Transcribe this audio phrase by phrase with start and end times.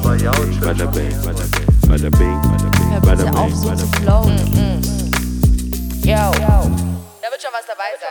[0.00, 3.88] bing, bada bing, bada bing, bada bing, bada bing, bada bing, bing.
[4.02, 4.38] flowen.
[6.04, 6.32] Yo.
[7.22, 8.04] Da wird schon was dabei sein.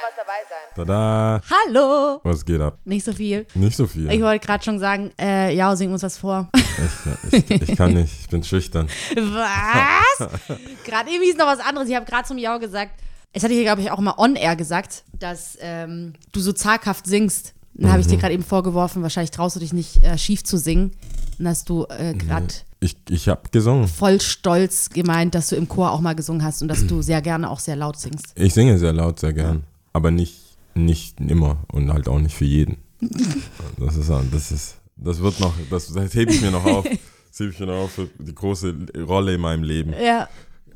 [0.75, 1.41] Tada!
[1.51, 2.19] Hallo!
[2.23, 2.79] Was geht ab?
[2.85, 3.45] Nicht so viel.
[3.53, 4.11] Nicht so viel.
[4.11, 6.49] Ich wollte gerade schon sagen, äh, ja, sing uns was vor.
[7.31, 8.87] Ich, ich, ich kann nicht, ich bin schüchtern.
[9.15, 10.29] Was?
[10.83, 11.87] gerade eben hieß noch was anderes.
[11.89, 12.91] Ich habe gerade zum Jau gesagt,
[13.33, 17.53] es hatte ich, glaube ich, auch mal on-air gesagt, dass ähm, du so zaghaft singst.
[17.75, 18.11] Dann habe ich Mhm.
[18.11, 20.91] dir gerade eben vorgeworfen, wahrscheinlich traust du dich nicht äh, schief zu singen.
[21.39, 22.47] Und hast du äh, gerade
[22.79, 23.87] Ich, ich habe gesungen.
[23.87, 27.21] voll stolz gemeint, dass du im Chor auch mal gesungen hast und dass du sehr
[27.21, 28.33] gerne auch sehr laut singst.
[28.35, 29.63] Ich singe sehr laut, sehr gern.
[29.93, 30.39] Aber nicht,
[30.75, 32.77] nicht immer und halt auch nicht für jeden.
[33.79, 36.85] Das ist, das ist, das wird noch, das, das hebe ich mir noch auf.
[37.29, 38.75] Das hebe ich mir noch auf für die große
[39.07, 39.91] Rolle in meinem Leben.
[39.99, 40.29] Ja,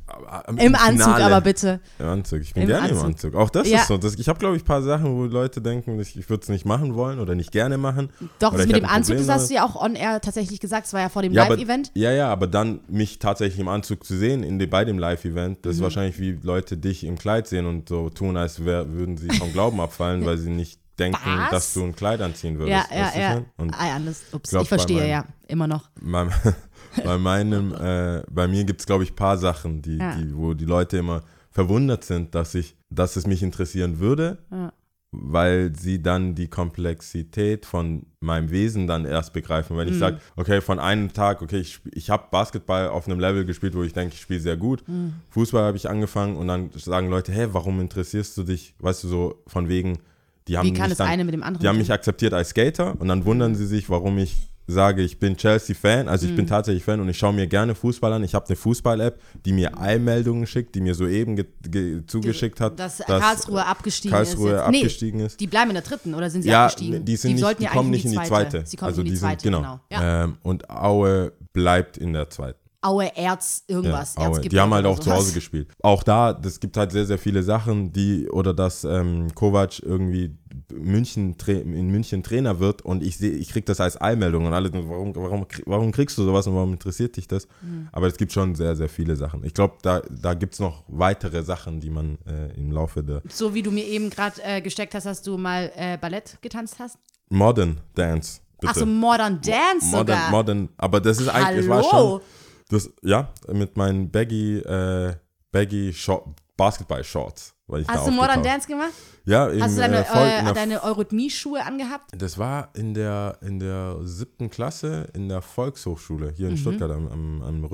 [0.08, 1.80] Aber im Anzug aber bitte.
[1.98, 2.40] Im Anzug.
[2.40, 3.00] Ich bin Im gerne Anzug.
[3.00, 3.34] im Anzug.
[3.34, 3.78] Auch das Ja.
[3.80, 3.98] ist so.
[3.98, 6.48] Das, ich habe, glaube ich, ein paar Sachen, wo Leute denken, ich, ich würde es
[6.48, 8.10] nicht machen wollen oder nicht gerne machen.
[8.38, 10.86] Doch, das mit dem Anzug, das hast du ja auch on-air tatsächlich gesagt.
[10.86, 11.90] Das war ja vor dem Ja, Live-Event.
[11.94, 15.62] Ja, ja, aber dann mich tatsächlich im Anzug zu sehen, in bei dem Live-Event, Mhm.
[15.62, 19.16] das ist wahrscheinlich wie Leute dich im Kleid sehen und so tun, als wär, würden
[19.16, 21.50] sie vom Glauben abfallen, weil sie nicht denken, Was?
[21.50, 22.88] dass du ein Kleid anziehen würdest.
[22.90, 23.42] Ja, ja, ja.
[23.56, 25.88] Und Ah, ja, das, ups, glaub, ich verstehe, meinem- ja, immer noch.
[26.00, 26.26] bei,
[27.04, 30.14] bei meinem, äh, bei mir gibt es, glaube ich, ein paar Sachen, die, Ja.
[30.16, 34.72] die, wo die Leute immer verwundert sind, dass ich, dass es mich interessieren würde, Ja.
[35.10, 39.76] weil sie dann die Komplexität von meinem Wesen dann erst begreifen.
[39.76, 43.44] Wenn ich sage, okay, von einem Tag, okay, ich, ich habe Basketball auf einem Level
[43.44, 44.84] gespielt, wo ich denke, ich spiele sehr gut.
[45.30, 49.08] Fußball habe ich angefangen und dann sagen Leute, hey, warum interessierst du dich, weißt du,
[49.08, 49.98] so von wegen,
[50.46, 52.32] die haben Wie kann mich das dann, eine mit dem anderen die haben mich akzeptiert
[52.34, 56.32] als Skater und dann wundern sie sich, warum ich sage, ich bin Chelsea-Fan, also ich
[56.32, 56.36] Mhm.
[56.36, 58.22] bin tatsächlich Fan und ich schaue mir gerne Fußball an.
[58.22, 62.78] Ich habe eine Fußball-App, die mir Eilmeldungen schickt, die mir soeben ge ge zugeschickt hat,
[62.78, 64.56] Dass Karlsruhe abgestiegen Karlsruhe ist.
[64.56, 64.62] jetzt.
[64.66, 65.40] abgestiegen ist.
[65.40, 67.04] Die bleiben in der dritten oder sind sie Ja, abgestiegen?
[67.04, 68.62] die, sind nicht, sollten die ja kommen nicht in die zweite.
[68.66, 69.80] Sie kommen also in die die zweite, sind, genau.
[69.88, 70.02] genau.
[70.02, 70.24] Ja.
[70.24, 72.58] Ähm, und Aue bleibt in der zweiten.
[72.80, 74.14] Aue Erz, irgendwas.
[74.16, 74.40] Ja, Aue.
[74.40, 75.68] Die haben halt auch zu Hause gespielt.
[75.82, 80.36] Auch da, das gibt halt sehr, sehr viele Sachen, die, oder dass ähm, Kovac irgendwie
[80.72, 84.72] München, in München Trainer wird und ich sehe, ich krieg das als Eilmeldung und alle,
[84.72, 87.48] warum, warum, warum kriegst du sowas und warum interessiert dich das?
[87.62, 87.88] Mhm.
[87.90, 89.44] Aber es gibt schon sehr, sehr viele Sachen.
[89.44, 93.22] Ich glaube, da, da gibt es noch weitere Sachen, die man äh, im Laufe der
[93.28, 96.76] So wie du mir eben gerade äh, gesteckt hast, dass du mal äh, Ballett getanzt
[96.78, 96.98] hast.
[97.28, 98.40] Modern Dance.
[98.60, 98.72] Bitte.
[98.72, 100.30] Achso, Modern Dance modern, sogar.
[100.30, 101.90] modern, aber das ist eigentlich, es war Hallo.
[101.90, 102.20] schon,
[102.68, 105.14] das, ja, mit meinen Baggy, äh,
[105.52, 107.54] Baggy Short, Basketball-Shorts.
[107.66, 108.42] weil ich da Hast du Modern.
[108.42, 108.92] Dance gemacht?
[109.24, 112.10] Ja, im, Hast du deine, äh, äh, deine Eurythmie-Schuhe angehabt?
[112.16, 116.58] das war in der, in der siebten Klasse in der Volkshochschule hier in Mhm.
[116.58, 117.68] Stuttgart am, am, am.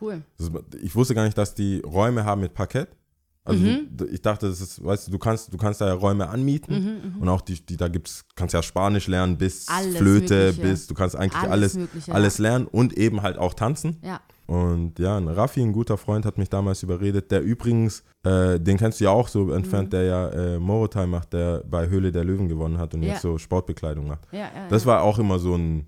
[0.00, 0.22] Cool.
[0.38, 0.50] Das,
[0.82, 2.88] ich wusste gar nicht, dass die Räume haben mit Parkett.
[3.48, 3.88] Also Mhm.
[3.90, 7.16] du, ich dachte, das ist, weißt du, du kannst, du kannst da ja Räume anmieten
[7.18, 10.60] und auch die, die da gibt's, kannst ja Spanisch lernen bis Mhm, Alles Flöte, Mögliche.
[10.62, 13.96] bis du kannst eigentlich Alles alles, Mögliche, alles lernen und eben halt auch tanzen.
[14.04, 14.20] Ja.
[14.46, 18.78] Und ja, ein Raffi, ein guter Freund, hat mich damals überredet, der übrigens, äh, den
[18.78, 22.24] kennst du ja auch so entfernt, der ja äh, Morotai macht, der bei Höhle der
[22.24, 23.10] Löwen gewonnen hat und Ja.
[23.12, 24.26] jetzt so Sportbekleidung macht.
[24.32, 25.86] Ja, Das war auch immer so ein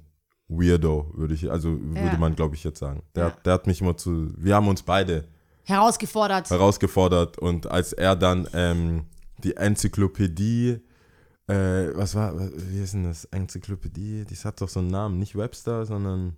[0.48, 3.02] Weirdo, würde ich, also würde man, glaube ich, jetzt sagen.
[3.14, 5.24] Der, der hat mich immer zu, wir haben uns beide
[5.70, 6.50] Herausgefordert.
[6.50, 9.06] herausgefordert und als er dann ähm,
[9.38, 10.80] die Enzyklopädie,
[11.46, 11.54] äh,
[11.96, 15.86] was war, wie ist denn das, Enzyklopädie, das hat doch so einen Namen, nicht Webster,
[15.86, 16.36] sondern,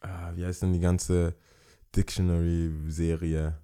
[0.00, 1.34] ah, wie heißt denn die ganze
[1.96, 3.58] Dictionary-Serie?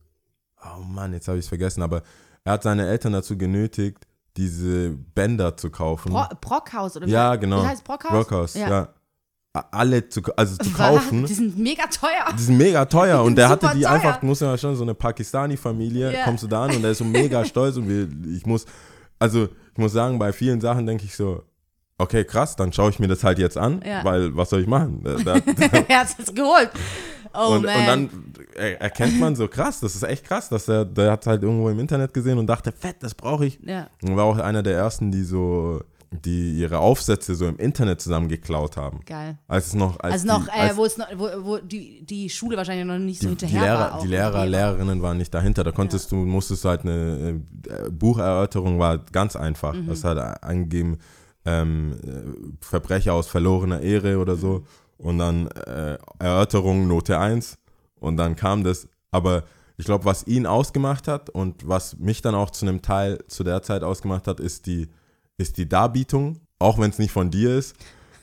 [0.65, 2.03] Oh Mann, jetzt habe ich es vergessen, aber
[2.45, 6.11] er hat seine Eltern dazu genötigt, diese Bänder zu kaufen.
[6.13, 7.11] Bro Brockhaus oder wie?
[7.11, 7.63] ja, genau.
[7.63, 8.11] Wie heißt Brockhaus?
[8.11, 8.83] Brockhaus, ja.
[8.83, 8.94] A-
[9.71, 11.27] Alle zu, also zu kaufen.
[11.27, 12.27] Die sind mega teuer.
[12.37, 13.91] Die sind mega teuer und der hatte die teuer.
[13.93, 16.25] einfach, muss ja schon so eine Pakistani-Familie, Ja.
[16.25, 18.67] kommst du da an und der ist so mega stolz und wir, ich muss,
[19.21, 21.45] also ich muss sagen, bei vielen Sachen denke ich so,
[21.99, 24.05] okay, krass, dann schaue ich mir das halt jetzt an, Ja.
[24.05, 25.05] weil was soll ich machen?
[25.25, 25.37] Da,
[25.89, 26.71] er hat es geholt.
[27.33, 27.77] Oh und, man.
[27.79, 28.11] und dann
[28.57, 31.69] er- erkennt man so krass, das ist echt krass, dass er, der hat halt irgendwo
[31.69, 33.61] im Internet gesehen und dachte, fett, das brauche ich.
[33.63, 33.87] ja.
[34.03, 35.81] Und war auch einer der ersten, die so,
[36.23, 39.01] die ihre Aufsätze so im Internet zusammen geklaut haben.
[39.07, 39.39] Geil.
[39.47, 42.05] Als es noch, als Also noch, die, äh, als wo es noch, wo, wo die,
[42.05, 44.01] die Schule wahrscheinlich noch nicht so die, die hinterher Lehrer, war.
[44.03, 45.65] die Lehrer, Lehrerinnen waren nicht dahinter.
[45.65, 49.75] Da konntest du, musstest du halt eine äh, Bucherörterung war ganz einfach.
[49.75, 49.89] Mhm.
[49.89, 50.99] Das hat angegeben,
[51.45, 54.61] ähm, äh, Verbrecher aus verlorener Ehre oder so.
[54.99, 55.07] Mhm.
[55.07, 57.59] Und dann äh, Erörterung Note 1.
[58.01, 58.89] Und dann kam das.
[59.11, 59.45] Aber
[59.77, 63.43] ich glaube, was ihn ausgemacht hat und was mich dann auch zu einem Teil zu
[63.43, 64.89] der Zeit ausgemacht hat, ist die,
[65.37, 67.75] ist die Darbietung, auch wenn es nicht von dir ist.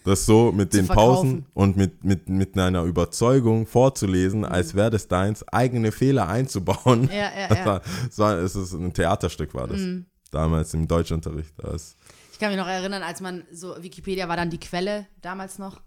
[0.03, 0.87] Das so mit den.
[0.87, 7.03] Pausen und mit, mit, mit einer Überzeugung vorzulesen, als wäre das deins, eigene Fehler einzubauen.
[7.03, 7.09] Mhm.
[7.09, 7.65] Ja, ja, ja.
[7.65, 7.81] war,
[8.15, 9.79] war, es ist ein Theaterstück war das.
[9.79, 10.05] Mhm.
[10.31, 11.53] Damals im Deutschunterricht.
[11.57, 11.97] Das,
[12.31, 15.81] Ich kann mich noch erinnern, als man so, Wikipedia war dann die Quelle damals noch.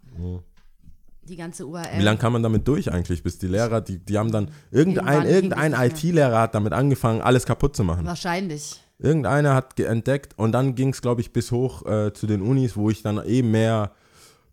[1.23, 1.97] Die ganze URL.
[1.97, 5.25] Wie lange kann man damit durch eigentlich, bis die Lehrer, die, die haben dann, irgendein,
[5.25, 8.05] Irgendwann irgendein IT-Lehrer hat damit angefangen, alles kaputt zu machen.
[8.05, 8.79] Wahrscheinlich.
[8.97, 12.77] Irgendeiner hat entdeckt und dann ging es, glaube ich, bis hoch äh, zu den Unis,
[12.77, 13.91] wo ich dann eben mehr,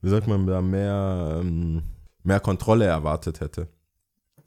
[0.00, 1.82] wie sagt man, mehr, ähm,
[2.24, 3.68] mehr Kontrolle erwartet hätte.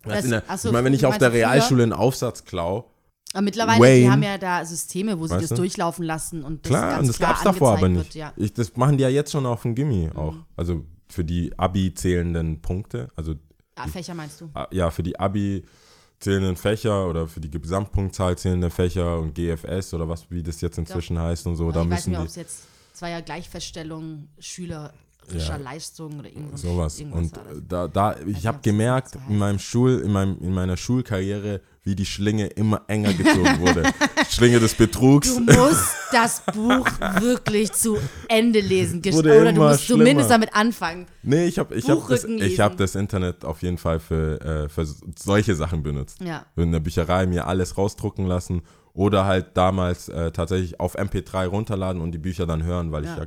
[0.03, 1.31] Das- der, so, ich meine, wenn ich auf der?
[1.33, 2.92] Realschule einen Aufsatz klau,
[3.33, 4.01] Aber mittlerweile, Wayne.
[4.01, 5.56] die haben ja da Systeme, wo sie das du?
[5.56, 8.13] durchlaufen lassen und das klar, ganz und das gab es davor aber nicht.
[8.13, 8.33] Wird, ja.
[8.36, 10.36] ich, das machen die ja jetzt schon auf dem Gimmi auch.
[10.56, 13.36] Also für die Abi zählenden Punkte, also
[13.77, 14.50] Ah, Fächer meinst du?
[14.53, 15.65] Ah, ja, für die Abi
[16.25, 20.80] zählenden Fächer oder für die Gesamtpunktzahl zählende Fächer und GFS oder was, wie das jetzt
[20.80, 22.63] inzwischen heißt und so, da ich weiß müssen nicht, ob es jetzt,
[23.01, 24.94] ja Gleichfeststellung schülerischer
[25.33, 25.57] Ja.
[25.57, 26.62] Leistung oder irgendwas.
[26.62, 27.00] sowas.
[27.00, 30.77] irgendwas Und da, da ich nicht, habe gemerkt in meinem Schul, in meinem, in meiner
[30.77, 33.83] Schulkarriere, wie die Schlinge immer enger gezogen wurde.
[34.30, 35.36] Schlinge des Betrugs.
[35.36, 36.88] Du musst das Buch
[37.19, 39.04] wirklich zu Ende lesen.
[39.06, 40.30] Wurde Oder du musst zumindest schlimmer.
[40.30, 41.06] damit anfangen.
[41.22, 44.69] Nee, ich habe ich hab das, ich hab das Internet auf jeden Fall für, äh,
[44.69, 44.88] für
[45.18, 46.21] solche Sachen benutzt.
[46.21, 46.45] Ja.
[46.56, 48.62] In der Bücherei mir alles rausdrucken lassen
[48.94, 53.12] oder halt damals äh, tatsächlich auf MP3 runterladen und die Bücher dann hören, weil Ja.
[53.13, 53.25] ich ja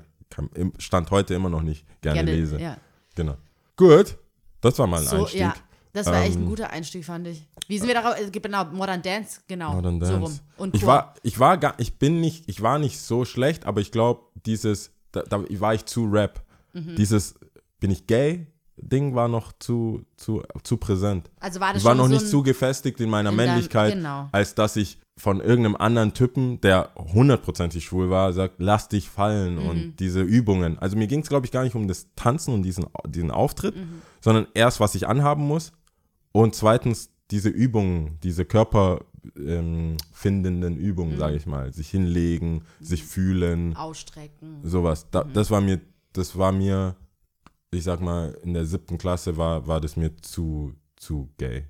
[0.78, 2.60] Stand heute immer noch nicht gerne, Gerne, lese.
[2.60, 2.76] ja.
[3.14, 3.36] Genau.
[3.76, 4.16] Gut,
[4.60, 5.40] das war mal ein So, Einstieg.
[5.40, 5.54] ja.
[5.92, 7.44] Das war echt ein Ähm, guter Einstieg, fand ich.
[7.66, 8.16] Wie sind wir darauf?
[8.20, 9.72] äh, Genau, Modern Dance, genau.
[9.74, 10.20] Modern So Dance.
[10.22, 10.38] rum.
[10.58, 13.80] Und ich war, ich war gar, ich bin nicht, ich war nicht so schlecht, aber
[13.80, 16.44] ich glaube, dieses, da, da war ich zu Rap.
[16.72, 16.94] Mhm.
[16.96, 17.34] Dieses,
[17.80, 18.46] bin ich gay?
[18.76, 21.30] Ding war noch zu, zu, zu präsent.
[21.40, 24.28] Also war das Ich war noch so nicht so gefestigt in meiner in Männlichkeit, genau.
[24.30, 29.56] als dass ich von irgendeinem anderen Typen, der hundertprozentig schwul war, sagt, lass dich fallen
[29.56, 29.66] Mhm.
[29.68, 30.78] und diese Übungen.
[30.78, 33.76] Also mir ging es, glaube ich, gar nicht um das Tanzen und diesen, diesen Auftritt,
[33.76, 34.00] Mhm.
[34.20, 35.72] sondern erst, was ich anhaben muss
[36.32, 41.18] und zweitens diese Übungen, diese körperfindenden Übungen, Mhm.
[41.18, 41.72] sage ich mal.
[41.72, 44.60] Sich hinlegen, sich fühlen, Ausstrecken.
[44.62, 45.08] sowas.
[45.10, 45.32] Da, Mhm.
[45.34, 45.80] Das war mir,
[46.12, 46.96] das war mir,
[47.70, 51.64] ich sag mal, in der siebten Klasse war, war das mir zu, zu gay.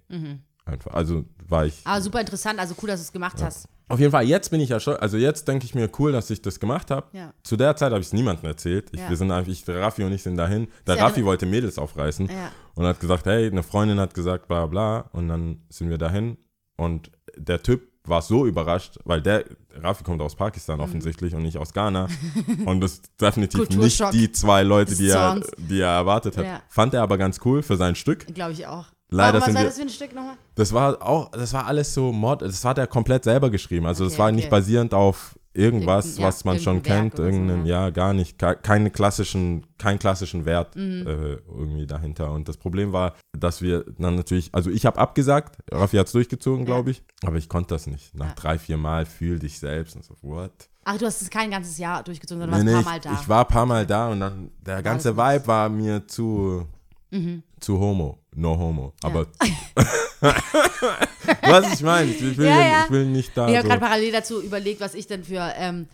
[0.69, 0.93] Einfach.
[0.95, 1.81] Also war ich.
[1.85, 3.67] Aber super interessant, also cool, dass du es gemacht hast.
[3.89, 6.29] Auf jeden Fall, jetzt bin ich ja schon, also jetzt denke ich mir cool, dass
[6.29, 7.07] ich das gemacht habe.
[7.17, 7.33] Ja.
[7.43, 8.91] Zu der Zeit habe ich es niemandem erzählt.
[8.93, 9.09] Ich, Ja.
[9.09, 10.69] Wir sind einfach, ich, Raffi und ich sind dahin.
[10.87, 12.53] Der ja Raffi wollte Mädels aufreißen Ja.
[12.75, 15.09] und hat gesagt, hey, eine Freundin hat gesagt, bla bla.
[15.13, 16.37] Und dann sind wir dahin
[16.77, 19.45] und der Typ war so überrascht, weil der,
[19.81, 20.39] Raffi kommt aus Mhm.
[20.39, 22.09] Pakistan offensichtlich und nicht aus Ghana.
[22.67, 26.45] und das ist definitiv nicht die zwei Leute, die er, die er erwartet hat.
[26.45, 26.63] Ja.
[26.69, 28.27] Fand er aber ganz cool für sein Stück.
[28.35, 28.87] Glaube ich auch.
[29.11, 30.35] Leider Warum, was war das für ein Stück nochmal?
[30.55, 33.87] Das war auch, das war alles so Mod, das hat er komplett selber geschrieben.
[33.87, 34.37] Also das Okay, war okay.
[34.37, 37.33] nicht basierend auf irgendwas, Irgendein- was man schon irgendein Werk kennt, oder
[37.63, 37.85] so, ja.
[37.85, 37.91] ja.
[37.91, 41.07] gar nicht, ke- keine klassischen, keinen klassischen Wert Mhm.
[41.07, 42.31] äh, irgendwie dahinter.
[42.33, 46.13] Und das Problem war, dass wir dann natürlich, also ich habe abgesagt, Raffi hat es
[46.13, 48.15] durchgezogen, glaube ich, aber ich konnte das nicht.
[48.15, 48.35] Nach Ja.
[48.35, 50.53] drei, vier Mal fühl dich selbst und so, what?
[50.85, 53.11] Ach, du hast es kein ganzes Jahr durchgezogen, sondern Nee, warst nee, ein ich, paar
[53.13, 53.23] Mal da.
[53.23, 56.67] ich war ein paar Mal da und dann der ganze das Vibe war mir zu,
[57.59, 58.93] zu homo, no homo.
[59.03, 59.27] Aber
[61.43, 62.85] was ich meine, ich, will, Ja, ja.
[62.85, 63.69] ich will nicht da ich habe so.
[63.69, 65.87] gerade parallel dazu überlegt, was ich denn für ähm,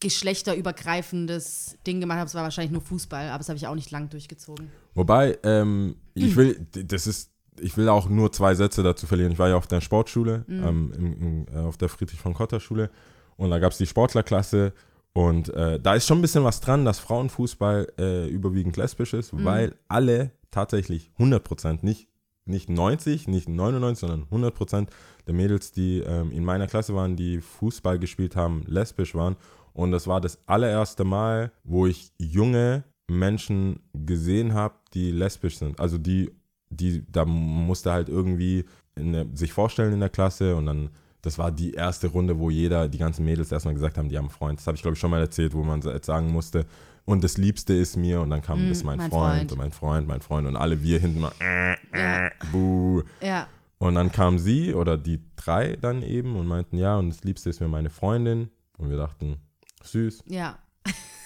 [0.00, 2.26] geschlechterübergreifendes Ding gemacht habe.
[2.28, 4.70] Es war wahrscheinlich nur Fußball, aber das habe ich auch nicht lang durchgezogen.
[4.94, 7.30] Wobei, ähm, ich will, das ist,
[7.60, 9.32] ich will auch nur zwei Sätze dazu verlieren.
[9.32, 12.60] Ich war ja auf der Sportschule, ähm, im, im, äh, auf der Friedrich von Cotter
[12.60, 12.90] Schule
[13.36, 14.72] und da gab es die Sportlerklasse
[15.12, 19.30] und äh, da ist schon ein bisschen was dran, dass Frauenfußball äh, überwiegend lesbisch ist,
[19.32, 22.08] weil alle tatsächlich 100% nicht
[22.46, 24.88] nicht 90, nicht 99, sondern 100%
[25.26, 29.36] der Mädels, die ähm, in meiner Klasse waren, die Fußball gespielt haben, lesbisch waren.
[29.72, 35.80] Und das war das allererste Mal, wo ich junge Menschen gesehen habe, die lesbisch sind.
[35.80, 36.30] Also die,
[36.70, 38.64] die, da musste halt irgendwie
[38.96, 40.90] der, sich vorstellen in der Klasse und dann,
[41.22, 44.26] das war die erste Runde, wo jeder, die ganzen Mädels erstmal gesagt haben, die haben
[44.26, 44.58] einen Freund.
[44.58, 46.66] Das habe ich, glaube ich, schon mal erzählt, wo man jetzt sagen musste,
[47.04, 49.52] und das Liebste ist mir und dann kam das mein, mein Freund, Freund.
[49.52, 52.30] und mein Freund, mein Freund und alle wir hinten mal, äh, Ja.
[52.52, 53.02] buh.
[53.20, 53.46] Ja.
[53.78, 57.50] Und dann kam sie oder die drei dann eben und meinten, ja, und das Liebste
[57.50, 58.50] ist mir meine Freundin.
[58.78, 59.36] Und wir dachten,
[59.82, 60.24] süß.
[60.26, 60.58] Ja.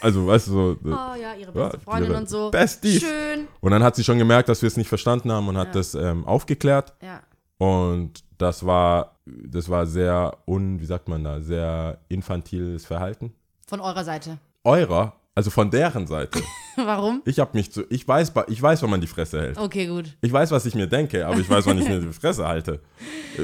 [0.00, 0.76] Also, weißt du, so.
[0.85, 2.50] Oh ja, ihre beste Freundin ihre und so.
[2.50, 3.00] Besties.
[3.02, 3.47] Schön.
[3.61, 5.73] Und dann hat sie schon gemerkt, dass wir es nicht verstanden haben und hat Ja.
[5.75, 6.94] das ähm, aufgeklärt.
[7.02, 7.20] Ja.
[7.58, 13.32] Und das war, das war sehr un, wie sagt man da, sehr infantiles Verhalten.
[13.66, 14.38] Von eurer Seite.
[14.64, 16.42] Eurer, also von deren Seite.
[16.76, 17.23] Warum?
[17.25, 19.57] Ich habe mich zu, ich weiß, ich weiß, wann man die Fresse hält.
[19.57, 20.16] Okay, gut.
[20.21, 22.80] Ich weiß, was ich mir denke, aber ich weiß, wann ich mir die Fresse halte.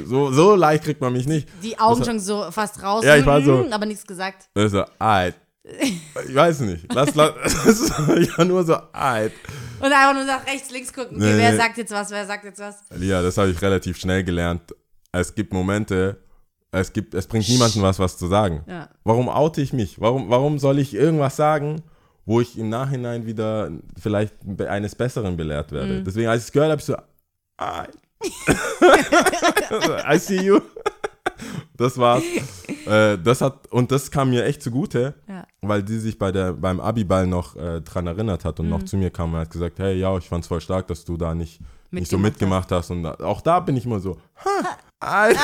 [0.07, 1.49] So, so leicht kriegt man mich nicht.
[1.63, 3.05] Die Augen Das- schon so fast raus.
[3.05, 4.49] Ja, ich war so- mm, Aber nichts gesagt.
[4.57, 5.37] Also, alt.
[6.29, 6.93] Ich weiß nicht.
[6.93, 7.93] Lass, lass, das ist
[8.37, 9.33] ja nur so alt.
[9.79, 11.17] Und einfach nur nach rechts, links gucken.
[11.17, 11.57] Okay, Nee, wer nee.
[11.57, 12.77] sagt jetzt was, wer sagt jetzt was?
[12.99, 14.63] Ja, das habe ich relativ schnell gelernt.
[15.13, 16.17] Es gibt Momente,
[16.81, 18.63] es gibt, es bringt niemandem was, was zu sagen.
[18.67, 18.89] Ja.
[19.05, 20.01] Warum oute ich mich?
[20.01, 21.83] Warum, warum soll ich irgendwas sagen,
[22.27, 24.35] wo ich im Nachhinein wieder vielleicht
[24.67, 26.01] eines Besseren belehrt werde.
[26.01, 26.05] Mhm.
[26.05, 26.97] Deswegen, als ich es gehört habe, ich so,
[27.59, 27.85] ah.
[30.15, 30.61] I see you.
[31.77, 32.23] Das war's.
[32.87, 35.47] äh, das hat, und das kam mir echt zugute, Ja.
[35.61, 38.71] weil die sich bei der, beim Abiball noch äh, dran erinnert hat und Mhm.
[38.73, 41.17] noch zu mir kam und hat gesagt, hey, ja, ich fand's voll stark, dass du
[41.17, 42.91] da nicht, nicht so Mitgemacht mitgemacht hast.
[42.91, 44.77] Und da, auch da bin ich immer so, ha,
[45.07, 45.41] Alter.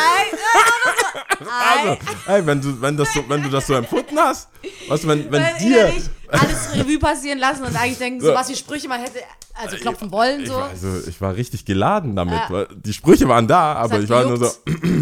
[1.40, 4.48] Also, ey, wenn du, wenn, das so, wenn du das so empfunden hast,
[4.88, 5.92] was, wenn, wenn Weil dir.
[6.28, 9.20] alles Revue passieren lassen und eigentlich denken, so, was für Sprüche man hätte,
[9.54, 10.54] also klopfen wollen, Ich so.
[10.56, 12.40] war, also, ich war richtig geladen damit.
[12.50, 12.66] Ja.
[12.66, 14.50] Die Sprüche waren da, aber ich war nur so,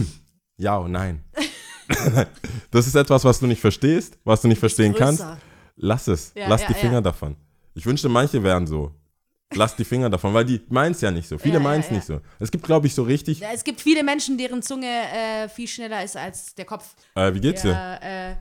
[0.57, 1.25] ja und nein.
[2.71, 5.25] das ist etwas, was du nicht verstehst, was du nicht verstehen kannst.
[5.77, 6.33] Lass es.
[6.35, 6.75] Ja, Lass ja, die.
[6.75, 7.37] Finger davon.
[7.75, 8.93] Ich wünschte, manche wären so.
[9.55, 11.39] Lass die Finger davon, weil die meinen es ja nicht so.
[11.39, 11.95] Viele Ja, ja, meinen es ja.
[11.95, 12.21] nicht so.
[12.39, 13.43] Es gibt, glaube ich, so richtig.
[13.43, 16.95] Es gibt viele Menschen, deren Zunge äh, viel schneller ist als der Kopf.
[17.15, 17.71] Äh, wie geht's dir?
[17.71, 18.37] Ja, äh,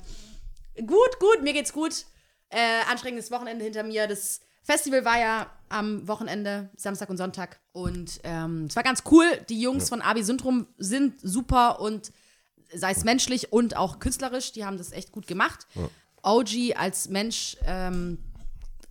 [0.82, 2.06] gut, gut, mir geht's gut.
[2.50, 2.58] Äh,
[2.90, 4.08] anstrengendes Wochenende hinter mir.
[4.08, 7.62] Das Festival war ja am Wochenende, Samstag und Sonntag.
[7.72, 9.26] Und ähm, es war ganz cool.
[9.48, 12.12] Die Jungs von Abi Syndrom sind super und
[12.74, 15.68] sei es menschlich und auch künstlerisch, die haben das echt gut gemacht.
[16.22, 18.18] OG als Mensch ähm,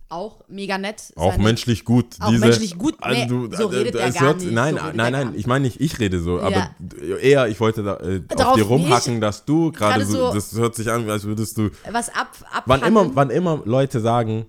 [0.09, 1.11] auch mega nett.
[1.15, 2.15] Auch Seine- menschlich gut.
[2.19, 2.95] Auch diese, menschlich gut?
[3.01, 5.65] Also Nee, du, so redet er gar hört, nicht, Nein, so nein, nein, ich meine
[5.65, 7.17] nicht, ich rede so, aber Ja.
[7.17, 10.75] eher, ich wollte da, äh, auf dir rumhacken, dass du gerade so, so- das hört
[10.75, 12.29] sich an, als würdest du, was ab,
[12.65, 14.45] wann immer, wann immer Leute sagen,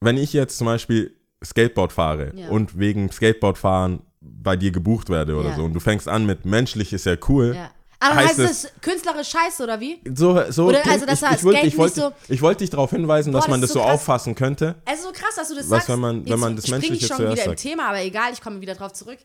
[0.00, 1.14] wenn ich jetzt zum Beispiel
[1.44, 2.48] Skateboard fahre Ja.
[2.50, 5.56] und wegen Skateboardfahren bei dir gebucht werde oder Ja.
[5.56, 7.70] so und du fängst an mit menschlich ist ja cool, ja.
[8.02, 10.00] Aber heißt heißt das künstlerisch scheiße oder wie?
[10.14, 12.90] so, so Oder also, dass ich, ich, wollte, ich, wollte, nicht ich wollte dich darauf
[12.90, 13.94] hinweisen, dass Boah, man das das ist so so krass.
[13.94, 14.74] auffassen könnte.
[14.86, 15.88] Also so krass, dass du das Was, sagst.
[15.90, 17.60] wenn man- wenn man das Menschliche ich schon zuerst wieder im sagt.
[17.60, 19.18] Thema, aber egal, ich komme wieder drauf zurück.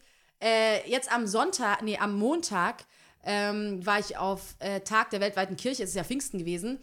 [0.44, 2.84] Äh, jetzt am Sonntag, nee, am Montag
[3.24, 6.80] ähm, war ich auf äh, Tag der weltweiten Kirche, es ist ja Pfingsten gewesen.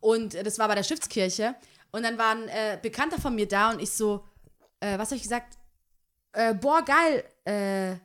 [0.00, 1.54] Und äh, das war bei der Stiftskirche.
[1.92, 4.24] Und dann war ein äh, Bekannter von mir da und ich so,
[4.80, 5.56] äh, was habe ich gesagt?
[6.32, 7.96] Äh, boah, geil, äh,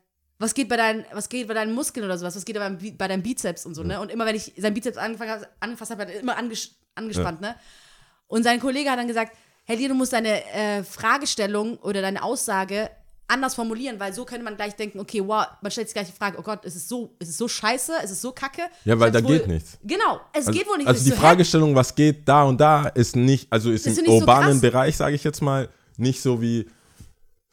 [0.41, 2.98] was geht bei deinen, was geht bei deinen Muskeln oder sowas, was geht bei deinem,
[2.98, 4.00] bei deinem Bizeps und so, ne?
[4.01, 7.55] Und immer wenn ich seinen Bizeps angefasst habe, hat er immer anges angespannt, ne?
[8.27, 12.24] Und sein Kollege hat dann gesagt, hey, dir, du musst deine äh, Fragestellung oder deine
[12.24, 12.89] Aussage
[13.27, 16.13] anders formulieren, weil so könnte man gleich denken, okay, wow, man stellt sich gleich die
[16.17, 18.63] Frage, oh Gott, ist es so, ist es so scheiße, ist es so kacke?
[18.83, 19.77] Ja, weil da wohl- geht nichts.
[19.83, 20.88] Genau, es Also, geht wohl nicht.
[20.88, 21.15] also die so?
[21.15, 24.62] Fragestellung, was geht da und da, ist nicht, also ist Das im so urbanen krass.
[24.62, 26.67] Bereich, sage ich jetzt mal, nicht so wie,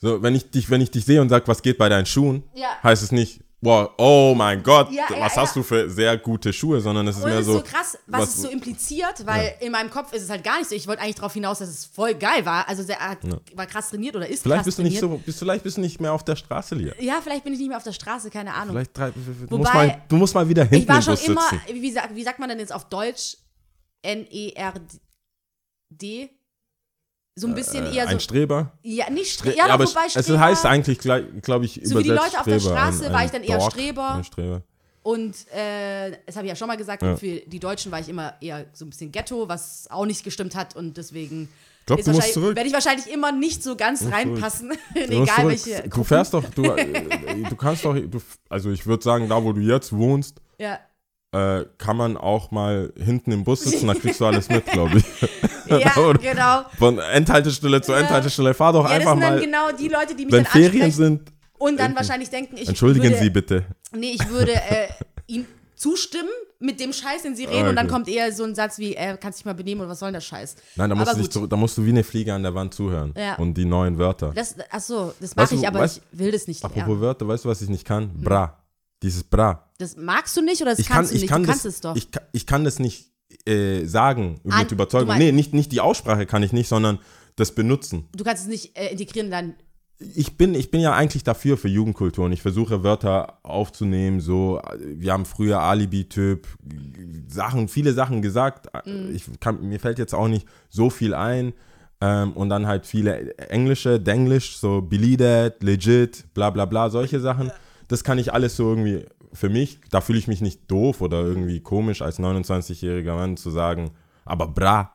[0.01, 2.43] so, wenn ich dich, wenn ich dich sehe und sage, was geht bei deinen Schuhen,
[2.55, 2.69] Ja.
[2.83, 5.43] heißt es nicht, wow, oh mein Gott, Ja, was ja.
[5.43, 7.55] hast du für sehr gute Schuhe, sondern es ist Und mehr ist so.
[7.55, 10.69] so krass, was, es so impliziert, weil in meinem Kopf ist es halt gar nicht
[10.71, 10.77] so.
[10.77, 12.69] Ich wollte eigentlich darauf hinaus, dass es voll geil war.
[12.69, 13.19] Also der hat,
[13.57, 15.19] war krass trainiert oder ist Vielleicht krass bist du nicht trainiert.
[15.21, 16.95] so, bist, vielleicht bist du nicht mehr auf der Straße, Lia.
[17.01, 18.77] Ja, vielleicht bin ich nicht mehr auf der Straße, keine Ahnung.
[18.77, 19.19] Vielleicht drei, du,
[19.59, 21.83] musst Wobei- mal, du musst mal wieder hinten ich war schon immer, wie,
[22.15, 23.37] wie sagt man denn jetzt auf Deutsch?
[24.03, 26.31] N-E-R-D?
[27.39, 28.11] So ein bisschen eher so.
[28.11, 28.73] Ein Streber.
[28.83, 30.41] Ja, nicht Stre Streber, ja, aber wobei es Streber.
[30.41, 33.31] heißt eigentlich, glaube ich, So wie die übersetzt Leute auf der Streber, Straße war ich
[33.31, 34.15] dann eher Dork, Streber.
[34.15, 34.63] Ein Streber.
[35.03, 37.17] Und äh, das habe ich ja schon mal gesagt, Ja.
[37.17, 40.55] für die Deutschen war ich immer eher so ein bisschen Ghetto, was auch nicht gestimmt
[40.55, 41.49] hat und deswegen
[41.97, 42.55] ist du musst zurück.
[42.57, 45.83] werde ich wahrscheinlich immer nicht so ganz reinpassen, Du egal welche.
[45.85, 46.05] Du Gruppen.
[46.05, 49.61] fährst doch, du, äh, du kannst doch, du, also ich würde sagen, da wo du
[49.61, 50.79] jetzt wohnst, Ja,
[51.33, 54.99] äh, kann man auch mal hinten im Bus sitzen, da kriegst du alles mit, glaube
[54.99, 55.05] ich.
[55.83, 56.63] ja genau.
[56.79, 57.93] Von Endhaltestelle zu.
[57.93, 60.45] Endhaltestelle, fahr doch Ja, das einfach sind dann mal, genau die Leute, die mich wenn
[60.45, 63.65] dann Ferien sind, und dann wahrscheinlich denken, ich entschuldigen würde, Sie bitte.
[63.93, 64.89] Nee, ich würde äh,
[65.27, 65.45] ihm
[65.75, 66.29] zustimmen
[66.61, 67.95] mit dem Scheiß, den sie reden und dann Okay.
[67.95, 70.15] kommt eher so ein Satz wie, äh, kannst dich mal benehmen oder was soll denn
[70.15, 70.57] der Scheiß?
[70.77, 72.75] Nein, da musst, Aber du zurück, da musst du wie eine Fliege an der Wand
[72.75, 73.37] zuhören Ja.
[73.37, 74.33] und die neuen Wörter.
[74.35, 77.01] Das, ach so, das mache ich, aber weißt- ich will das nicht Apropos lernen.
[77.01, 78.11] Wörter, weißt du, was ich nicht kann?
[78.21, 78.59] Bra.
[79.03, 79.69] Dieses Bra.
[79.79, 81.31] Das magst du nicht oder das ich kann, kannst du ich nicht?
[81.31, 81.95] kann du das, kannst es doch.
[81.97, 83.13] Ich, kann- ich kann das nicht
[83.47, 85.07] äh, sagen An- mit Überzeugung.
[85.07, 86.99] du meinst- Nee, nicht, nicht die Aussprache kann ich nicht, sondern
[87.37, 88.09] das Benutzen.
[88.17, 89.55] du kannst es nicht äh, integrieren in dein.
[90.15, 94.61] Ich bin, ich bin ja eigentlich dafür für Jugendkultur und ich versuche Wörter aufzunehmen, so,
[94.81, 96.47] wir haben früher Alibi-Typ,
[97.29, 98.67] Sachen, viele Sachen gesagt.
[98.87, 99.11] Mhm.
[99.15, 101.53] Ich kann, mir fällt jetzt auch nicht so viel ein.
[102.01, 107.19] Ähm, und dann halt viele englische, Denglisch, so believe that, legit, bla bla bla, solche
[107.19, 107.51] Sachen.
[107.89, 111.21] Das kann ich alles so irgendwie für mich, da fühle ich mich nicht doof oder
[111.23, 113.91] irgendwie komisch als 29-jähriger Mann zu sagen,
[114.25, 114.93] aber bra.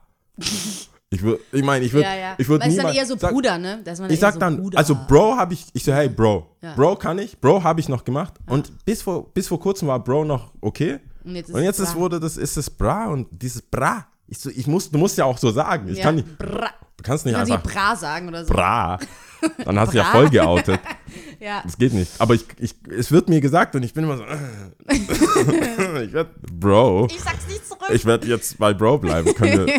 [1.10, 2.36] Ich würde, ich meine, ich würde, Ja, ja.
[2.40, 3.82] ich würde es dann niemals eher so sag- Bruder, ne?
[3.84, 4.80] Da ist man ich sag so dann, Bruder.
[4.80, 6.74] also Bro habe ich, ich so, hey Bro, Ja.
[6.74, 10.04] Bro kann ich, Bro habe ich noch gemacht und bis vor, bis vor kurzem war
[10.04, 13.28] Bro noch okay Und jetzt ist und jetzt es wurde das, ist es Bra und
[13.32, 16.36] dieses Bra, ich, so, ich muss, du musst ja auch so sagen, ich kann nicht,
[16.40, 16.70] Bra.
[16.98, 18.52] du kannst Du nicht kannst nicht einfach Bra sagen oder so.
[18.54, 18.98] Bra,
[19.66, 20.80] dann hast du ja voll geoutet,
[21.40, 21.62] Ja.
[21.64, 24.24] das geht nicht, aber ich, ich, es wird mir gesagt und ich bin immer so,
[24.90, 27.90] ich werde, Bro, Ich sag's nicht zurück.
[27.92, 29.70] ich werde jetzt bei Bro bleiben, können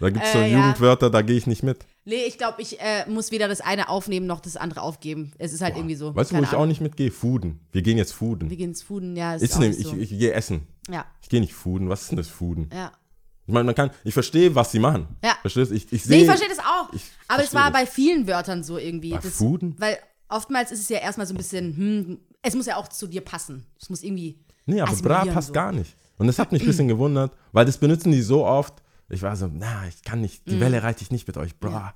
[0.00, 0.58] Da gibt es so Äh, ja.
[0.58, 1.84] Jugendwörter, da gehe ich nicht mit.
[2.04, 5.32] Nee, ich glaube, ich äh, muss weder das eine aufnehmen noch das andere aufgeben.
[5.38, 6.14] Es ist halt irgendwie so.
[6.14, 7.10] Weißt du, wo ich auch nicht mitgehe?
[7.10, 7.58] Fooden.
[7.72, 8.48] Wir gehen jetzt Fooden.
[8.48, 9.34] Wir gehen ins Fooden, ja.
[9.34, 9.96] Ist ne, ich, so.
[9.96, 10.68] ich, gehe essen.
[10.88, 11.88] ja, Ich gehe nicht Fooden.
[11.88, 12.70] Was ist denn das Fooden?
[12.72, 12.92] ja.
[13.48, 15.08] Ich meine, man kann, ich verstehe, was sie machen.
[15.24, 15.34] Ja.
[15.40, 15.74] Verstehst du?
[15.74, 16.18] Ich, ich Nee, sehe.
[16.20, 16.90] ich verstehe das auch.
[17.28, 17.80] aber es war das.
[17.80, 19.12] bei vielen Wörtern so irgendwie.
[19.12, 19.74] Bei das, Fooden?
[19.78, 23.06] Weil oftmals ist es ja erstmal so ein bisschen, hm, es muss ja auch zu
[23.06, 23.64] dir passen.
[23.80, 24.38] Es muss irgendwie.
[24.66, 25.54] Nee, aber bra passt so.
[25.54, 25.96] gar nicht.
[26.18, 28.82] Und das hat mich ein bisschen gewundert, weil das benutzen die so oft.
[29.08, 31.56] Ich war so, na, ich kann nicht, die Welle reite ich nicht mit euch.
[31.58, 31.94] Bra.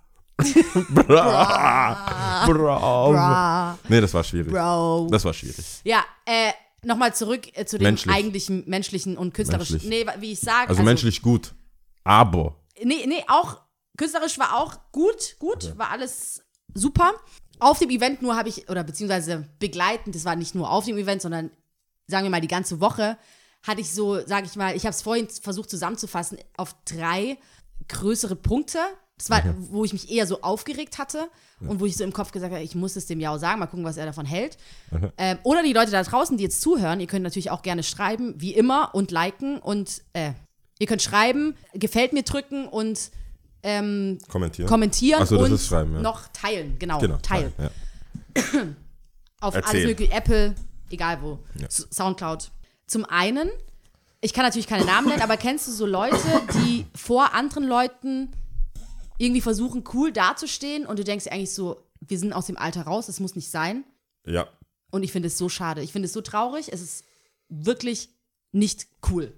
[0.88, 2.44] bra.
[2.46, 3.10] Bra.
[3.10, 3.78] Bra.
[3.88, 4.50] Nee, das war schwierig.
[4.52, 5.08] Bro.
[5.10, 5.82] Das war schwierig.
[5.84, 6.52] Ja, äh,
[6.84, 8.14] nochmal zurück äh, zu dem Menschlich.
[8.14, 9.76] eigentlichen menschlichen und künstlerischen.
[9.76, 10.06] Menschlich.
[10.06, 10.68] Nee, wie ich sage.
[10.68, 11.54] Also, menschlich gut.
[12.04, 12.56] Aber.
[12.82, 13.60] Nee, nee, auch
[13.96, 16.42] künstlerisch war auch gut, gut, war alles
[16.74, 17.12] super.
[17.58, 20.98] Auf dem Event nur habe ich, oder beziehungsweise begleitend, das war nicht nur auf dem
[20.98, 21.50] Event, sondern
[22.08, 23.18] sagen wir mal die ganze Woche,
[23.62, 27.38] hatte ich so, sage ich mal, ich habe es vorhin versucht zusammenzufassen, auf drei
[27.88, 28.78] größere Punkte.
[29.22, 31.28] Das war, wo ich mich eher so aufgeregt hatte
[31.60, 33.66] und wo ich so im Kopf gesagt habe, ich muss es dem Jao sagen, mal
[33.66, 34.56] gucken, was er davon hält.
[35.16, 38.34] Ähm, oder die Leute da draußen, die jetzt zuhören, ihr könnt natürlich auch gerne schreiben,
[38.38, 40.32] wie immer, und liken und äh,
[40.80, 43.10] ihr könnt schreiben, gefällt mir drücken und
[43.62, 44.68] ähm, Kommentieren.
[44.68, 46.00] kommentieren so, das und ja.
[46.00, 46.76] noch teilen.
[46.80, 47.18] Genau, Genau.
[47.18, 47.52] teilen.
[47.58, 47.70] Ja.
[49.40, 49.64] Auf Erzählen.
[49.76, 50.54] alles mögliche, Apple,
[50.90, 51.68] egal wo, Ja.
[51.70, 52.50] Soundcloud.
[52.88, 53.48] Zum einen,
[54.20, 56.16] ich kann natürlich keine Namen nennen, aber kennst du so Leute,
[56.64, 58.30] die vor anderen Leuten
[59.18, 63.06] irgendwie versuchen, cool dazustehen und du denkst eigentlich so, wir sind aus dem Alter raus,
[63.06, 63.84] das muss nicht sein.
[64.26, 64.48] ja.
[64.90, 65.80] Und ich finde es so schade.
[65.80, 66.70] Ich finde es so traurig.
[66.70, 67.06] Es ist
[67.48, 68.10] wirklich
[68.52, 69.32] nicht cool.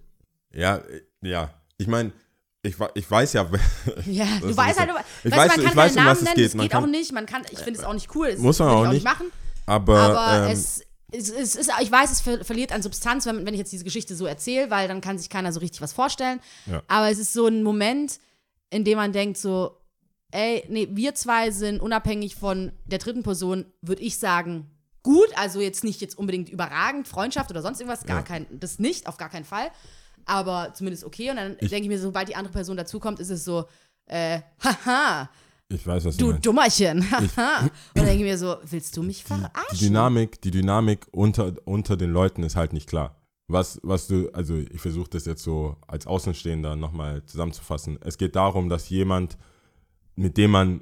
[0.52, 1.54] Ja, äh, ja.
[1.78, 2.10] Ich meine,
[2.62, 3.48] ich, ich weiß ja.
[4.06, 6.22] Ja, du weißt halt, du, Ich weißt, weiß- man ich kann weiß, keine um was
[6.22, 6.46] Namen es geht.
[6.46, 7.12] es Man geht kann- auch nicht.
[7.12, 8.32] Man kann, ich finde es auch nicht cool.
[8.32, 9.04] Das Muss man auch ich nicht.
[9.04, 9.26] machen.
[9.66, 13.46] Aber, Aber ähm, es, es, es ist, ich weiß, es ver verliert an Substanz, wenn,
[13.46, 15.92] wenn ich jetzt diese Geschichte so erzähle, weil dann kann sich keiner so richtig was
[15.92, 16.40] vorstellen.
[16.66, 16.82] Ja.
[16.88, 18.18] Aber es ist so ein Moment,
[18.70, 19.78] in dem man denkt so,
[20.30, 24.70] ey, nee, wir zwei sind unabhängig von der dritten Person, würde ich sagen,
[25.02, 25.28] gut.
[25.36, 28.22] Also jetzt nicht jetzt unbedingt überragend, Freundschaft oder sonst irgendwas, gar Ja.
[28.22, 29.70] kein, das nicht, auf gar keinen Fall.
[30.26, 31.30] Aber zumindest okay.
[31.30, 33.66] Und dann denke ich mir, sobald die andere Person dazukommt, ist es so,
[34.06, 35.28] äh, haha,
[35.68, 36.80] ich weiß, was du du meinst.
[36.80, 37.60] Dummerchen, haha.
[37.60, 39.78] Und dann denke ich mir so, willst du mich verarschen?
[39.78, 43.16] Die Dynamik, die Dynamik unter, unter den Leuten ist halt nicht klar.
[43.46, 47.98] Was, was du, also ich versuche das jetzt so als Außenstehender nochmal zusammenzufassen.
[48.00, 49.36] Es geht darum, dass jemand,
[50.16, 50.80] mit dem man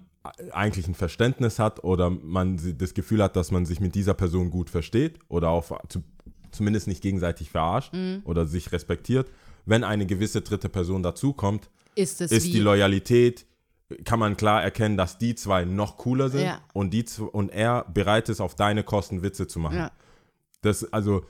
[0.53, 4.51] eigentlich ein Verständnis hat oder man das Gefühl hat, dass man sich mit dieser Person
[4.51, 6.05] gut versteht oder auch zu,
[6.53, 7.93] zumindest nicht gegenseitig verarscht
[8.25, 9.29] oder sich respektiert.
[9.67, 13.45] Wenn eine gewisse dritte Person dazukommt, ist ist die Loyalität,
[14.05, 16.61] kann man klar erkennen, dass die zwei noch cooler sind Ja.
[16.73, 19.77] und, die, und er bereit ist, auf deine Kosten Witze zu machen.
[19.77, 19.91] Ja.
[20.63, 21.25] Das, also,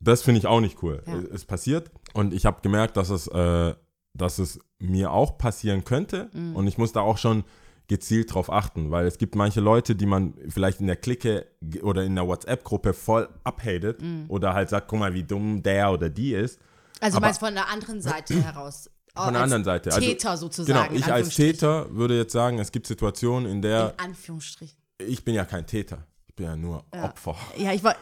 [0.00, 1.02] das finde ich auch nicht cool.
[1.06, 1.14] Ja.
[1.32, 3.74] Es, passiert und ich habe gemerkt, dass es, äh,
[4.14, 6.56] dass es mir auch passieren könnte Mhm.
[6.56, 7.44] und ich muss da auch schon
[7.88, 11.46] gezielt drauf achten, weil es gibt manche Leute, die man vielleicht in der Clique
[11.82, 14.24] oder in der WhatsApp-Gruppe voll abhatet Mhm.
[14.28, 16.58] oder halt sagt, guck mal, wie dumm der oder die ist.
[17.00, 18.90] Also Aber- meinst von der anderen Seite heraus.
[19.14, 19.94] Von der anderen Seite.
[19.94, 20.88] Also, Täter sozusagen.
[20.94, 21.34] Genau, ich als.
[21.34, 24.76] Täter würde jetzt sagen, es gibt Situationen, in der In Anführungsstrichen.
[24.98, 26.06] ich bin ja kein Täter.
[26.26, 27.34] Ich bin ja nur Opfer.
[27.56, 27.94] Ja, ich war.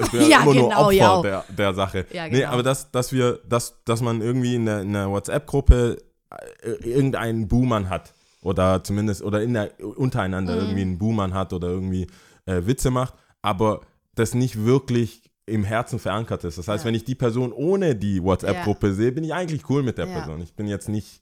[0.00, 1.22] Ich bin ja, immer nur genau, Opfer ja.
[1.22, 2.06] der, der Sache.
[2.12, 2.50] Ja, Nee, genau.
[2.52, 5.98] aber dass, dass wir, dass, dass man irgendwie in der, in der WhatsApp-Gruppe
[6.62, 8.12] äh, irgendeinen Buhmann hat.
[8.42, 10.60] Oder zumindest, oder in der, untereinander Mhm.
[10.60, 12.06] irgendwie einen Buhmann hat oder irgendwie
[12.46, 13.80] äh, Witze macht, aber
[14.14, 16.58] das nicht wirklich im Herzen verankert ist.
[16.58, 16.88] Das heißt, Ja.
[16.88, 20.06] wenn ich die Person ohne die WhatsApp-Gruppe sehe, bin ich eigentlich cool mit der.
[20.06, 20.40] Person.
[20.42, 21.20] Ich bin jetzt nicht,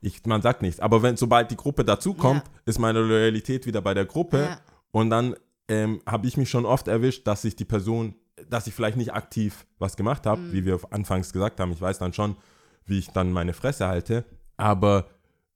[0.00, 0.78] ich, man sagt nichts.
[0.80, 2.52] Aber wenn, sobald die Gruppe dazukommt, Ja.
[2.66, 4.58] ist meine Loyalität wieder bei der Gruppe.
[4.92, 5.34] Und dann
[5.68, 8.14] ähm, habe ich mich schon oft erwischt, dass ich die Person,
[8.48, 10.52] dass ich vielleicht nicht aktiv was gemacht habe, Mhm.
[10.52, 11.72] wie wir anfangs gesagt haben.
[11.72, 12.36] Ich weiß dann schon,
[12.86, 14.24] wie ich dann meine Fresse halte,
[14.56, 15.08] aber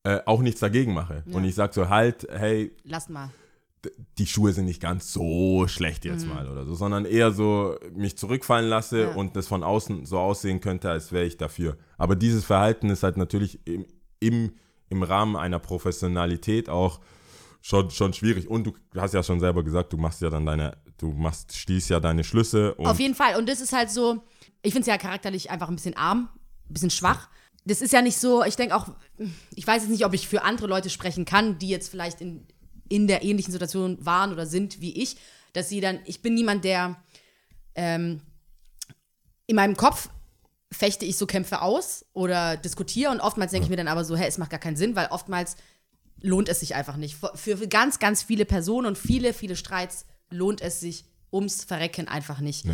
[0.05, 1.23] äh, auch nichts dagegen mache.
[1.33, 3.31] Und ich sage so halt, hey, Lass mal.
[4.19, 8.19] die Schuhe sind nicht ganz so schlecht jetzt mal oder so, sondern eher so mich
[8.19, 9.11] zurückfallen lasse Mhm.
[9.11, 9.15] Ja.
[9.17, 11.77] und das von außen so aussehen könnte, als wäre ich dafür.
[11.99, 13.87] Aber dieses Verhalten ist halt natürlich im,
[14.21, 14.53] im,
[14.89, 17.01] im Rahmen einer Professionalität auch
[17.63, 18.49] schon, schon schwierig.
[18.49, 21.89] Und du hast ja schon selber gesagt, du machst ja dann deine, du machst, stießt
[21.91, 23.37] ja deine Schlüsse Auf jeden Fall.
[23.37, 24.23] Und das ist halt so,
[24.63, 26.29] ich finde es ja charakterlich einfach ein bisschen arm,
[26.69, 27.29] ein bisschen schwach.
[27.65, 28.89] Das ist ja nicht so, ich denke auch,
[29.55, 32.47] ich weiß jetzt nicht, ob ich für andere Leute sprechen kann, die jetzt vielleicht in,
[32.89, 35.17] in der ähnlichen Situation waren oder sind wie ich,
[35.53, 37.01] dass sie dann, ich bin niemand, der
[37.77, 38.21] ähm,
[39.47, 40.09] in meinem Kopf
[40.73, 44.17] fechte ich so Kämpfe aus oder diskutiere und oftmals denke ich mir dann aber so,
[44.17, 45.57] hä, es macht gar keinen Sinn, weil oftmals
[46.21, 47.17] lohnt es sich einfach nicht.
[47.35, 52.09] Für, für ganz, ganz viele Personen und viele, viele Streits lohnt es sich ums Verrecken
[52.09, 52.65] einfach nicht.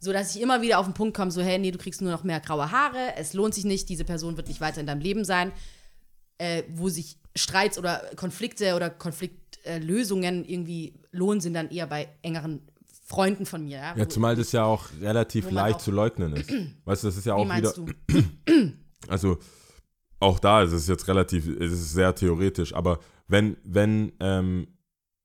[0.00, 2.10] So dass ich immer wieder auf den Punkt komme, so, hey, nee, du kriegst nur
[2.12, 5.00] noch mehr graue Haare, es lohnt sich nicht, diese Person wird nicht weiter in deinem
[5.00, 5.52] Leben sein.
[6.38, 12.60] äh, wo sich Streits oder Konflikte oder Konfliktlösungen irgendwie lohnen, sind dann eher bei engeren
[13.06, 13.76] Freunden von mir.
[13.78, 16.50] Ja, Ja, zumal das ja auch relativ leicht auch- zu leugnen ist.
[16.84, 17.72] Weißt du, das ist ja auch wieder.
[17.72, 18.72] meinst du?
[19.08, 19.38] Also
[20.20, 22.98] auch da ist es jetzt relativ, es ist sehr theoretisch, aber
[23.28, 24.68] wenn, wenn, ähm,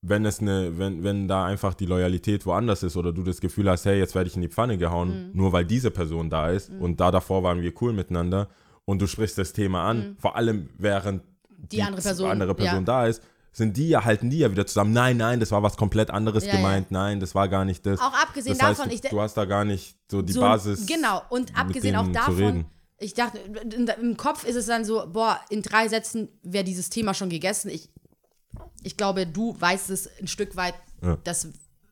[0.02, 3.70] wenn es eine, wenn, wenn da einfach die Loyalität woanders ist oder du das Gefühl
[3.70, 5.38] hast, hey, jetzt werde ich in die Pfanne gehauen, Mhm.
[5.38, 8.48] nur weil diese Person da ist und da davor waren wir cool miteinander
[8.86, 11.68] und du sprichst das Thema an, vor allem während Mhm.
[11.72, 12.82] Die andere Person, andere Person ja.
[12.86, 13.22] da ist,
[13.52, 14.94] sind die ja, halten die ja wieder zusammen.
[14.94, 16.56] Nein, nein, das war was komplett anderes Ja, ja.
[16.58, 16.92] gemeint.
[16.92, 18.00] Nein, das war gar nicht das.
[18.00, 20.40] Auch abgesehen das heißt, davon, du, ich du hast da gar nicht so die so,
[20.40, 20.86] Basis.
[20.86, 22.66] Genau, und abgesehen auch davon.
[23.00, 27.14] Ich dachte, im Kopf ist es dann so, boah, in drei Sätzen wäre dieses Thema
[27.14, 27.70] schon gegessen.
[27.70, 27.90] Ich,
[28.84, 31.18] ich glaube, du weißt es ein Stück weit, Ja.
[31.24, 31.48] dass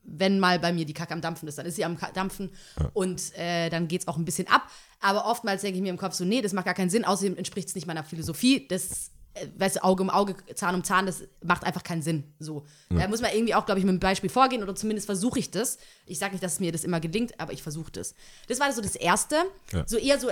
[0.09, 2.51] wenn mal bei mir die Kacke am Dampfen ist, dann ist sie am Dampfen
[2.93, 4.63] und äh, dann geht es auch ein bisschen ab.
[5.01, 7.35] Aber oftmals denke ich mir im Kopf so, nee, das macht gar keinen Sinn, außerdem
[7.37, 8.65] entspricht es nicht meiner Philosophie.
[8.69, 12.23] Das, äh, weißt du, Auge um Auge, Zahn um Zahn, das macht einfach keinen Sinn.
[12.39, 12.65] So.
[12.89, 15.51] Da muss man irgendwie auch, glaube ich, mit einem Beispiel vorgehen oder zumindest versuche ich
[15.51, 15.77] das.
[16.05, 18.15] Ich sage nicht, dass mir das immer gelingt, aber ich versuche das.
[18.47, 19.35] Das war so das Erste.
[19.73, 19.83] Ja.
[19.87, 20.29] So eher so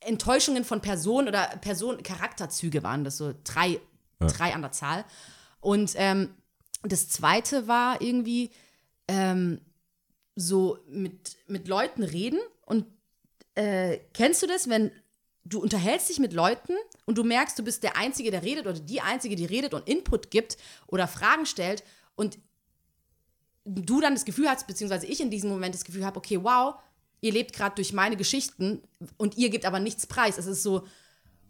[0.00, 3.80] Enttäuschungen von Personen oder Person Charakterzüge waren das, so drei,
[4.18, 5.04] drei an der Zahl.
[5.60, 6.34] Und ähm,
[6.82, 8.50] das zweite war irgendwie
[9.08, 9.60] ähm,
[10.36, 12.86] so mit, mit Leuten reden und
[13.54, 14.92] äh, kennst du das, wenn
[15.44, 18.78] du unterhältst dich mit Leuten und du merkst, du bist der Einzige, der redet oder
[18.78, 21.84] die Einzige, die redet und Input gibt oder Fragen stellt
[22.16, 22.38] und
[23.64, 26.76] du dann das Gefühl hast, beziehungsweise ich in diesem Moment das Gefühl habe, okay, wow,
[27.20, 28.82] ihr lebt gerade durch meine Geschichten
[29.16, 30.38] und ihr gebt aber nichts preis.
[30.38, 30.86] Es ist so,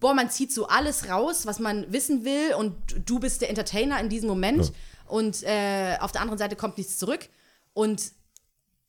[0.00, 2.74] boah, man zieht so alles raus, was man wissen will und
[3.04, 4.72] du bist der Entertainer in diesem Moment
[5.06, 7.28] und äh, auf der anderen Seite kommt nichts zurück
[7.72, 8.12] und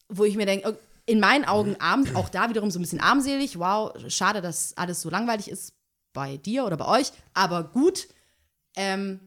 [0.10, 3.58] wo ich mir denke, in meinen Augen arm, auch da wiederum so ein bisschen armselig,
[3.60, 5.74] wow, schade, dass alles so langweilig ist
[6.14, 8.08] bei dir oder bei euch, aber gut.
[8.76, 9.20] Ähm,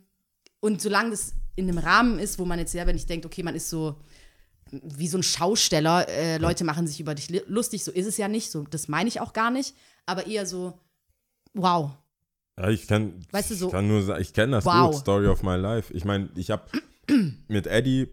[0.61, 3.55] und solange das in einem Rahmen ist, wo man jetzt selber nicht denkt, okay, man
[3.55, 3.97] ist so
[4.73, 8.29] wie so ein Schausteller, äh, Leute machen sich über dich lustig, so ist es ja
[8.29, 9.75] nicht, so das meine ich auch gar nicht,
[10.07, 10.79] aber eher so,
[11.55, 11.91] wow,
[12.59, 14.91] Ja, ich kann, Weißt du, so- ich kann nur sagen, ich kenne das Wow.
[14.93, 15.93] gut, Story of my life.
[15.95, 16.65] Ich meine, ich habe
[17.49, 18.09] mit Eddie,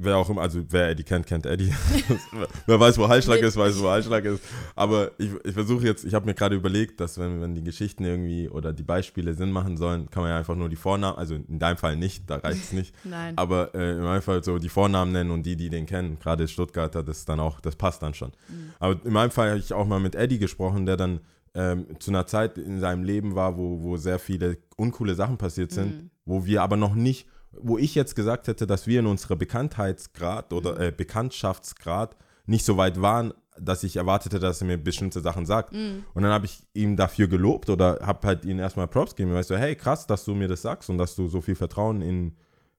[0.00, 1.72] wer auch immer, also wer Eddie kennt, kennt Eddie.
[2.66, 4.42] wer weiß, wo Heilschlag ist, weiß, wo Heilschlag ist.
[4.74, 8.04] Aber ich, ich versuche jetzt, ich habe mir gerade überlegt, dass wenn, wenn die Geschichten
[8.04, 11.34] irgendwie oder die Beispiele Sinn machen sollen, kann man ja einfach nur die Vornamen, also
[11.34, 12.94] in deinem Fall nicht, da reicht es nicht.
[13.04, 13.36] Nein.
[13.36, 16.46] Aber äh, in meinem Fall so die Vornamen nennen und die, die den kennen, gerade
[16.48, 18.30] Stuttgarter, das dann auch, das passt dann schon.
[18.48, 18.72] Mhm.
[18.78, 21.20] Aber in meinem Fall habe ich auch mal mit Eddie gesprochen, der dann
[21.54, 25.72] ähm, zu einer Zeit in seinem Leben war, wo, wo sehr viele uncoole Sachen passiert
[25.72, 26.10] sind, Mhm.
[26.24, 30.52] wo wir aber noch nicht, wo ich jetzt gesagt hätte, dass wir in unserer Bekanntheitsgrad
[30.52, 30.80] oder Mhm.
[30.80, 35.72] äh, Bekanntschaftsgrad nicht so weit waren, dass ich erwartete, dass er mir bestimmte Sachen sagt.
[35.72, 36.04] Mhm.
[36.14, 39.34] Und dann habe ich ihm dafür gelobt oder habe halt ihm erstmal Props gegeben.
[39.34, 42.00] Weißt du, hey, krass, dass du mir das sagst und dass du so viel Vertrauen
[42.00, 42.36] in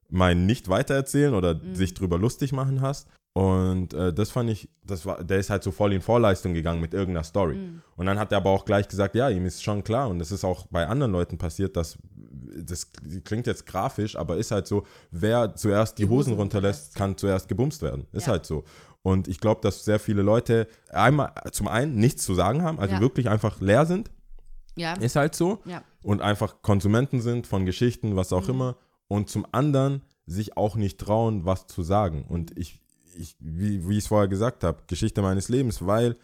[0.10, 1.76] mein Nicht-Weitererzählen oder Mhm.
[1.76, 3.08] sich drüber lustig machen hast.
[3.40, 6.82] Und äh, das fand ich, das war, der ist halt so voll in Vorleistung gegangen
[6.82, 7.56] mit irgendeiner Story.
[7.56, 7.82] Mhm.
[7.96, 10.10] Und dann hat er aber auch gleich gesagt, ja, ihm ist schon klar.
[10.10, 11.98] Und das ist auch bei anderen Leuten passiert, dass
[12.62, 12.92] das
[13.24, 17.16] klingt jetzt grafisch, aber ist halt so, wer zuerst die, Die Hosen Hosen runterlässt, kann
[17.18, 18.08] zuerst gebumst werden.
[18.12, 18.34] Ist Ja.
[18.34, 18.66] halt so.
[19.04, 22.96] Und ich glaube, dass sehr viele Leute einmal zum einen nichts zu sagen haben, also
[22.96, 23.00] Ja.
[23.02, 24.12] wirklich einfach leer sind.
[24.76, 28.38] ja, Ist halt so ja, und einfach Konsumenten sind von Geschichten, was Mhm.
[28.38, 28.78] auch immer.
[29.08, 32.26] Und zum anderen sich auch nicht trauen, was zu sagen.
[32.28, 32.82] Und ich,
[33.20, 36.16] ich wie, wie ich es vorher gesagt habe, Geschichte meines Lebens, weil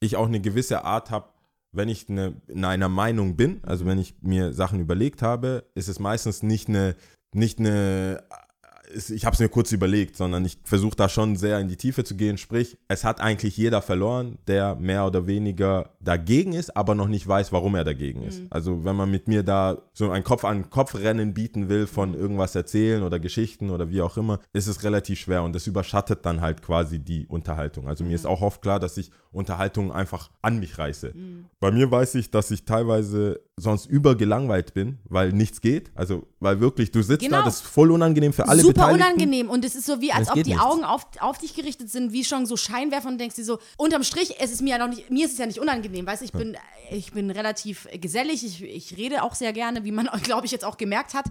[0.00, 1.28] ich auch eine gewisse Art habe,
[1.72, 5.88] wenn ich eine, in einer Meinung bin, also wenn ich mir Sachen überlegt habe, ist
[5.88, 6.96] es meistens nicht eine,
[7.32, 8.24] nicht eine,
[9.10, 12.04] ich habe es mir kurz überlegt, sondern ich versuche da schon sehr in die Tiefe
[12.04, 12.38] zu gehen.
[12.38, 17.26] Sprich, es hat eigentlich jeder verloren, der mehr oder weniger dagegen ist, aber noch nicht
[17.26, 18.42] weiß, warum er dagegen ist.
[18.50, 23.18] Also wenn man mit mir da so ein Kopf-an-Kopf-Rennen bieten will von irgendwas erzählen oder
[23.18, 26.98] Geschichten oder wie auch immer, ist es relativ schwer und das überschattet dann halt quasi
[26.98, 27.88] die Unterhaltung.
[27.88, 31.14] Also mir ist auch oft klar, dass ich Unterhaltung einfach an mich reiße.
[31.58, 35.90] Bei mir weiß ich, dass ich teilweise sonst übergelangweilt bin, weil nichts geht.
[35.94, 37.38] Also weil wirklich, du sitzt Genau.
[37.38, 39.12] da, das ist voll unangenehm für alle super Beteiligten.
[39.12, 40.60] unangenehm und es ist so wie, als ob die nichts.
[40.60, 44.04] Augen auf, auf dich gerichtet sind, wie schon so Scheinwerfer und denkst dir so, unterm
[44.04, 46.26] Strich, es ist mir ja noch nicht, mir ist es ja nicht unangenehm, weißt du,
[46.26, 46.56] ich bin,
[46.90, 50.64] ich bin relativ gesellig, ich, ich rede auch sehr gerne, wie man, glaube ich, jetzt
[50.64, 51.26] auch gemerkt hat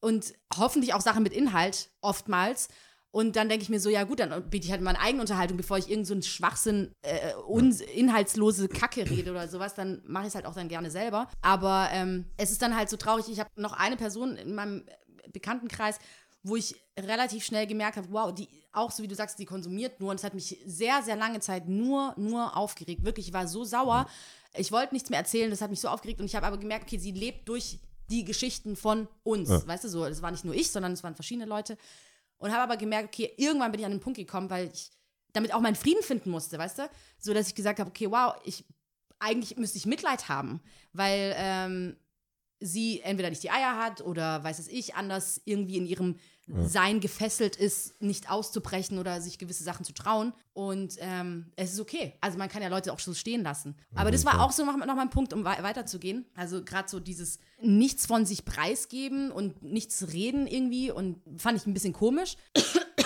[0.00, 2.68] und hoffentlich auch Sachen mit Inhalt oftmals.
[3.12, 5.56] Und dann denke ich mir so, ja gut, dann biete ich halt meine eigene Unterhaltung,
[5.56, 10.24] bevor ich irgend so einen Schwachsinn, äh, uns, inhaltslose Kacke rede oder sowas, dann mache
[10.24, 11.28] ich es halt auch dann gerne selber.
[11.42, 13.26] Aber ähm, es ist dann halt so traurig.
[13.28, 14.84] Ich habe noch eine Person in meinem
[15.32, 15.98] Bekanntenkreis,
[16.42, 20.00] wo ich relativ schnell gemerkt habe, wow, die auch so wie du sagst, die konsumiert
[20.00, 23.04] nur und es hat mich sehr, sehr lange Zeit nur, nur aufgeregt.
[23.04, 24.08] Wirklich, ich war so sauer.
[24.54, 26.86] Ich wollte nichts mehr erzählen, das hat mich so aufgeregt und ich habe aber gemerkt,
[26.86, 27.78] okay, sie lebt durch
[28.10, 29.48] die Geschichten von uns.
[29.48, 29.66] Ja.
[29.66, 31.76] Weißt du, so, das war nicht nur ich, sondern es waren verschiedene Leute.
[32.38, 34.90] Und habe aber gemerkt, okay, irgendwann bin ich an den Punkt gekommen, weil ich
[35.32, 36.90] damit auch meinen Frieden finden musste, weißt du?
[37.18, 38.64] So, dass ich gesagt habe, okay, wow, ich,
[39.18, 40.60] eigentlich müsste ich Mitleid haben,
[40.92, 41.96] weil ähm,
[42.60, 46.16] sie entweder nicht die Eier hat oder weiß es ich, anders irgendwie in ihrem
[46.66, 50.32] Sein gefesselt ist, nicht auszubrechen oder sich gewisse Sachen zu trauen.
[50.52, 52.14] Und ähm, es ist okay.
[52.20, 53.76] Also man kann ja Leute auch so stehen lassen.
[53.94, 56.26] Aber das war auch so noch, noch mal ein Punkt, um wei- weiterzugehen.
[56.34, 61.66] Also gerade so dieses nichts von sich preisgeben und nichts reden irgendwie und fand ich
[61.66, 62.34] ein bisschen komisch.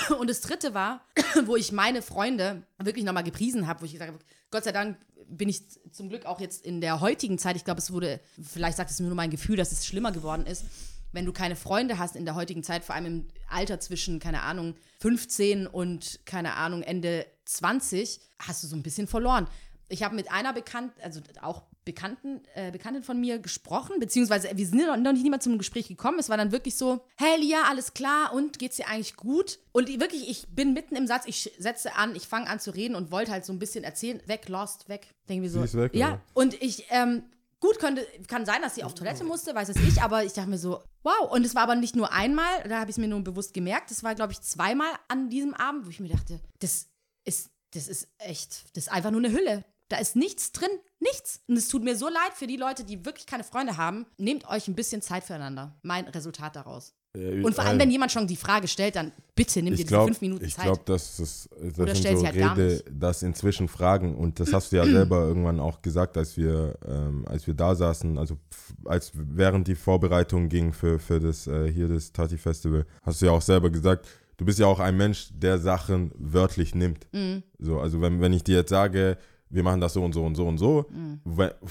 [0.18, 1.04] Und das dritte war,
[1.46, 4.98] wo ich meine Freunde wirklich nochmal gepriesen habe, wo ich gesagt habe, Gott sei Dank
[5.28, 8.76] bin ich zum Glück auch jetzt in der heutigen Zeit, ich glaube, es wurde, vielleicht
[8.76, 10.64] sagt es mir nur mein Gefühl, dass es schlimmer geworden ist,
[11.12, 14.42] wenn du keine Freunde hast in der heutigen Zeit, vor allem im Alter zwischen, keine
[14.42, 19.46] Ahnung, 15 und, keine Ahnung, Ende 20, hast du so ein bisschen verloren.
[19.88, 24.66] Ich habe mit einer Bekannt, also auch Bekannten, äh, Bekanntin von mir gesprochen, beziehungsweise wir
[24.66, 26.18] sind noch nicht niemand zum Gespräch gekommen.
[26.18, 29.58] Es war dann wirklich so, hey Lia, alles klar und geht's dir eigentlich gut?
[29.72, 32.70] Und ich- wirklich, ich bin mitten im Satz, ich setze an, ich fange an zu
[32.70, 35.08] reden und wollte halt so ein bisschen erzählen, weg, lost, weg.
[35.28, 35.58] Denken wir so.
[35.60, 36.20] Sie ist weg, ja, oder?
[36.34, 37.22] und ich, ähm,
[37.60, 40.48] gut, könnte, kann sein, dass sie auf Toilette musste, weiß es ich, aber ich dachte
[40.50, 41.30] mir so, wow.
[41.30, 43.90] Und es war aber nicht nur einmal, da habe ich es mir nur bewusst gemerkt,
[43.90, 46.86] es war, glaube ich, zweimal an diesem Abend, wo ich mir dachte, das
[47.26, 49.64] ist, das ist echt, das ist einfach nur eine Hülle.
[49.88, 51.42] Da ist nichts drin, nichts.
[51.46, 54.06] Und es tut mir so leid für die Leute, die wirklich keine Freunde haben.
[54.18, 55.78] Nehmt euch ein bisschen Zeit füreinander.
[55.82, 56.94] Mein Resultat daraus.
[57.16, 60.04] Und vor allem, wenn jemand schon die Frage stellt, dann bitte nimm dir ich diese
[60.04, 60.64] fünf Minuten ich Zeit.
[60.64, 64.52] glaube, das ist das Oder sind so halt gar Rede, das inzwischen Fragen und das
[64.52, 68.36] hast du ja selber irgendwann auch gesagt, als wir ähm, als wir da saßen, also
[68.84, 73.26] als während die Vorbereitung ging für für das äh, hier das Tati Festival, hast du
[73.26, 77.06] ja auch selber gesagt, du bist ja auch ein Mensch, der Sachen wörtlich nimmt.
[77.12, 77.44] Mhm.
[77.60, 79.18] So, also wenn wenn ich dir jetzt sage,
[79.54, 81.20] wir machen das so und so und so und so, Mhm.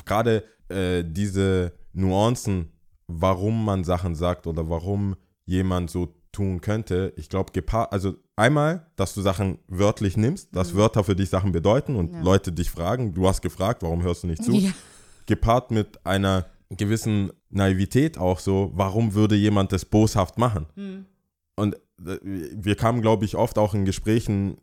[0.06, 2.72] gerade äh, diese Nuancen,
[3.08, 5.16] warum man Sachen sagt oder warum
[5.46, 10.74] jemand so tun könnte, ich glaube, gepaart, also einmal, dass du Sachen wörtlich nimmst, dass
[10.74, 12.18] Wörter für dich Sachen bedeuten und Mhm.
[12.18, 12.24] Ja.
[12.24, 14.54] Leute dich fragen, du hast gefragt, warum hörst du nicht zu?
[14.54, 14.72] Ja.
[15.28, 20.66] Gepaart mit einer gewissen Naivität auch so, warum würde jemand das boshaft machen?
[20.76, 21.06] Hm.
[21.56, 24.58] Und wir kamen, glaube ich, oft auch in Gesprächen,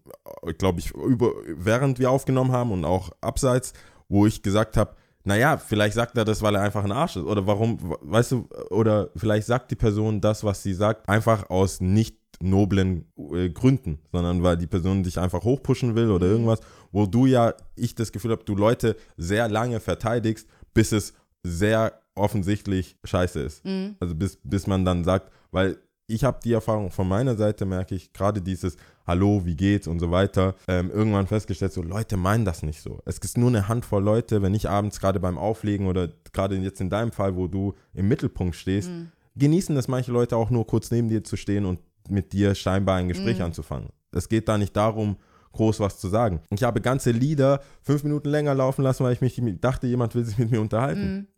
[0.59, 3.73] glaube ich, über, während wir aufgenommen haben und auch abseits,
[4.09, 7.25] wo ich gesagt habe, naja, vielleicht sagt er das, weil er einfach ein Arsch ist.
[7.25, 11.81] Oder warum, weißt du, oder vielleicht sagt die Person das, was sie sagt, einfach aus
[11.81, 17.07] nicht noblen äh, Gründen, sondern weil die Person dich einfach hochpushen will oder irgendwas, wo
[17.07, 22.97] du ja, ich das Gefühl habe, du Leute sehr lange verteidigst, bis es sehr offensichtlich
[23.05, 23.65] scheiße ist.
[24.01, 25.79] Also bis, bis man dann sagt, weil
[26.11, 30.01] ich habe die Erfahrung von meiner Seite, merke ich, gerade dieses Hallo, wie geht's und
[30.01, 33.01] so weiter, ähm, irgendwann festgestellt, so Leute meinen das nicht so.
[33.05, 36.81] Es ist nur eine Handvoll Leute, wenn ich abends gerade beim Auflegen oder gerade jetzt
[36.81, 38.91] in deinem Fall, wo du im Mittelpunkt stehst,
[39.37, 42.97] genießen das manche Leute auch nur kurz neben dir zu stehen und mit dir scheinbar
[42.97, 43.91] ein Gespräch anzufangen.
[44.13, 45.17] Es geht da nicht darum,
[45.53, 46.41] groß was zu sagen.
[46.51, 50.25] Ich habe ganze Lieder fünf Minuten länger laufen lassen, weil ich mich dachte, jemand will
[50.25, 51.29] sich mit mir unterhalten.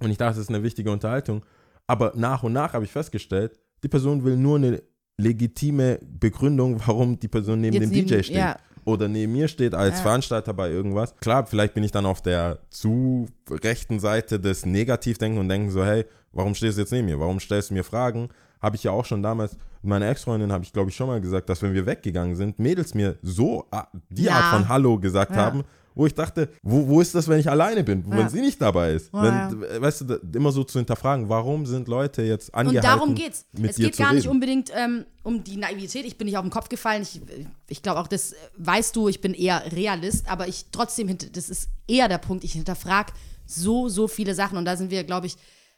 [0.00, 1.44] Und ich dachte, das ist eine wichtige Unterhaltung.
[1.86, 4.82] Aber nach und nach habe ich festgestellt, die Person will nur eine
[5.16, 8.36] legitime Begründung, warum die Person neben Jetzt dem neben- DJ steht.
[8.36, 8.56] ja.
[8.84, 10.02] Oder neben mir steht als Ja.
[10.02, 11.14] Veranstalter bei irgendwas.
[11.16, 15.84] Klar, vielleicht bin ich dann auf der zu rechten Seite des Negativdenken und denken so,
[15.84, 17.18] hey, warum stehst du jetzt neben mir?
[17.18, 18.28] Warum stellst du mir Fragen?
[18.60, 21.20] Habe ich ja auch schon damals, mit meiner Ex-Freundin habe ich, glaube ich, schon mal
[21.20, 23.66] gesagt, dass wenn wir weggegangen sind, Mädels mir so
[24.08, 24.34] die Ja.
[24.34, 25.62] Art von Hallo gesagt haben,
[25.96, 28.18] wo ich dachte, wo, wo ist das, wenn ich alleine bin, Ja.
[28.18, 29.12] wenn sie nicht dabei ist?
[29.12, 33.14] Ja, wenn, Weißt du, immer so zu hinterfragen, warum sind Leute jetzt Und angehalten, darum
[33.14, 33.46] geht's.
[33.52, 36.04] mit es geht gar nicht unbedingt ähm, um die Naivität.
[36.04, 37.02] Ich bin nicht auf den Kopf gefallen.
[37.02, 37.20] Ich,
[37.68, 41.48] ich glaube auch, das äh, weißt du, ich bin eher Realist, aber ich trotzdem, das
[41.48, 43.12] ist eher der Punkt, ich hinterfrage
[43.46, 44.58] so, so viele Sachen.
[44.58, 45.36] Und da sind wir, glaube ich,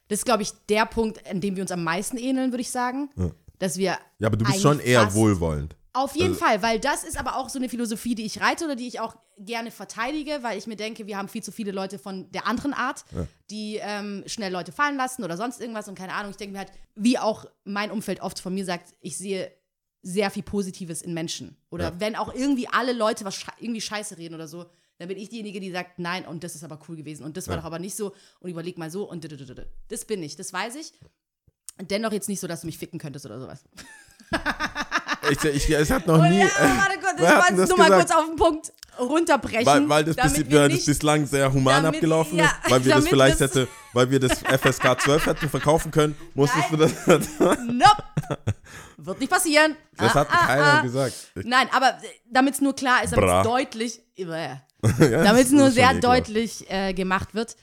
[0.08, 2.70] das ist, glaube ich, der Punkt, an dem wir uns am meisten ähneln, würde ich
[2.70, 3.08] sagen.
[3.60, 3.98] Dass wir.
[4.18, 5.76] Ja, aber du bist schon eher wohlwollend.
[5.98, 8.64] Auf jeden Also- Fall, weil das ist aber auch so eine Philosophie, die ich reite
[8.66, 11.72] oder die ich auch gerne verteidige, weil ich mir denke, wir haben viel zu viele
[11.72, 13.04] Leute von der anderen Art,
[13.50, 16.30] die ähm, schnell Leute fallen lassen oder sonst irgendwas und keine Ahnung.
[16.30, 19.52] Ich denke mir halt, wie auch mein Umfeld oft von mir sagt, ich sehe
[20.02, 21.56] sehr viel Positives in Menschen.
[21.70, 22.00] Oder Ja.
[22.00, 24.66] wenn auch irgendwie alle Leute was sche irgendwie scheiße reden oder so,
[24.98, 27.46] dann bin ich diejenige, die sagt, nein, und das ist aber cool gewesen und das
[27.48, 27.60] war Ja.
[27.60, 29.24] doch aber nicht so und überleg mal so und
[29.88, 30.92] das bin ich, das weiß ich.
[31.80, 33.64] Dennoch jetzt nicht so, dass du mich ficken könntest oder sowas.
[35.30, 36.38] Ich, ich, es hat noch Und nie.
[36.40, 39.66] ja, warte kurz, ich wollte es nur mal kurz auf den Punkt runterbrechen.
[39.66, 42.70] Weil, weil das, damit bis, wir weil das bislang sehr human damit- abgelaufen ja, ist,
[42.70, 46.70] weil wir das vielleicht das- hätte, weil wir das FSK 12 hätten verkaufen können, musstest
[46.70, 46.92] du das.
[47.06, 48.02] Nope.
[48.96, 49.76] Wird nicht passieren.
[49.96, 50.80] Das Ah, hat ah, keiner ah.
[50.82, 51.14] gesagt.
[51.36, 51.98] Nein, aber
[52.30, 54.60] damit es nur klar ist, damit es deutlich, Ja,
[55.24, 57.56] damit es nur sehr deutlich äh, gemacht wird.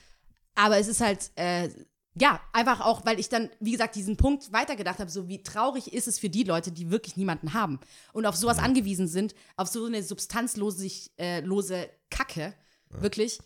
[0.56, 1.70] Aber es ist halt, äh,
[2.18, 5.94] ja, einfach auch, weil ich dann, wie gesagt, diesen Punkt weitergedacht habe, so wie traurig
[5.94, 7.80] ist es für die Leute, die wirklich niemanden haben
[8.14, 12.54] und auf sowas angewiesen sind, auf so eine substanzlose äh, lose Kacke,
[12.90, 13.40] wirklich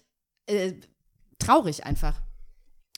[0.45, 0.73] äh,
[1.39, 2.21] traurig einfach.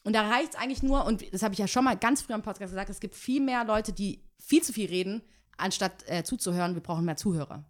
[0.04, 2.34] Und da reicht es eigentlich nur, und das habe ich ja schon mal ganz früh
[2.34, 5.22] am Podcast gesagt, es gibt viel mehr Leute, die viel zu viel reden,
[5.58, 6.74] anstatt äh, zuzuhören.
[6.74, 7.64] Wir brauchen mehr Zuhörer.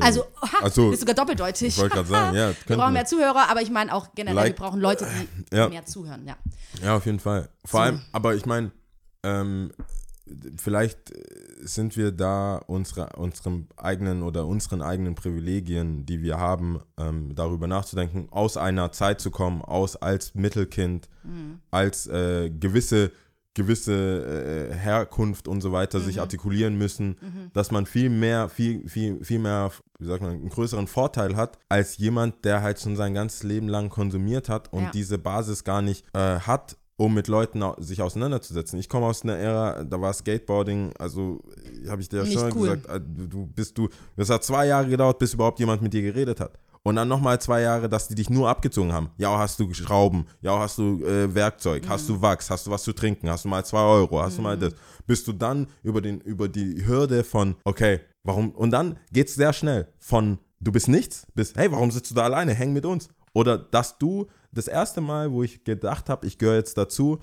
[0.00, 1.68] Also, ha, Ach so, ist sogar doppeldeutig.
[1.68, 4.58] ich wollte gerade sagen, ja, wir brauchen mehr Zuhörer, aber ich meine auch generell, Like-
[4.58, 5.06] wir brauchen Leute,
[5.52, 5.68] die Ja.
[5.68, 6.26] mehr zuhören.
[6.26, 6.36] Ja.
[6.82, 7.48] Ja, auf jeden Fall.
[7.64, 7.84] Vor So.
[7.84, 8.72] allem, aber ich meine,
[9.22, 9.70] ähm,
[10.56, 11.22] vielleicht äh,
[11.60, 17.66] sind wir da unsere, unserem eigenen oder unseren eigenen Privilegien, die wir haben, ähm, darüber
[17.66, 21.08] nachzudenken, aus einer Zeit zu kommen, aus als Mittelkind,
[21.70, 23.10] als äh, gewisse
[23.56, 27.16] gewisse äh, Herkunft und so weiter sich artikulieren müssen,
[27.52, 31.58] dass man viel mehr, viel, viel, viel mehr, wie sagt man, einen größeren Vorteil hat,
[31.68, 34.90] als jemand, der halt schon sein ganzes Leben lang konsumiert hat und Ja.
[34.92, 38.78] diese Basis gar nicht äh, hat, um mit Leuten sich auseinanderzusetzen.
[38.78, 41.42] Ich komme aus einer Ära, da war Skateboarding, also
[41.88, 42.68] habe ich dir ja schon cool.
[42.76, 45.92] gesagt, äh, du du bist du, das hat zwei Jahre gedauert, bis überhaupt jemand mit
[45.92, 46.58] dir geredet hat.
[46.86, 49.10] Und dann nochmal zwei Jahre, dass die dich nur abgezogen haben.
[49.16, 52.84] Ja, hast du Schrauben, ja, hast du äh, Werkzeug, hast du Wachs, hast du was
[52.84, 54.72] zu trinken, hast du mal zwei Euro, hast du mal das.
[55.04, 59.52] Bist du dann über, den, über die Hürde von, okay, warum, und dann geht's sehr
[59.52, 59.88] schnell.
[59.98, 63.08] Von, du bist nichts, bis, hey, warum sitzt du da alleine, häng mit uns.
[63.32, 67.18] Oder dass du, das erste Mal, wo ich gedacht habe, ich gehöre jetzt dazu,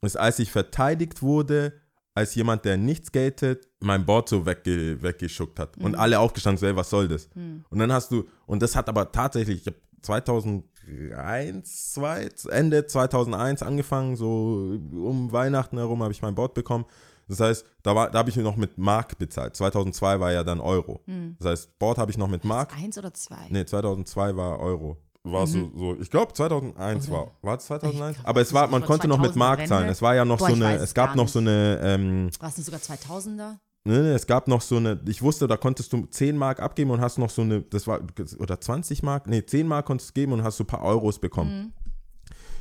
[0.00, 1.72] ist, als ich verteidigt wurde,
[2.18, 5.76] als jemand, der nicht skatet, mein Board so wegge weggeschuckt hat.
[5.78, 7.28] Und alle aufgestanden, so, ey, was soll das?
[7.70, 13.62] Und dann hast du, und das hat aber tatsächlich, ich habe 2001, 2, Ende 2001
[13.62, 16.84] angefangen, so um Weihnachten herum habe ich mein Board bekommen.
[17.28, 19.54] Das heißt, da, war- da habe ich mir noch mit Mark bezahlt.
[19.54, 21.02] 2002 war ja dann Euro.
[21.38, 22.74] Das heißt, Board habe ich noch mit Mark.
[22.74, 23.46] Eins oder zwei?
[23.50, 24.96] Nee, 2002 war Euro.
[25.32, 28.16] War so, so, ich glaube 2001 war, war es 2001?
[28.16, 29.68] Ich glaub, Aber es war, man konnte noch mit 2000er Mark Wende.
[29.68, 29.88] zahlen.
[29.88, 32.48] Es war ja noch Boah, so eine, es es gab noch so eine, ähm, War
[32.48, 33.56] es nicht sogar 2000er?
[33.84, 36.90] Nee, nee, es gab noch so eine, ich wusste, da konntest du 10 Mark abgeben
[36.90, 38.00] und hast noch so eine, das war,
[38.38, 41.18] oder 20 Mark, nee, 10 Mark konntest du geben und hast so ein paar Euros
[41.18, 41.72] bekommen.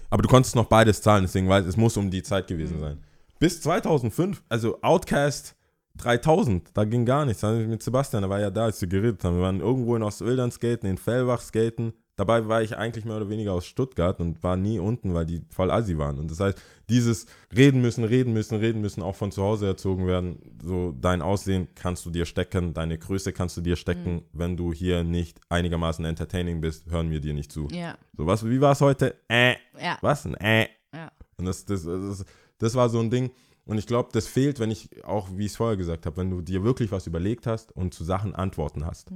[0.09, 3.03] Aber du konntest noch beides zahlen, deswegen weiß es muss um die Zeit gewesen sein.
[3.39, 5.55] Bis 2005, also Outcast
[5.97, 7.41] 3000, da ging gar nichts.
[7.41, 9.35] Da mit Sebastian, der war ja da, als wir geredet haben.
[9.35, 11.93] Wir waren irgendwo in Ostwildern skaten, in Fellbach skaten.
[12.17, 15.43] Dabei war ich eigentlich mehr oder weniger aus Stuttgart und war nie unten, weil die
[15.51, 16.17] voll assi waren.
[16.17, 20.07] Und das heißt, dieses reden müssen, reden müssen, reden müssen, auch von zu Hause erzogen
[20.07, 20.39] werden.
[20.63, 24.23] So dein Aussehen kannst du dir stecken, deine Größe kannst du dir stecken.
[24.33, 27.67] Wenn du hier nicht einigermaßen entertaining bist, hören wir dir nicht zu.
[27.71, 27.95] Ja.
[28.17, 29.13] So was, wie war es heute?
[29.29, 29.53] Äh.
[29.79, 29.99] Ja.
[30.01, 30.25] Was?
[30.25, 30.67] Ein äh.
[30.91, 31.11] Ja.
[31.37, 32.25] Und das, das, das,
[32.57, 33.29] das war so ein Ding.
[33.65, 36.31] Und ich glaube, das fehlt, wenn ich, auch wie ich es vorher gesagt habe, wenn
[36.31, 39.11] du dir wirklich was überlegt hast und zu Sachen Antworten hast,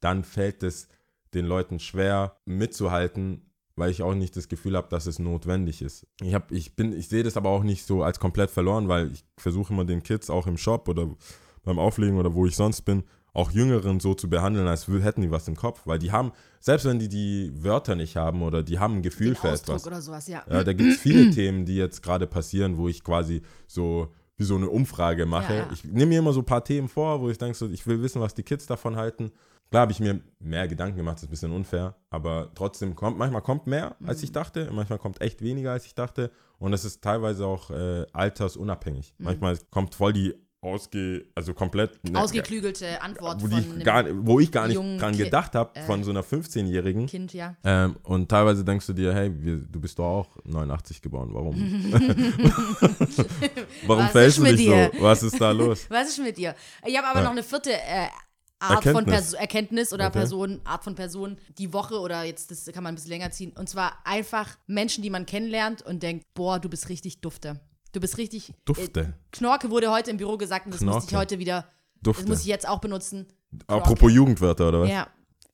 [0.00, 0.88] dann fällt es
[1.34, 6.06] den Leuten schwer mitzuhalten, weil ich auch nicht das Gefühl habe, dass es notwendig ist.
[6.22, 9.10] Ich, hab, ich, bin, ich sehe das aber auch nicht so als komplett verloren, weil
[9.12, 11.08] ich versuche immer den Kids auch im Shop oder
[11.64, 15.30] beim Auflegen oder wo ich sonst bin, auch Jüngeren so zu behandeln, als hätten die
[15.30, 15.82] was im Kopf.
[15.86, 19.28] Weil die haben, selbst wenn die die Wörter nicht haben oder die haben ein Gefühl
[19.28, 20.44] Den für Ausdruck etwas, oder sowas, ja.
[20.48, 24.44] ja, da gibt es viele Themen, die jetzt gerade passieren, wo ich quasi so wie
[24.44, 25.52] so eine Umfrage mache.
[25.52, 25.70] Ja, ja.
[25.72, 28.02] Ich nehme mir immer so ein paar Themen vor, wo ich denke, so, ich will
[28.02, 29.30] wissen, was die Kids davon halten.
[29.70, 33.18] Klar habe ich mir mehr Gedanken gemacht, das ist ein bisschen unfair, aber trotzdem kommt,
[33.18, 34.24] manchmal kommt mehr, als Mhm.
[34.24, 36.30] ich dachte, manchmal kommt echt weniger, als ich dachte.
[36.58, 39.14] Und das ist teilweise auch äh, altersunabhängig.
[39.18, 39.24] Mhm.
[39.24, 44.50] Manchmal kommt voll die ausge, also komplett ne, Ausgeklügelte Antwort wo, einem gar, wo ich
[44.50, 47.06] gar nicht dran äh, gedacht habe, von so einer 15-Jährigen.
[47.06, 47.54] Kind, ja.
[47.64, 51.54] Ähm, und teilweise denkst du dir, hey, wir, du bist doch auch 89 geboren, warum?
[53.86, 54.90] warum Was fällst du dich dir?
[54.94, 55.02] so?
[55.02, 55.86] Was ist da los?
[55.90, 56.54] Was ist mit dir?
[56.86, 57.24] Ich habe aber Ja.
[57.24, 58.06] noch eine vierte äh,
[58.70, 59.14] Art von Erkenntnis.
[59.14, 60.18] Perso Erkenntnis oder Okay.
[60.18, 63.52] Person, Art von Person die Woche oder jetzt, das kann man ein bisschen länger ziehen.
[63.56, 67.60] Und zwar einfach Menschen, die man kennenlernt und denkt, boah, du bist richtig dufte.
[67.92, 68.50] Du bist richtig.
[68.50, 69.14] Äh, Dufte.
[69.32, 71.20] Knorke wurde heute im Büro gesagt und das musste ich Knorke.
[71.22, 71.68] heute wieder,
[72.02, 72.22] Dufte.
[72.22, 73.26] das muss ich jetzt auch benutzen.
[73.68, 74.90] Apropos Jugendwörter, oder was?
[74.90, 75.06] Ja.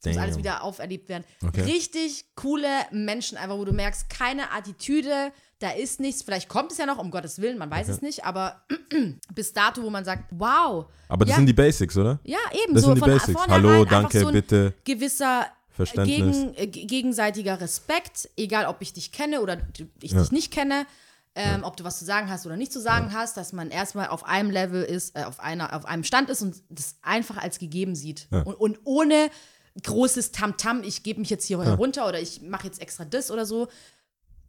[0.02, 1.24] Das muss alles wieder auferlebt werden.
[1.46, 1.60] Okay.
[1.60, 5.30] Richtig coole Menschen, einfach wo du merkst, keine Attitüde,
[5.60, 6.22] da ist nichts.
[6.22, 8.62] Vielleicht kommt es ja noch, um Gottes Willen, man weiß es nicht, aber
[9.34, 10.86] bis dato, wo man sagt, wow.
[11.08, 12.18] Aber das ja, sind die Basics, oder?
[12.24, 13.46] Ja, eben Das so sind die von Basics.
[13.46, 14.74] Hallo, danke, so ein bitte.
[14.84, 16.36] gewisser Verständnis.
[16.36, 19.58] gegen, äh, gegenseitiger Respekt, egal ob ich dich kenne oder
[20.00, 20.20] ich Ja.
[20.20, 20.86] dich nicht kenne,
[21.34, 24.08] ähm, ob du was zu sagen hast oder nicht zu sagen hast, dass man erstmal
[24.08, 27.58] auf einem Level ist, äh, auf, einer, auf einem Stand ist und das einfach als
[27.58, 28.26] gegeben sieht.
[28.32, 28.42] Ja.
[28.42, 29.30] Und, und ohne
[29.82, 33.46] großes Tamtam, ich gebe mich jetzt hier herunter oder ich mache jetzt extra das oder
[33.46, 33.68] so.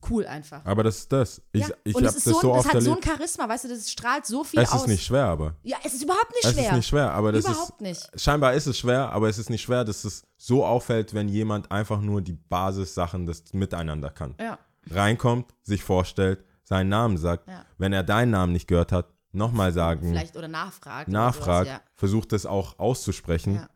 [0.10, 0.66] Cool einfach.
[0.66, 1.42] Aber das ist das.
[1.52, 1.76] Ich, ja.
[1.84, 3.06] ich und habe es das ist so, so, ein- es oft hat so ein erlebt.
[3.18, 4.82] Charisma, weißt du, das strahlt so viel es aus.
[4.82, 5.56] ist nicht schwer, aber.
[5.64, 6.70] ja, es ist überhaupt nicht Es schwer.
[6.72, 7.82] ist nicht schwer, aber das Überhaupt ist.
[7.82, 8.20] nicht.
[8.22, 11.72] Scheinbar ist es schwer, aber es ist nicht schwer, dass es so auffällt, wenn jemand
[11.72, 14.36] einfach nur die Basissachen des Miteinander kann.
[14.40, 14.58] Ja.
[14.90, 17.66] Reinkommt, sich vorstellt, seinen Namen sagt, Ja.
[17.78, 21.08] wenn er deinen Namen nicht gehört hat, nochmal sagen, Vielleicht oder nachfragt.
[21.10, 23.70] oder nachfragt, sowas, versucht es auch auszusprechen, Ja.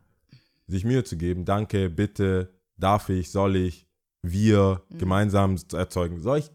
[0.66, 1.44] sich Mühe zu geben.
[1.44, 3.85] Danke, bitte, darf ich, soll ich,
[4.30, 4.98] wir Mhm.
[4.98, 6.20] gemeinsam erzeugen.
[6.20, 6.50] Soll ich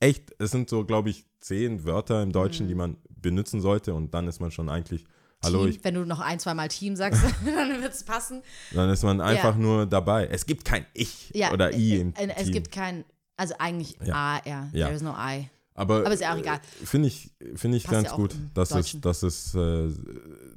[0.00, 2.68] echt, es sind so, glaube ich, zehn Wörter im Deutschen, Mhm.
[2.68, 5.04] die man benutzen sollte und dann ist man schon eigentlich,
[5.44, 8.42] hallo, Team, ich, wenn du noch ein, zwei Mal Team sagst, dann wird es passen.
[8.72, 10.26] dann ist man einfach nur dabei.
[10.26, 12.52] Es gibt kein Ich Ja, oder I äh, im äh, Es Team.
[12.52, 13.04] gibt kein,
[13.36, 14.14] also eigentlich Ja.
[14.14, 14.48] A.
[14.48, 14.68] Ja.
[14.72, 15.48] There is no I.
[15.74, 16.58] Aber, Aber ist ja auch egal.
[16.82, 19.88] äh, Finde ich, finde ich Passt ganz ja gut, dass es, dass, es, äh,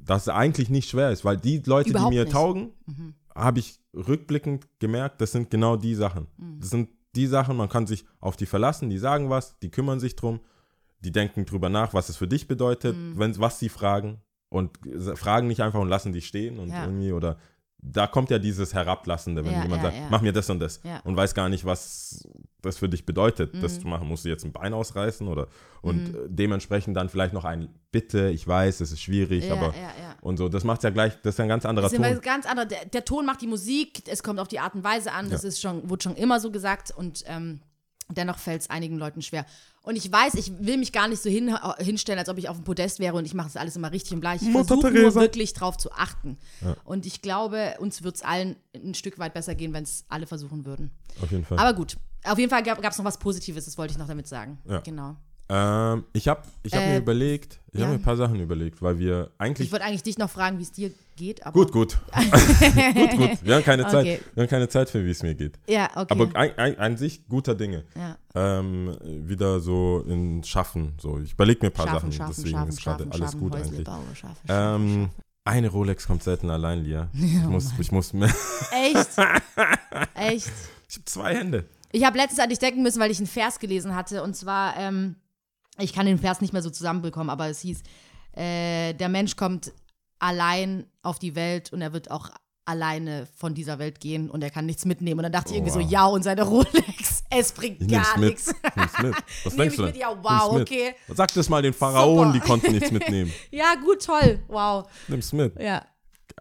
[0.04, 2.34] dass es eigentlich nicht schwer ist, weil die Leute, Überhaupt die mir nicht.
[2.86, 3.14] Mhm.
[3.36, 6.26] Habe ich rückblickend gemerkt, das sind genau die Sachen.
[6.36, 6.60] Mhm.
[6.60, 10.00] Das sind die Sachen, man kann sich auf die verlassen, die sagen was, die kümmern
[10.00, 10.40] sich drum,
[11.00, 13.18] die denken drüber nach, was es für dich bedeutet, Mhm.
[13.18, 16.84] wenn, was sie fragen und s- fragen nicht einfach und lassen die stehen und Ja.
[16.84, 17.38] irgendwie oder
[17.78, 20.06] da kommt ja dieses Herablassende, wenn Ja, jemand ja, sagt, ja.
[20.10, 22.26] mach mir das und das und weiß gar nicht, was
[22.62, 23.80] das für dich bedeutet, das Mhm.
[23.82, 24.08] zu machen.
[24.08, 25.46] Musst du jetzt ein Bein ausreißen oder
[25.82, 29.66] und äh, dementsprechend dann vielleicht noch ein Bitte, ich weiß, es ist schwierig, Ja, aber
[29.68, 30.16] ja, ja.
[30.20, 32.20] und so, das macht ja gleich, das ist ja ein ganz anderer Das Ton.
[32.22, 32.66] ganz andere.
[32.66, 35.44] Der, der Ton macht die Musik, es kommt auf die Art und Weise an, das
[35.44, 37.60] ist schon, wurde schon immer so gesagt und ähm,
[38.08, 39.46] dennoch fällt es einigen Leuten schwer.
[39.82, 42.56] Und ich weiß, ich will mich gar nicht so hin, hinstellen, als ob ich auf
[42.56, 44.42] dem Podest wäre und ich mache das alles immer richtig und gleich.
[44.42, 46.38] Ich versuche nur wirklich drauf zu achten.
[46.84, 50.26] Und ich glaube, uns wird es allen ein Stück weit besser gehen, wenn es alle
[50.26, 50.90] versuchen würden.
[51.22, 51.58] Auf jeden Fall.
[51.58, 54.26] Aber gut, auf jeden Fall gab es noch was Positives, das wollte ich noch damit
[54.26, 54.58] sagen.
[54.64, 54.80] Ja.
[54.80, 55.16] Genau.
[55.48, 57.86] Ähm, ich habe ich hab Äh, mir überlegt, ich ja.
[57.86, 59.68] habe mir ein paar Sachen überlegt, weil wir eigentlich.
[59.68, 61.52] Ich wollte eigentlich dich noch fragen, wie es dir geht, aber.
[61.52, 61.98] gut, gut.
[62.14, 63.30] gut, gut.
[63.44, 64.04] Wir haben keine Zeit.
[64.06, 64.20] Okay.
[64.34, 65.58] Wir haben keine Zeit für, wie es mir geht.
[65.68, 66.06] Ja, okay.
[66.08, 67.84] Aber ein, ein, an sich guter Dinge.
[67.96, 68.16] ja.
[68.34, 70.94] Ähm, wieder so in Schaffen.
[71.00, 73.52] So, ich überlege mir ein paar Schaffen, Sachen, schaffen, deswegen schaffen, ist gerade alles gut
[73.54, 73.84] Häusle eigentlich.
[73.84, 74.02] baue,
[74.48, 75.10] Ähm,
[75.44, 77.08] eine Rolex kommt selten allein, Lia.
[77.14, 78.34] Ich muss, ich muss mehr.
[78.72, 79.08] Echt?
[80.14, 80.50] Echt?
[80.88, 81.64] Ich habe zwei Hände.
[81.92, 84.22] Ich habe letztens an dich denken müssen, weil ich einen Vers gelesen hatte.
[84.22, 85.14] Und zwar, ähm,
[85.78, 87.82] ich kann den Vers nicht mehr so zusammenbekommen, aber es hieß,
[88.32, 89.72] äh, der Mensch kommt
[90.18, 92.30] allein auf die Welt und er wird auch
[92.64, 95.20] alleine von dieser Welt gehen und er kann nichts mitnehmen.
[95.20, 95.82] Und dann dachte ich irgendwie wow.
[95.82, 98.30] so, ja, und seine Rolex, es bringt Ich gar mit.
[98.30, 98.54] nichts.
[98.74, 99.14] Nimm's mit.
[99.44, 99.82] Was Nehm denkst du?
[99.82, 99.94] mit?
[99.94, 100.00] denn?
[100.00, 100.62] Ja, Nimm's wow, mit.
[100.62, 100.94] okay.
[101.08, 102.32] Sag das mal den Pharaonen, Super.
[102.32, 103.32] die konnten nichts mitnehmen.
[103.50, 104.40] Ja, gut, toll.
[104.48, 104.88] Wow.
[105.08, 105.60] Nimm's mit.
[105.60, 105.84] Ja.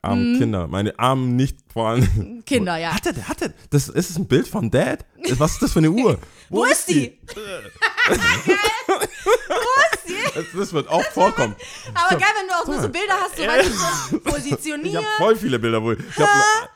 [0.01, 0.67] Armen Kinder.
[0.67, 2.43] Meine armen nicht vorhanden.
[2.45, 2.93] Kinder, ja.
[2.93, 5.05] Hat er, hat er, das ist es ein Bild von Dad?
[5.37, 6.19] Was ist das für eine Uhr?
[6.49, 7.19] Wo ist die?
[10.35, 11.55] Das, das wird auch vorkommen.
[11.93, 14.95] Aber geil, wenn du auch nur so Bilder hast, so, du, so Ich positioniert.
[14.97, 15.97] habe voll viele Bilder wohl.
[15.97, 16.29] Ich habe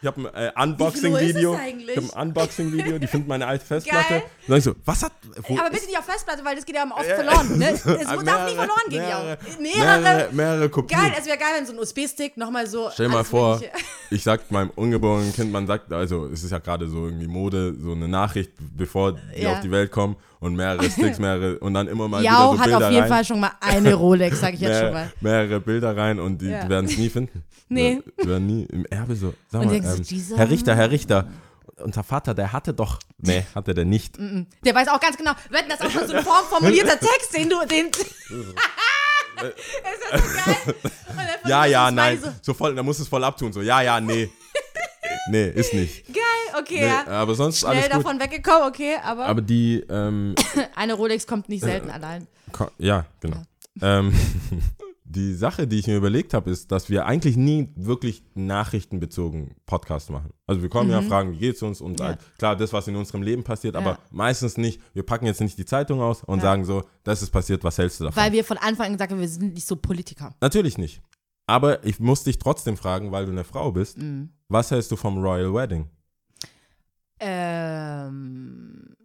[0.06, 1.60] hab ein äh, Unboxing-Video.
[1.88, 4.08] Ich habe ein Unboxing-Video, die finden meine alte Festplatte.
[4.10, 4.24] Geil.
[4.48, 5.12] Dann ich so, was hat.
[5.48, 7.58] Wo Aber bitte nicht auf Festplatte, weil das geht ja oft verloren.
[7.58, 7.70] Ne?
[7.80, 9.38] Es darf nie Mehrere- verloren gehen, mehrere, ja.
[9.60, 10.30] mehrere, Mehrere.
[10.34, 11.00] mehrere Kopien.
[11.00, 12.90] Geil, es wäre geil, wenn so ein USB-Stick nochmal so.
[12.94, 13.62] Stell dir mal vor,
[14.10, 17.76] ich sag meinem ungeborenen Kind, man sagt, also es ist ja gerade so irgendwie Mode,
[17.80, 19.54] so eine Nachricht, bevor die Ja.
[19.54, 22.60] auf die Welt kommen und mehrere Sticks, mehrere und dann immer mal Jau wieder so
[22.60, 23.10] hat Bilder auf jeden rein.
[23.10, 25.12] Fall schon mal eine Rolex, sag ich jetzt schon mal.
[25.22, 26.68] mehrere Bilder rein und die, Ja.
[26.70, 27.44] werden es nie finden.
[27.72, 28.02] Nee.
[28.20, 29.36] Die werden nie im Erbe so.
[29.48, 31.28] Sag Und mal, du, ähm, dieser- Herr Richter, Herr Richter,
[31.84, 32.98] unser Vater, der hatte doch.
[33.20, 34.18] Nee, hatte der nicht.
[34.18, 37.48] Der weiß auch ganz genau, wenn das auch schon so eine Form formulierter Text, den
[37.48, 37.86] du, den.
[37.88, 37.96] ist
[40.12, 40.28] das so
[40.66, 40.76] geil?
[41.46, 42.20] Ja, ja, nein.
[42.22, 43.54] beide So voll, da muss es voll abtun.
[43.54, 44.30] So, ja, ja, nee.
[45.30, 46.06] Nee, ist nicht.
[46.08, 47.08] Geil, okay, Nee, ja.
[47.08, 47.94] aber sonst Schnell alles gut.
[48.06, 50.36] davon weggekommen, okay, aber, Aber die, ähm,
[50.76, 52.28] eine Rolex kommt nicht selten allein.
[52.52, 53.42] Ko- Ja, genau.
[53.82, 54.14] Ähm,
[55.12, 60.10] die Sache, die ich mir überlegt habe, ist, dass wir eigentlich nie wirklich nachrichtenbezogen Podcast
[60.12, 60.32] machen.
[60.46, 61.98] Also wir kommen ja, fragen, wie geht's uns und Mhm.
[62.00, 62.06] Ja.
[62.06, 64.00] halt, klar, das, was in unserem Leben passiert, aber Ja.
[64.12, 64.82] meistens nicht.
[64.94, 66.44] Wir packen jetzt nicht die Zeitung aus und Ja.
[66.44, 68.22] sagen so, das ist passiert, was hältst du davon?
[68.22, 70.36] Weil wir von Anfang an gesagt haben, wir sind nicht so Politiker.
[70.42, 71.02] Natürlich nicht.
[71.50, 74.30] Aber ich muss dich trotzdem fragen, weil du eine Frau bist, Mhm.
[74.50, 75.90] was hältst du vom Royal Wedding?
[77.20, 78.96] Ähm.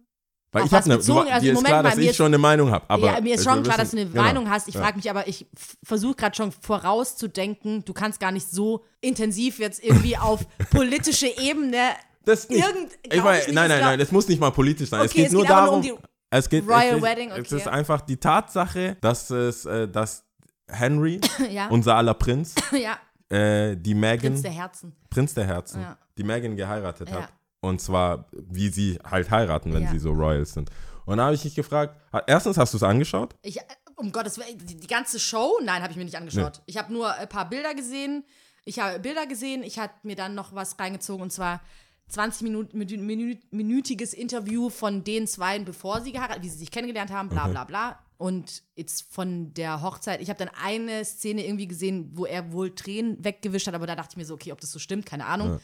[0.51, 1.25] Weil ich habe eine, bezogen?
[1.25, 3.05] du, Also dir ist klar, dass ich ist- schon eine Meinung habe.
[3.05, 4.23] Ja, mir ist schon klar, dass wissen- du eine genau.
[4.23, 4.69] Meinung hast.
[4.69, 4.81] Ich Ja.
[4.83, 5.47] frage mich aber, ich
[5.83, 11.77] versuche gerade schon vorauszudenken, du kannst gar nicht so intensiv jetzt irgendwie auf politische Ebene.
[12.23, 12.65] Das nicht.
[12.65, 15.01] Irgend- ich meine, ich nicht, nein, es nein, nein, das muss nicht mal politisch sein.
[15.01, 15.97] es Okay, geht es nur geht aber nur darum.
[15.97, 17.55] um die es geht, Royal es, Wedding, Es okay.
[17.57, 20.24] ist einfach die Tatsache, dass es, äh, dass
[20.67, 21.19] Henry,
[21.51, 22.97] ja, unser aller Prinz, ja,
[23.35, 24.95] äh, die Megan, Prinz der Herzen.
[25.09, 25.97] Prinz der Herzen, Ja.
[26.17, 27.29] die Megan geheiratet hat.
[27.61, 30.69] Und zwar, wie sie halt heiraten, wenn sie so Royals sind.
[31.05, 33.35] Und da habe ich dich gefragt, erstens hast du es angeschaut?
[33.41, 33.63] Ich, äh,
[33.95, 35.59] um Gottes Willen, die, die ganze Show?
[35.63, 36.61] Nein, habe ich mir nicht angeschaut.
[36.67, 38.23] Ich habe nur ein paar Bilder gesehen.
[38.65, 39.63] Ich habe Bilder gesehen.
[39.63, 41.61] Ich habe mir dann noch was reingezogen und zwar
[42.09, 46.69] 20 Minuten, minü- minü- minütiges Interview von den zwei, bevor sie geheiratet, wie sie sich
[46.71, 47.97] kennengelernt haben, bla bla bla.
[48.17, 52.73] Und jetzt von der Hochzeit, ich habe dann eine Szene irgendwie gesehen, wo er wohl
[52.73, 55.25] Tränen weggewischt hat, aber da dachte ich mir so, okay, ob das so stimmt, keine
[55.25, 55.59] Ahnung.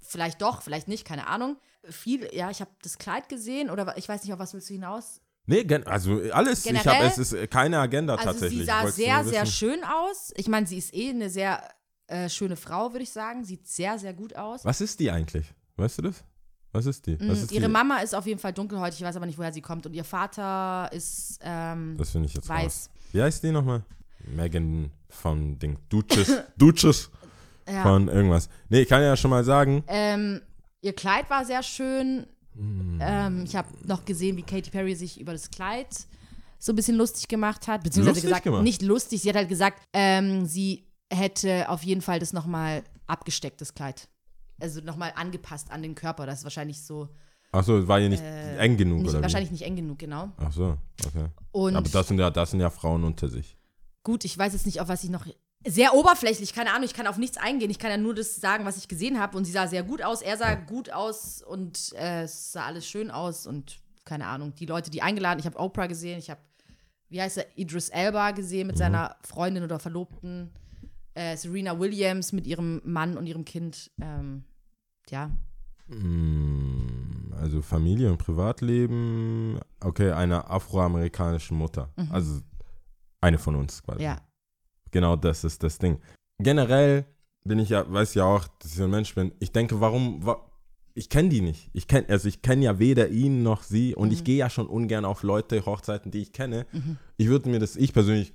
[0.00, 1.56] Vielleicht doch, vielleicht nicht, keine Ahnung.
[1.82, 4.74] Viel, ja, ich habe das Kleid gesehen oder ich weiß nicht, auf was willst du
[4.74, 5.20] hinaus?
[5.46, 6.60] Nee, also alles.
[6.60, 8.58] ich Generell- habe es ist keine Agenda Also tatsächlich.
[8.58, 10.32] sie Ich sah sehr, sehr schön aus.
[10.36, 11.62] Ich meine, sie ist eh eine sehr
[12.06, 13.44] äh, schöne Frau, würde ich sagen.
[13.44, 14.64] Sieht sehr, sehr gut aus.
[14.64, 15.52] Was ist die eigentlich?
[15.76, 16.24] Weißt du das?
[16.74, 17.18] Was ist die?
[17.20, 17.72] Was Mm, ist Ihre die?
[17.72, 19.86] Mama ist auf jeden Fall dunkelhäutig, ich weiß aber nicht, woher sie kommt.
[19.86, 22.64] Und ihr Vater ist ähm, Das finde ich jetzt weiß.
[22.64, 22.90] raus.
[23.12, 23.82] Wie heißt die nochmal?
[24.26, 25.78] Megan von Ding.
[25.88, 26.30] Duches.
[26.58, 27.10] Duches
[27.68, 27.82] Ja.
[27.82, 28.48] von irgendwas.
[28.68, 29.84] Nee, ich kann ja schon mal sagen.
[29.86, 30.40] Ähm,
[30.82, 32.26] ihr Kleid war sehr schön.
[32.56, 32.98] Hm.
[33.00, 35.88] Ähm, ich habe noch gesehen, wie Katy Perry sich über das Kleid
[36.58, 37.82] so ein bisschen lustig gemacht hat.
[37.84, 38.62] Beziehungsweise Lustig gesagt, gemacht?
[38.62, 39.22] nicht lustig.
[39.22, 44.08] Sie hat halt gesagt, ähm, sie hätte auf jeden Fall das nochmal abgesteckt, das Kleid.
[44.60, 46.26] Also nochmal angepasst an den Körper.
[46.26, 47.08] Das ist wahrscheinlich so,
[47.52, 49.22] Achso, war ja nicht Äh, eng genug, nicht, oder?
[49.22, 50.30] wahrscheinlich nicht eng genug, genau.
[50.38, 50.76] Ach so,
[51.06, 51.26] okay.
[51.52, 53.56] Und Aber das sind, ja, das sind ja Frauen unter sich.
[54.02, 55.26] gut, ich weiß jetzt nicht, auf was ich noch.
[55.66, 57.70] Sehr oberflächlich, keine Ahnung, ich kann auf nichts eingehen.
[57.70, 59.34] Ich kann ja nur das sagen, was ich gesehen habe.
[59.38, 62.86] Und sie sah sehr gut aus, er sah gut aus und äh, es sah alles
[62.86, 63.46] schön aus.
[63.46, 66.40] Und keine Ahnung, die Leute, die eingeladen, ich habe Oprah gesehen, ich habe,
[67.08, 70.50] wie heißt er, Idris Elba gesehen mit seiner Freundin oder Verlobten,
[71.14, 73.90] äh, Serena Williams mit ihrem Mann und ihrem Kind.
[74.00, 74.44] Ähm,
[75.10, 75.30] ja,
[75.86, 81.92] Mm, Also Familie und Privatleben, okay, einer afroamerikanischen Mutter.
[82.10, 82.40] Also
[83.20, 84.02] eine von uns quasi.
[84.02, 84.18] ja.
[84.90, 85.98] Genau das ist das Ding.
[86.38, 87.04] Generell
[87.44, 89.32] bin ich ja, weiß ja auch, dass ich ein Mensch bin.
[89.40, 90.36] Ich denke, warum, wa
[90.94, 91.68] ich kenne die nicht.
[91.72, 94.68] Ich kenne, also ich kenne ja weder ihn noch sie und ich gehe ja schon
[94.68, 96.64] ungern auf Leute, Hochzeiten, die ich kenne.
[97.16, 98.32] Ich würde mir das, ich persönlich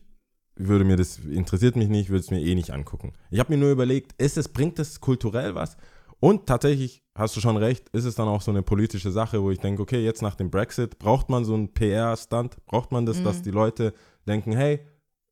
[0.60, 3.14] würde mir das, interessiert mich nicht, würde es mir eh nicht angucken.
[3.32, 5.78] Ich habe mir nur überlegt, ist es, bringt es kulturell was?
[6.20, 9.52] Und tatsächlich, hast du schon recht, ist es dann auch so eine politische Sache, wo
[9.52, 12.58] ich denke, okay, jetzt nach dem Brexit, braucht man so einen PR-Stunt?
[12.66, 13.94] Braucht man das, dass die Leute
[14.28, 14.82] denken, hey,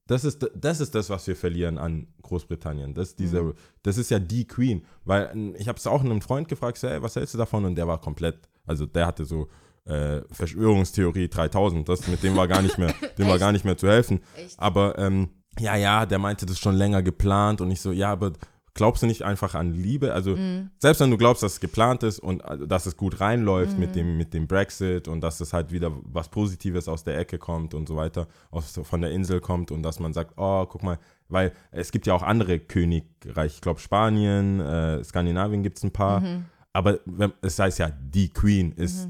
[0.07, 2.93] das ist, das ist das, was wir verlieren an Großbritannien.
[2.93, 3.53] Das, ist diese,
[3.83, 4.85] das ist ja die Queen.
[5.03, 7.65] Weil ähm, ich habe es auch einem Freund gefragt, so, hey, was hältst du davon?
[7.65, 9.49] Und der war komplett, also der hatte so
[9.87, 11.87] äh, Verschwörungstheorie 3000.
[11.87, 14.21] Das, mit dem war gar nicht mehr, dem war gar nicht mehr zu helfen.
[14.35, 14.59] Echt?
[14.59, 15.29] Aber ähm,
[15.59, 18.33] ja, ja, der meinte das schon länger geplant und ich so, ja, aber
[18.75, 20.13] glaubst du nicht einfach an Liebe?
[20.13, 20.69] Also Mhm.
[20.77, 23.79] selbst wenn du glaubst, dass es geplant ist und äh, dass es gut reinläuft Mhm.
[23.79, 27.39] mit, dem, mit dem Brexit und dass es halt wieder was Positives aus der Ecke
[27.39, 30.83] kommt und so weiter, aus, von der Insel kommt und dass man sagt, oh, guck
[30.83, 35.83] mal, weil es gibt ja auch andere Königreiche, ich glaube Spanien, äh, Skandinavien gibt es
[35.83, 36.45] ein paar, Mhm.
[36.71, 39.09] aber wenn, es heißt ja, die Queen ist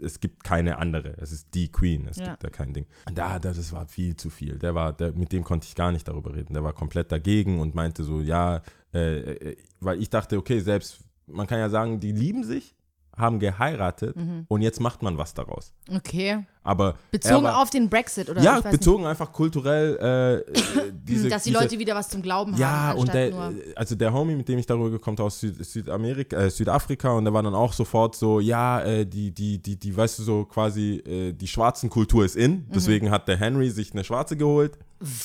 [0.00, 1.16] es gibt keine andere.
[1.18, 2.06] Es ist die Queen.
[2.08, 2.30] Es Ja.
[2.30, 2.86] gibt da kein Ding.
[3.12, 4.58] Da, da, das war viel zu viel.
[4.58, 6.54] Der war, der, mit dem konnte ich gar nicht darüber reden.
[6.54, 8.62] Der war komplett dagegen und meinte so, ja,
[8.92, 9.18] äh,
[9.50, 12.74] äh, weil ich dachte, okay, selbst, man kann ja sagen, die lieben sich,
[13.16, 14.44] haben geheiratet Mhm.
[14.48, 15.72] und jetzt macht man was daraus.
[15.94, 16.44] Okay.
[16.66, 18.40] Aber Bezogen war, auf den Brexit, oder?
[18.42, 18.80] ja, Ich weiß nicht.
[18.80, 22.68] bezogen einfach kulturell äh, äh, diese, Dass die diese, Leute wieder was zum Glauben ja,
[22.70, 22.98] haben.
[23.00, 26.36] und anstatt der, nur, also der Homie, mit dem ich darüber gekommen aus Süd, Südamerika,
[26.38, 29.94] äh, Südafrika, und der war dann auch sofort so, ja, äh, die, die, die, die,
[29.96, 32.42] weißt du, so quasi, äh, die schwarzen Kultur ist Mhm.
[32.42, 34.78] in, deswegen hat der Henry sich eine schwarze geholt.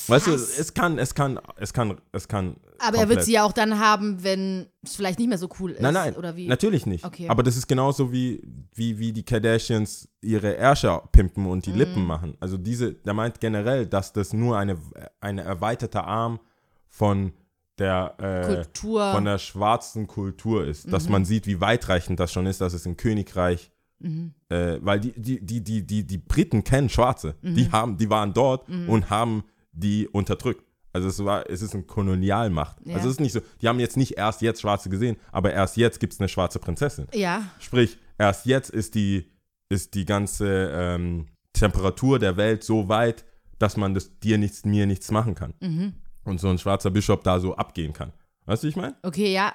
[0.06, 2.56] Weißt du, es kann, es kann, es kann, es kann.
[2.78, 5.48] aber er wird komplett- sie ja auch dann haben, wenn es vielleicht nicht mehr so
[5.60, 5.80] cool ist.
[5.80, 6.46] Nein, nein, Oder wie?
[6.46, 7.04] natürlich nicht.
[7.04, 7.28] Okay.
[7.28, 8.42] Aber das ist genauso wie,
[8.74, 11.72] wie, wie die Kardashians ihre Ärsche pimpen und Mhm.
[11.72, 12.36] die Lippen machen.
[12.40, 14.76] Also diese, der meint generell, dass das nur eine,
[15.20, 16.40] eine erweiterte Arm
[16.88, 17.32] von
[17.78, 19.12] der äh, Kultur.
[19.12, 20.92] von der schwarzen Kultur ist.
[20.92, 21.12] Dass Mhm.
[21.12, 23.70] man sieht, wie weitreichend das schon ist, dass es im Königreich,
[24.00, 24.32] Mhm.
[24.50, 27.36] äh, weil die, die, die, die, die, die Briten kennen Schwarze.
[27.42, 27.72] Die Mhm.
[27.72, 29.44] haben, die waren dort und haben
[29.80, 30.64] die unterdrückt.
[30.92, 32.76] Also es war, es ist eine Kolonialmacht.
[32.84, 32.96] Ja.
[32.96, 35.76] Also es ist nicht so, die haben jetzt nicht erst jetzt Schwarze gesehen, aber erst
[35.76, 37.06] jetzt gibt es eine schwarze Prinzessin.
[37.14, 37.44] ja.
[37.60, 39.30] Sprich, erst jetzt ist die,
[39.68, 43.24] ist die ganze ähm, Temperatur der Welt so weit,
[43.58, 45.54] dass man das dir nichts, mir nichts machen kann.
[45.60, 45.94] Mhm.
[46.24, 48.12] Und so ein schwarzer Bischof da so abgehen kann.
[48.46, 48.96] Weißt du, wie ich meine?
[49.02, 49.52] Okay, ja.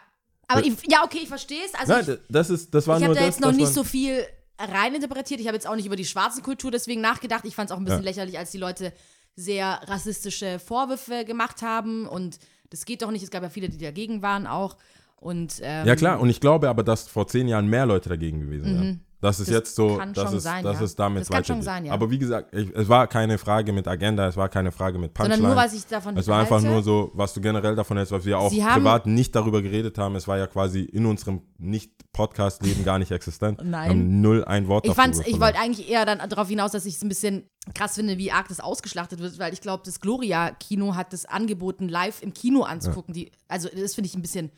[0.48, 1.74] Aber ich, ja, okay, ich verstehe es.
[1.74, 3.28] Also Nein, ich, das ist, das war ich habe da das.
[3.30, 4.24] jetzt noch das nicht war- so viel
[4.58, 5.40] reininterpretiert.
[5.42, 7.44] Ich habe jetzt auch nicht über die schwarze Kultur deswegen nachgedacht.
[7.46, 8.06] Ich fand es auch ein bisschen Ja.
[8.10, 8.94] lächerlich, als die Leute
[9.36, 12.08] sehr rassistische Vorwürfe gemacht haben.
[12.08, 13.24] Und das geht doch nicht.
[13.24, 14.78] Es gab ja viele, die dagegen waren auch.
[15.18, 18.42] Und, ähm, Ja klar, und ich glaube aber, dass vor zehn Jahren mehr Leute dagegen
[18.42, 19.02] gewesen wären.
[19.26, 19.48] Das ist.
[19.48, 20.74] Das jetzt so, schon es, sein, ja.
[20.98, 21.94] damit Das kann schon sein, ja.
[21.94, 25.16] Aber wie gesagt, ich, es war keine Frage mit Agenda, es war keine Frage mit
[25.16, 25.38] Punchline.
[25.38, 26.68] Sondern nur, was ich davon es war einfach halte.
[26.68, 29.98] nur so, was du generell davon hältst, was wir auch Sie privat nicht darüber geredet
[29.98, 30.16] haben.
[30.16, 33.62] Es war ja quasi in unserem Nicht-Podcast-Leben gar nicht existent.
[33.64, 33.84] Nein.
[33.84, 36.86] Wir haben null ein Wort Ich, fand's, ich wollte eigentlich eher dann darauf hinaus, dass
[36.86, 40.02] ich es ein bisschen krass finde, wie arg das ausgeschlachtet wird, weil ich glaube, das
[40.02, 43.16] Gloria-Kino hat das angeboten, live im Kino anzugucken.
[43.16, 44.52] Die, also das finde ich ein bisschen,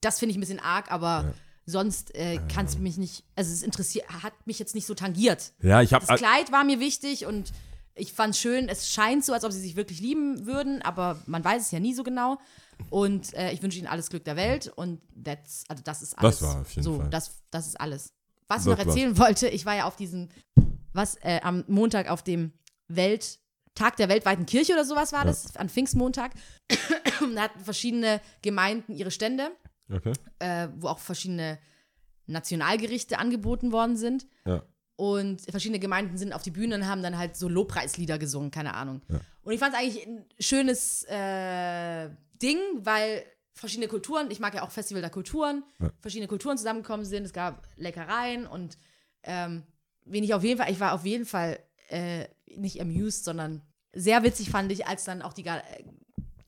[0.00, 1.34] das finde ich ein bisschen arg, aber
[1.68, 5.52] sonst äh, kann es mich nicht, also es interessiert, hat mich jetzt nicht so tangiert.
[5.62, 7.52] Ja, ich habe Das Kleid war mir wichtig und
[7.94, 11.20] ich fand es schön, es scheint so, als ob sie sich wirklich lieben würden, aber
[11.26, 12.38] man weiß es ja nie so genau.
[12.90, 16.42] Und äh, ich wünsche ihnen alles Glück der Welt und that's, also das ist alles.
[16.42, 17.10] war auf jeden so, Fall.
[17.10, 18.12] Das, das ist alles.
[18.46, 20.28] Was ich Das noch erzählen wollte, ich war ja auf diesem
[20.92, 22.52] was äh, am Montag auf dem
[22.88, 23.38] Welt
[23.74, 26.32] Tag der weltweiten Kirche oder sowas war das, an Pfingstmontag.
[27.34, 29.52] da hatten verschiedene Gemeinden ihre Stände,
[29.90, 30.12] Okay.
[30.38, 31.58] äh, wo auch verschiedene
[32.26, 34.26] Nationalgerichte angeboten worden sind.
[34.44, 34.62] Ja.
[34.96, 38.74] Und verschiedene Gemeinden sind auf die Bühne und haben dann halt so Lobpreislieder gesungen, keine
[38.74, 39.00] Ahnung.
[39.42, 42.10] Und ich fand es eigentlich ein schönes äh,
[42.42, 43.24] Ding, weil
[43.54, 45.62] verschiedene Kulturen, ich mag ja auch Festival der Kulturen,
[46.00, 47.24] verschiedene Kulturen zusammengekommen sind.
[47.24, 48.76] Es gab Leckereien und
[49.22, 49.62] ähm,
[50.04, 51.58] wen ich auf jeden Fall, ich war auf jeden Fall
[51.88, 52.26] äh,
[52.56, 53.62] nicht amused, sondern
[53.92, 55.84] sehr witzig fand ich, als dann auch die Ga äh,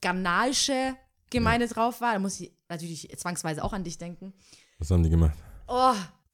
[0.01, 0.95] ghanaische
[1.29, 2.13] Gemeinde drauf war.
[2.13, 4.33] Da muss ich natürlich zwangsweise auch an dich denken.
[4.79, 5.37] Was haben die gemacht?
[5.67, 5.93] Oh,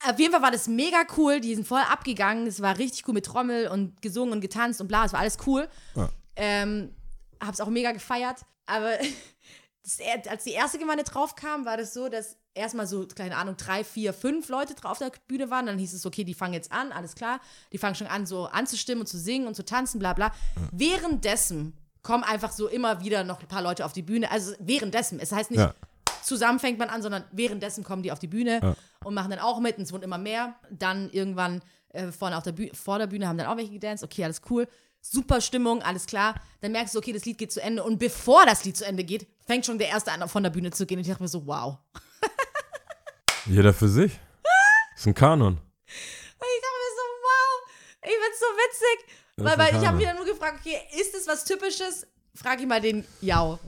[0.10, 1.40] auf jeden Fall war das mega cool.
[1.42, 2.48] Die sind voll abgegangen.
[2.48, 5.06] Es war richtig cool mit Trommel und gesungen und getanzt und bla.
[5.06, 5.68] Es war alles cool.
[5.96, 6.10] Ja.
[6.36, 6.94] Ähm,
[7.44, 8.46] hab's auch mega gefeiert.
[8.68, 8.92] Aber
[9.84, 13.58] das, als die erste Gemeinde drauf kam, war das so, dass erstmal so, keine Ahnung,
[13.58, 15.66] drei, vier, fünf Leute drauf auf der Bühne waren.
[15.66, 17.40] Dann hieß es, okay, die fangen jetzt an, alles klar.
[17.72, 20.32] Die fangen schon an, so anzustimmen und zu singen und zu tanzen, bla bla.
[20.72, 24.32] Währenddessen kommen einfach so immer wieder noch ein paar Leute auf die Bühne.
[24.32, 25.20] Also währenddessen.
[25.20, 25.74] Es heißt nicht, Ja.
[26.28, 28.76] Zusammen fängt man an, sondern währenddessen kommen die auf die Bühne Ja.
[29.04, 30.56] und machen dann auch mit und es wurden immer mehr.
[30.70, 34.04] Dann irgendwann äh, vorne auf der Bühne, vor der Bühne haben dann auch welche gedanced.
[34.04, 34.68] Okay, alles cool.
[35.02, 36.36] Super Stimmung, alles klar.
[36.62, 37.84] Dann merkst du, okay, das Lied geht zu Ende.
[37.84, 40.72] Und bevor das Lied zu Ende geht, fängt schon der Erste an, von der Bühne
[40.72, 40.98] zu gehen.
[40.98, 41.78] Und ich dachte mir so, wow.
[43.46, 44.20] Jeder für sich.
[44.94, 45.54] Das ist ein Kanon.
[45.54, 47.70] Und ich dachte mir so, wow.
[48.04, 49.16] Ich find's so witzig.
[49.38, 52.06] Das Weil, weil ich habe wieder nur gefragt, okay, ist das was Typisches?
[52.36, 53.60] Frag ich mal den Jau.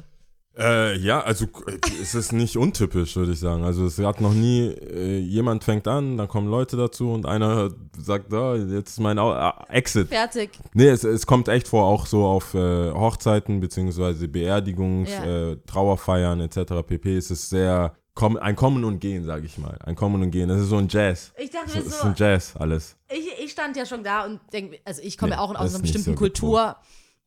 [0.57, 3.63] Äh, ja, also äh, es ist nicht untypisch, würde ich sagen.
[3.63, 7.69] Also es hat noch nie, äh, jemand fängt an, dann kommen Leute dazu und einer
[7.97, 10.09] sagt, oh, jetzt ist mein äh, Exit.
[10.09, 10.49] Fertig.
[10.73, 15.51] Nee, es, es kommt echt vor, auch so auf äh, Hochzeiten beziehungsweise Beerdigungen, Ja.
[15.51, 16.73] äh, Trauerfeiern etc.
[16.85, 17.15] pp.
[17.15, 17.93] Es ist sehr
[18.41, 19.77] ein Kommen und Gehen, sage ich mal.
[19.85, 20.49] Ein Kommen und Gehen.
[20.49, 21.31] Das ist so ein Jazz.
[21.37, 22.97] Ich dachte Es mir ist so, ein Jazz alles.
[23.09, 25.55] ich, ich stand ja schon da und denke, also ich komme Nee, ja auch aus
[25.57, 26.75] das einer ist bestimmten so gut Kultur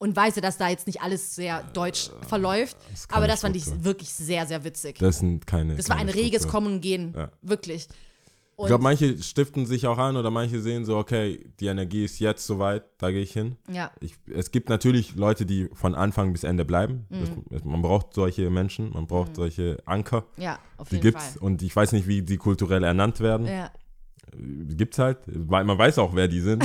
[0.02, 2.76] und weiß ja, dass da jetzt nicht alles sehr deutsch verläuft.
[2.92, 4.98] ist keine Aber das fand ich wirklich sehr, sehr witzig.
[4.98, 5.76] Das sind keine.
[5.76, 6.50] Das war ein keine reges Struktur.
[6.50, 7.14] Kommen und Gehen.
[7.16, 7.30] Ja.
[7.40, 7.86] Wirklich.
[8.56, 12.04] Und Ich glaube, manche stiften sich auch an oder manche sehen so, okay, die Energie
[12.04, 13.56] ist jetzt soweit, da gehe ich hin.
[13.70, 13.90] ja.
[14.00, 17.06] Ich, es gibt natürlich Leute, die von Anfang bis Ende bleiben.
[17.08, 17.44] Mhm.
[17.50, 20.24] Das, man braucht solche Menschen, man braucht solche Anker.
[20.36, 21.42] ja, auf Die jeden gibt's Fall.
[21.42, 23.46] und ich weiß nicht, wie die kulturell ernannt werden.
[23.46, 23.70] Ja.
[24.34, 25.18] Gibt's halt.
[25.26, 26.64] Weil Man weiß auch, wer die sind.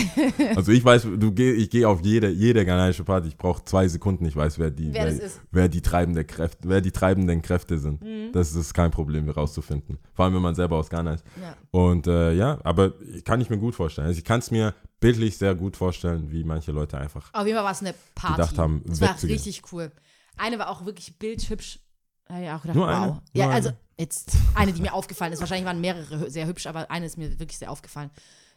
[0.56, 3.28] also ich weiß, du geh, ich gehe auf jede, jede ghanaische Party.
[3.28, 5.28] Ich brauche zwei Sekunden, ich weiß, wer die, Wer das wer.
[5.28, 5.32] Mhm.
[5.52, 8.02] wer die treibende Kräfte, wer die treibenden Kräfte sind.
[8.34, 9.98] Das ist kein Problem, herauszufinden.
[10.14, 11.26] Vor allem, wenn man selber aus Ghana ist.
[11.42, 11.56] Ja.
[11.72, 12.94] Und äh, ja, aber
[13.26, 14.08] kann ich mir gut vorstellen.
[14.08, 17.34] Also ich kann es mir bildlich sehr gut vorstellen, wie manche Leute einfach.
[17.34, 18.36] Auf jeden Fall war es eine Party.
[18.42, 19.92] Gedacht haben, es war richtig cool.
[20.38, 21.80] Eine war auch wirklich bildhübsch.
[22.28, 22.94] Da hab ich auch gedacht, Nur wow.
[22.94, 23.08] eine?
[23.08, 23.54] Nur Ja, eine?
[23.54, 25.40] also jetzt eine, die mir aufgefallen ist.
[25.40, 28.10] Wahrscheinlich waren mehrere sehr hübsch, aber eine ist mir wirklich sehr aufgefallen.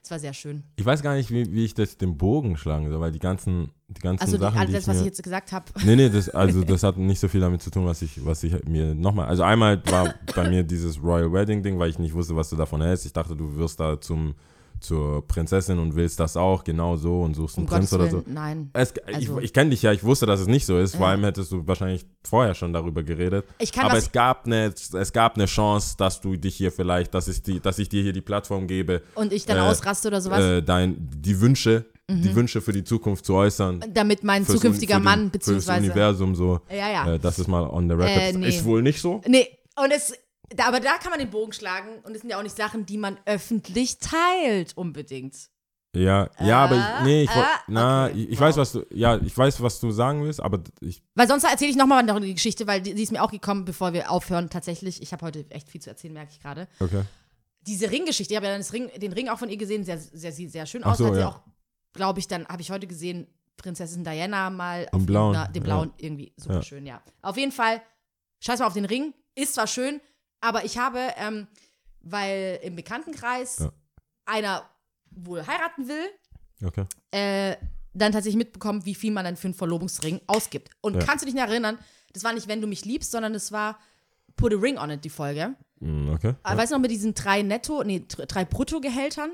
[0.03, 0.63] Es war sehr schön.
[0.77, 3.71] Ich weiß gar nicht, wie, wie ich das den Bogen schlagen soll, weil die ganzen,
[3.89, 5.67] die ganzen Also die, Sachen, die alles, ich was ich jetzt gesagt habe.
[5.85, 8.43] Nee, nee, das, also das hat nicht so viel damit zu tun, was ich, was
[8.43, 9.27] ich mir nochmal.
[9.27, 12.57] Also einmal war bei mir dieses Royal Wedding Ding, weil ich nicht wusste, was du
[12.57, 13.05] davon hältst.
[13.05, 14.35] Ich dachte, du wirst da zum,
[14.81, 18.13] zur Prinzessin und willst das auch, genau so und suchst einen Um Prinz Gottes oder
[18.13, 18.33] Willen, so.
[18.33, 18.71] nein.
[18.73, 20.97] Es, Also- ich ich kenne dich ja, ich wusste, dass es nicht so ist.
[20.97, 21.13] Vor Ja.
[21.13, 23.45] allem hättest du wahrscheinlich vorher schon darüber geredet.
[23.59, 27.13] Ich kann Aber es gab, eine, es gab eine Chance, dass du dich hier vielleicht,
[27.15, 30.09] dass ich, die, dass ich dir hier die Plattform gebe, Und ich dann äh, ausraste
[30.09, 30.41] oder sowas.
[30.43, 33.85] äh, dein, die Wünsche, die Wünsche für die Zukunft zu äußern.
[33.95, 35.81] damit mein zukünftiger für Mann, den, beziehungsweise.
[35.85, 36.59] Fürs Universum so.
[36.69, 37.15] Ja, ja.
[37.15, 38.17] Äh, das ist mal on the record.
[38.17, 38.49] Äh, nee.
[38.49, 39.21] Ist wohl nicht so.
[39.29, 40.13] Nee, und es,
[40.55, 42.87] da, aber da kann man den Bogen schlagen und es sind ja auch nicht Sachen,
[42.87, 45.37] die man öffentlich teilt, unbedingt.
[45.97, 48.47] Ja, ja, aber ich, nee, ich, ah, na, okay, ich, ich wow.
[48.47, 51.73] weiß, was du, ja, ich weiß, was du sagen willst, aber ich, Weil sonst erzähle
[51.73, 54.51] ich nochmal noch die Geschichte, weil die, die ist mir auch gekommen, bevor wir aufhören.
[54.51, 56.69] Tatsächlich, ich habe heute echt viel zu erzählen, merke ich gerade.
[56.79, 57.03] okay.
[57.63, 60.31] Diese Ringgeschichte, ich habe ja das Ring, den Ring auch von ihr gesehen, sehr, sehr,
[60.33, 60.97] sieht sehr schön aus.
[60.99, 61.29] so, Hat sie ja.
[61.29, 61.41] auch,
[61.93, 63.27] glaube ich, dann habe ich heute gesehen,
[63.57, 65.67] Prinzessin Diana mal auf Blauen, irgendeiner- dem ja.
[65.75, 66.63] blauen irgendwie super Ja.
[66.63, 67.03] schön, ja.
[67.21, 67.83] Auf jeden Fall,
[68.43, 70.01] scheiß mal auf den Ring, ist zwar schön,
[70.41, 71.47] aber ich habe, ähm,
[72.03, 73.73] weil im Bekanntenkreis Ja.
[74.25, 74.69] einer
[75.11, 76.07] wohl heiraten will,
[76.65, 76.85] Okay.
[77.11, 77.57] äh,
[77.93, 80.71] dann tatsächlich mitbekommen, wie viel man dann für einen Verlobungsring ausgibt.
[80.81, 81.01] Und Ja.
[81.05, 81.79] kannst du dich noch erinnern,
[82.13, 83.79] das war nicht, wenn du mich liebst, sondern das war
[84.37, 85.57] Put a Ring on it, die Folge.
[85.81, 86.35] Mm, Okay.
[86.47, 86.57] Ja.
[86.57, 89.33] Weißt du noch, mit diesen drei Netto, nee, dr- drei Bruttogehältern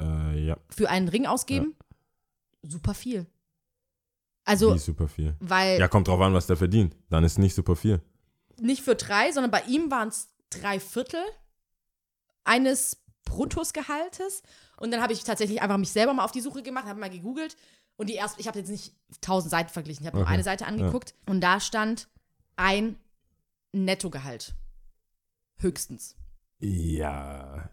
[0.00, 1.74] Äh, ja, für einen Ring ausgeben?
[2.62, 3.26] Super viel.
[4.44, 5.34] Also, wie super viel.
[5.40, 6.96] weil Ja, kommt drauf an, was der verdient.
[7.08, 8.00] Dann ist nicht super viel.
[8.60, 11.20] Nicht für drei, sondern bei ihm waren es drei Viertel
[12.44, 14.42] eines Bruttosgehaltes.
[14.76, 17.10] Und dann habe ich tatsächlich einfach mich selber mal auf die Suche gemacht, habe mal
[17.10, 17.56] gegoogelt.
[17.96, 20.34] Und die erste, ich habe jetzt nicht tausend Seiten verglichen, ich habe nur Okay.
[20.34, 21.14] eine Seite angeguckt.
[21.26, 22.08] Und da stand
[22.56, 22.96] ein
[23.72, 24.54] Nettogehalt.
[25.58, 26.16] Höchstens.
[26.58, 27.70] Ja.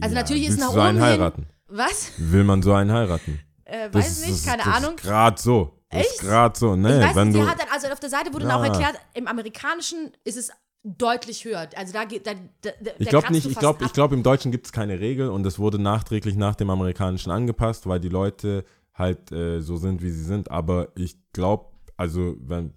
[0.00, 0.20] Also ja.
[0.22, 1.46] natürlich ist Willst nach du so einen oben hin- heiraten.
[1.66, 2.12] Was?
[2.18, 3.40] Will man so einen heiraten?
[3.64, 4.94] Äh, Das weiß ist- nicht, das, keine das Ahnung.
[4.96, 5.73] Ist gerade so.
[5.90, 6.10] Echt?
[6.10, 6.76] ist gerade so.
[6.76, 7.46] Nee, ich weiß wenn du.
[7.46, 8.72] hat dann, also auf der Seite wurde dann auch Ja.
[8.72, 10.50] erklärt, im amerikanischen ist es
[10.82, 11.68] deutlich höher.
[11.76, 14.66] Also da geht, da, da, Ich glaube nicht, ich glaube, ich glaube, im Deutschen gibt
[14.66, 19.32] es keine Regel und es wurde nachträglich nach dem amerikanischen angepasst, weil die Leute halt
[19.32, 20.50] äh, so sind, wie sie sind.
[20.50, 21.66] Aber ich glaube,
[21.96, 22.74] also wenn,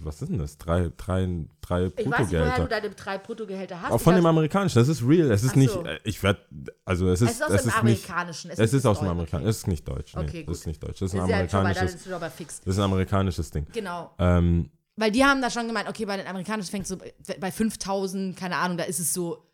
[0.00, 0.58] was ist denn das?
[0.58, 1.28] Drei, drei,
[1.60, 2.66] drei Ich weiß nicht, woher du Bruttogehälter.
[2.68, 3.90] deine drei Bruttogehälter hast.
[3.92, 4.78] Auch von dem amerikanischen.
[4.78, 5.30] Das ist real.
[5.30, 5.84] Es ist Ach nicht, so.
[5.84, 6.40] äh, ich werde,
[6.84, 8.50] also es ist, Es ist aus es dem ist nicht, amerikanischen.
[8.50, 9.48] es ist aus dem amerikanischen.
[9.48, 10.14] Es ist nicht deutsch.
[10.14, 10.54] Nee, Okay, das gut.
[10.56, 10.98] ist nicht deutsch.
[11.00, 12.60] Das ist ein ja amerikanisches, es fix.
[12.60, 13.66] das ist ein amerikanisches Ding.
[13.72, 14.10] Genau.
[14.18, 16.96] Ähm, Weil die haben da schon gemeint, okay, bei den amerikanischen fängt so
[17.40, 19.46] bei 5000, keine Ahnung, da ist es so,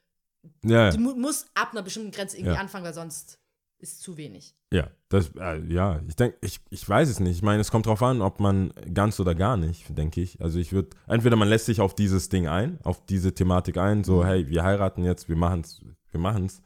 [0.64, 2.60] ja, du mu musst ab einer bestimmten Grenze irgendwie Ja.
[2.60, 3.38] anfangen, weil sonst
[3.80, 4.54] ist es zu wenig.
[4.72, 7.36] Ja, das, äh, ja, ich denke, ich, ich weiß es nicht.
[7.36, 10.40] Ich meine, es kommt drauf an, ob man ganz oder gar nicht, denke ich.
[10.40, 14.04] Also ich würde, entweder man lässt sich auf dieses Ding ein, auf diese Thematik ein,
[14.04, 16.62] so, hey, wir heiraten jetzt, wir machen's, wir machen's.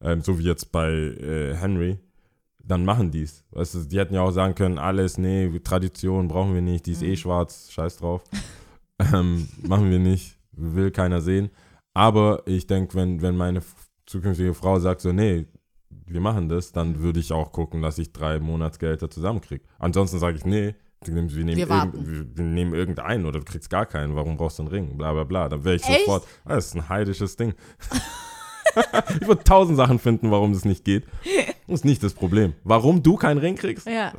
[0.00, 1.98] Ähm, so wie jetzt bei äh, Henry,
[2.58, 3.44] dann machen die's.
[3.50, 6.92] Weißt du, die hätten ja auch sagen können, alles, nee, Tradition brauchen wir nicht, die
[6.92, 8.24] ist eh schwarz, scheiß drauf.
[8.98, 11.50] ähm, machen wir nicht, will keiner sehen.
[11.94, 13.62] Aber ich denke, wenn, wenn meine
[14.04, 15.46] zukünftige Frau sagt so, nee,
[16.06, 19.64] wir machen das, dann würde ich auch gucken, dass ich drei Monatsgelder zusammenkriege.
[19.78, 24.16] Ansonsten sage ich, nee, wir nehmen, wir, Wir nehmen irgendeinen oder du kriegst gar keinen,
[24.16, 24.96] warum brauchst du einen Ring?
[24.96, 25.48] Bla bla bla.
[25.48, 26.00] Dann wäre ich Echt?
[26.00, 27.54] sofort, ah, das ist ein heidisches Ding.
[29.20, 31.04] ich würde tausend Sachen finden, warum das nicht geht.
[31.66, 32.54] Das ist nicht das Problem.
[32.64, 33.86] Warum du keinen Ring kriegst?
[33.86, 34.12] Ja.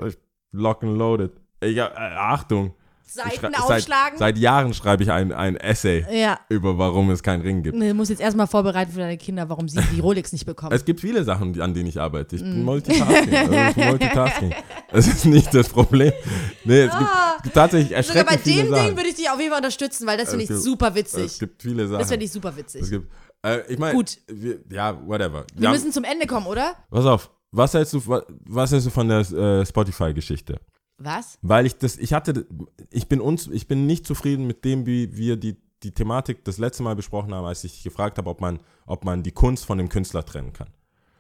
[0.51, 1.31] Lock and loaded.
[1.61, 2.73] Ich, äh, Achtung.
[3.09, 4.17] Seiten aufschlagen.
[4.17, 6.39] Seit, seit Jahren schreibe ich ein, ein Essay ja.
[6.49, 7.75] über, warum es keinen Ring gibt.
[7.79, 10.73] Du musst jetzt erstmal vorbereiten für deine Kinder, warum sie die Rolex nicht bekommen.
[10.73, 12.35] Es gibt viele Sachen, an denen ich arbeite.
[12.35, 12.45] Ich Mm.
[12.51, 13.33] bin Multitasking.
[13.33, 14.53] Also Multitasking.
[14.91, 16.11] Das ist nicht das Problem.
[16.65, 18.03] Nee, es gibt, es gibt tatsächlich Ah.
[18.03, 18.85] Sogar bei erschreckend viele dem Sachen.
[18.87, 20.89] Ding würde ich dich auf jeden Fall unterstützen, weil das finde ich Es gibt- super
[20.89, 21.39] es witzig.
[21.39, 21.99] gibt viele Sachen.
[21.99, 22.89] Das finde ich super es witzig.
[22.89, 23.11] gibt,
[23.45, 24.17] äh, ich meine, Gut.
[24.27, 25.45] wir, ja, whatever.
[25.55, 26.73] Wir haben- müssen zum Ende kommen, oder?
[26.89, 30.59] pass auf, was hältst du, wa- was hältst du von der äh, Spotify-Geschichte?
[30.97, 31.37] Was?
[31.41, 32.47] Weil ich das, ich hatte,
[32.89, 36.57] ich bin uns, ich bin nicht zufrieden mit dem, wie wir die, die Thematik das
[36.57, 39.77] letzte Mal besprochen haben, als ich gefragt habe, ob man, ob man die Kunst von
[39.77, 40.69] dem Künstler trennen kann.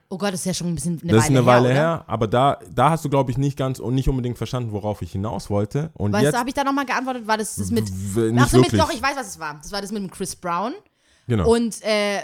[0.09, 1.75] Oh Gott, das ist ja schon ein bisschen eine das ist Weile eine Weile her,
[1.75, 5.01] her, aber da, da hast du, glaube ich, nicht ganz und nicht unbedingt verstanden, worauf
[5.01, 5.91] ich hinaus wollte.
[5.95, 7.27] Und Weißt jetzt, du, habe ich da nochmal geantwortet?
[7.27, 7.83] War das das mit.
[7.83, 8.81] Ach so, mit, wirklich.
[8.81, 9.55] doch, ich weiß, was es war.
[9.61, 10.73] Das war das mit dem Chris Brown.
[11.27, 11.49] Genau.
[11.53, 12.19] Und äh,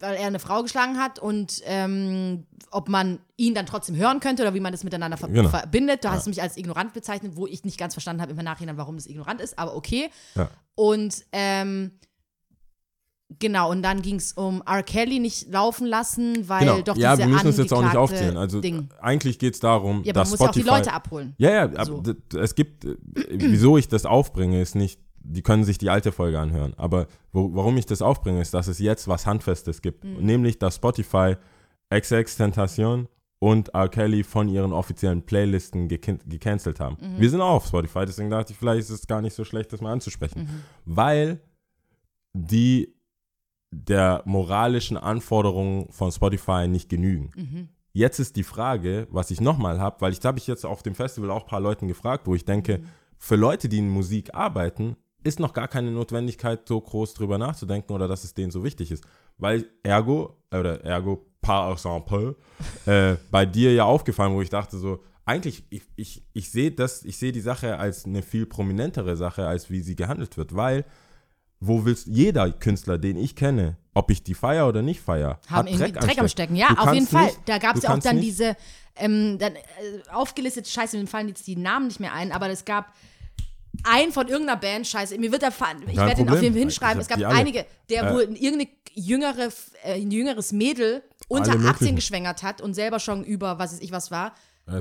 [0.00, 4.42] weil er eine Frau geschlagen hat und ähm, ob man ihn dann trotzdem hören könnte
[4.42, 5.48] oder wie man das miteinander ver Genau.
[5.48, 6.04] verbindet.
[6.04, 8.96] Du hast mich als ignorant bezeichnet, wo ich nicht ganz verstanden habe im Nachhinein, warum
[8.96, 10.10] das ignorant ist, aber okay.
[10.34, 10.48] Ja.
[10.74, 11.92] Und ähm,
[13.38, 14.82] genau, und dann ging es um R.
[14.82, 16.80] Kelly nicht laufen lassen, weil genau.
[16.82, 18.36] doch ja, diese wir müssen es jetzt auch nicht aufzählen.
[18.36, 18.88] Also Ding.
[19.00, 20.78] eigentlich geht es darum, Ja, aber man dass muss ja auch die Spotify.
[20.78, 21.34] Leute abholen.
[21.38, 22.02] Ja, ja, So.
[22.38, 22.96] es gibt, äh,
[23.30, 26.74] wieso ich das aufbringe, ist nicht, die können sich die alte Folge anhören.
[26.76, 30.04] Aber wo, warum ich das aufbringe, ist, dass es jetzt was Handfestes gibt.
[30.04, 30.24] Mhm.
[30.24, 31.36] Nämlich, dass Spotify
[31.92, 33.08] XX Tentation
[33.38, 33.88] und R.
[33.88, 36.96] Kelly von ihren offiziellen Playlisten gecan gecancelt haben.
[37.00, 37.20] Mhm.
[37.20, 39.72] Wir sind auch auf Spotify, deswegen dachte ich, vielleicht ist es gar nicht so schlecht,
[39.72, 40.42] das mal anzusprechen.
[40.42, 40.62] Mhm.
[40.84, 41.40] Weil
[42.32, 42.94] die
[43.70, 47.30] der moralischen Anforderungen von Spotify nicht genügen.
[47.36, 47.68] Mhm.
[47.92, 50.94] Jetzt ist die Frage, was ich nochmal habe, weil ich habe ich jetzt auf dem
[50.94, 52.82] Festival auch ein paar Leuten gefragt, wo ich denke,
[53.18, 54.96] für Leute, die in Musik arbeiten,
[55.26, 58.90] ist noch gar keine Notwendigkeit, so groß drüber nachzudenken oder dass es denen so wichtig
[58.90, 59.04] ist.
[59.38, 62.36] Weil ergo, oder ergo par exemple,
[62.86, 67.04] äh, bei dir ja aufgefallen, wo ich dachte so, eigentlich, ich, ich, ich sehe das,
[67.04, 70.84] ich sehe die Sache als eine viel prominentere Sache, als wie sie gehandelt wird, weil
[71.58, 75.66] wo willst jeder Künstler, den ich kenne, ob ich die feier oder nicht feier, haben
[75.66, 76.54] hat irgendwie Dreck, Dreck, am Stecken.
[76.56, 77.24] Ja, Du auf jeden Fall.
[77.26, 78.56] nicht- da gab es ja auch dann nicht- diese
[78.94, 79.60] ähm, dann, äh,
[80.12, 82.92] aufgelistete Scheiße, mir fallen jetzt die Namen nicht mehr ein, aber es gab
[83.84, 86.60] einen von irgendeiner Band, scheiße, mir wird der Fa- ich werde den auf jeden Fall
[86.60, 87.00] hinschreiben.
[87.00, 89.48] Es gab einige, der Äh, wohl irgendeine jüngere,
[89.84, 91.96] äh, ein jüngeres Mädel unter Alle 18 möglichen.
[91.96, 94.34] geschwängert hat und selber schon über, was weiß ich was war,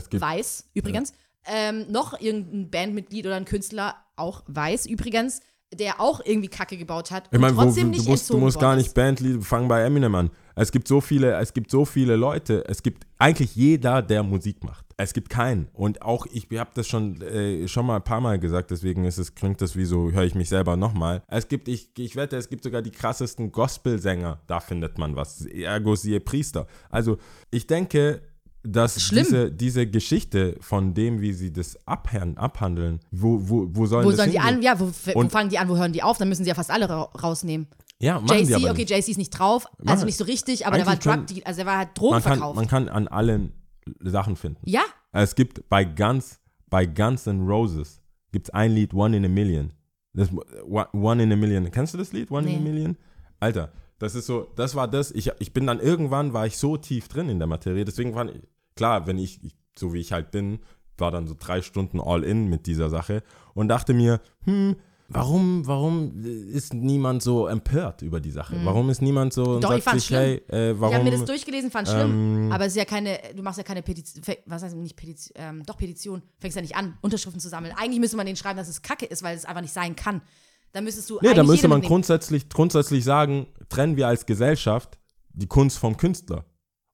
[0.10, 1.14] gibt, weiß übrigens.
[1.48, 5.42] Ähm, noch irgendein Bandmitglied oder ein Künstler, auch weiß übrigens,
[5.76, 8.60] der auch irgendwie Kacke gebaut hat Ich meine, wo, trotzdem du nicht musst, du musst
[8.60, 8.94] gar nicht.
[8.94, 10.32] Bandlied, fang bei Eminem an.
[10.56, 14.64] Es gibt so viele, es gibt so viele Leute, es gibt eigentlich jeder, der Musik
[14.64, 14.86] macht.
[14.98, 15.68] Es gibt keinen.
[15.74, 19.18] Und auch ich habe das schon, äh, schon mal ein paar Mal gesagt, deswegen ist
[19.18, 21.22] es, klingt das wie so, höre ich mich selber nochmal.
[21.28, 25.46] Es gibt, ich, ich wette, es gibt sogar die krassesten Gospelsänger, da findet man was.
[25.46, 26.68] Ergo siehe Priester.
[26.90, 27.18] Also
[27.52, 28.22] ich denke,
[28.66, 29.24] dass Schlimm.
[29.26, 34.12] diese, diese Geschichte von dem, wie sie das abhand, abhandeln, wo, wo, wo sollen Wo
[34.12, 34.62] sollen die an?
[34.62, 35.70] Ja, wo, wo fangen die an?
[35.70, 36.18] Wo hören die auf?
[36.18, 37.68] Dann müssen sie ja fast alle ra rausnehmen.
[38.00, 38.84] Ja, machen die aber JC, okay.
[39.00, 41.66] JC ist nicht drauf, also Machen- nicht so richtig, aber der war Drug also der
[41.66, 42.56] war halt Drogen man kann, verkauft.
[42.58, 43.54] man kann an allen
[44.04, 44.60] Sachen finden.
[44.66, 44.82] ja,
[45.14, 46.40] Es gibt bei Guns,
[46.70, 48.02] bei Guns N' Roses
[48.34, 49.72] gibt es ein Lied, One in a Million.
[50.14, 50.30] Das,
[50.94, 51.72] One in a Million.
[51.72, 52.64] Kennst du das Lied, One in a Nee.
[52.70, 52.98] Million?
[53.40, 55.12] Alter, das ist so, das war das.
[55.12, 57.86] Ich, ich bin dann irgendwann, war ich so tief drin in der Materie.
[57.86, 58.42] Deswegen war ich,
[58.76, 60.60] klar, wenn ich, ich, so wie ich halt bin,
[60.98, 63.24] war dann so drei Stunden all in mit dieser Sache
[63.54, 64.76] und dachte mir, hm,
[65.10, 68.56] warum, warum ist niemand so empört über die Sache?
[68.64, 69.62] Warum ist niemand so und Mhm.
[69.62, 70.96] Doch, ich sagt fand's sich, hey, äh, Ich warum?
[70.96, 72.46] habe mir das durchgelesen, fand schlimm.
[72.46, 75.34] ähm, aber es ist ja keine, du machst ja keine Petition, was heißt nicht Petition,
[75.38, 77.74] ähm, doch Petition, fängst ja nicht an, Unterschriften zu sammeln.
[77.78, 80.22] Eigentlich müsste man denen schreiben, dass es Kacke ist, weil es einfach nicht sein kann.
[80.72, 81.90] Dann müsstest du Nee, da müsste man mitnehmen.
[81.90, 84.98] grundsätzlich, grundsätzlich sagen, trennen wir als Gesellschaft
[85.34, 86.46] die Kunst vom Künstler.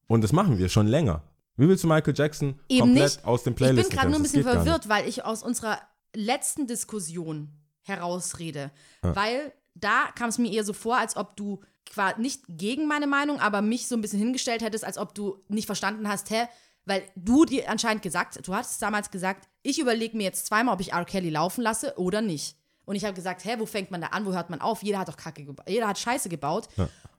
[0.08, 1.22] Und das machen wir schon länger.
[1.56, 3.24] Wie willst du Michael Jackson Eben komplett nicht.
[3.24, 5.78] aus dem Ich Playlist bin gerade nur ein bisschen verwirrt, weil ich aus unserer
[6.14, 7.50] letzten Diskussion
[7.82, 8.70] herausrede.
[9.02, 13.06] Weil da kam es mir eher so vor, als ob du quasi nicht gegen meine
[13.06, 16.46] Meinung, aber mich so ein bisschen hingestellt hättest, als ob du nicht verstanden hast, hä?
[16.84, 20.80] Weil du dir anscheinend gesagt, du hast damals gesagt, ich überlege mir jetzt zweimal, ob
[20.80, 21.04] ich R.
[21.04, 22.56] Kelly laufen lasse oder nicht.
[22.84, 24.82] Und ich habe gesagt, hä, wo fängt man da an, wo hört man auf?
[24.82, 26.68] Jeder hat doch Kacke gebaut, jeder hat Scheiße gebaut.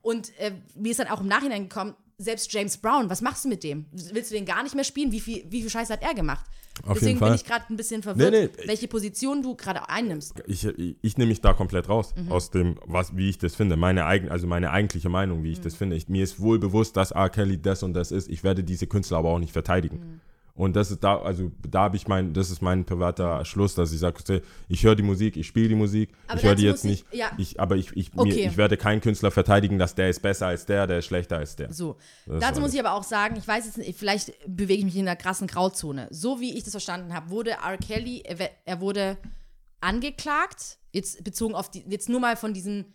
[0.01, 3.49] Und äh, mir ist dann auch im Nachhinein gekommen, selbst James Brown, was machst du
[3.49, 3.85] mit dem?
[3.91, 5.11] Willst du den gar nicht mehr spielen?
[5.11, 6.45] Wie viel, wie viel Scheiße hat er gemacht?
[6.87, 8.67] Auf Deswegen bin ich gerade ein bisschen verwirrt, Nee, nee.
[8.67, 10.41] welche Position du gerade einnimmst.
[10.47, 12.31] Ich, ich, ich nehme mich da komplett raus Mhm.
[12.31, 13.75] aus dem, was, wie ich das finde.
[13.77, 15.63] Meine eigen, also meine eigentliche Meinung, wie ich Mhm.
[15.63, 15.95] das finde.
[15.95, 17.29] Ich, mir ist wohl bewusst, dass R.
[17.29, 18.27] Kelly das und das ist.
[18.27, 19.97] Ich werde diese Künstler aber auch nicht verteidigen.
[19.99, 20.21] Mhm.
[20.55, 23.91] Und das ist da, also da habe ich mein, das ist mein privater Schluss, dass
[23.91, 26.85] ich sage, ich höre die Musik, ich spiele die Musik, Aber ich höre die jetzt
[26.85, 27.31] ich- nicht, ja.
[27.39, 28.29] ich, aber ich, ich, Okay.
[28.29, 31.37] mir, ich werde keinen Künstler verteidigen, dass der ist besser als der, der ist schlechter
[31.37, 31.73] als der.
[31.73, 31.97] So.
[32.27, 34.95] Das Dazu muss ich aber auch sagen, ich weiß jetzt nicht, vielleicht bewege ich mich
[34.95, 36.07] in einer krassen Grauzone.
[36.11, 37.77] So wie ich das verstanden habe, wurde R.
[37.79, 39.17] Kelly, er er wurde
[39.81, 42.93] angeklagt, jetzt bezogen auf die, jetzt nur mal von diesen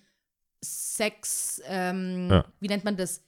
[0.63, 2.45] Sex, ähm, Ja.
[2.61, 3.23] wie nennt man das?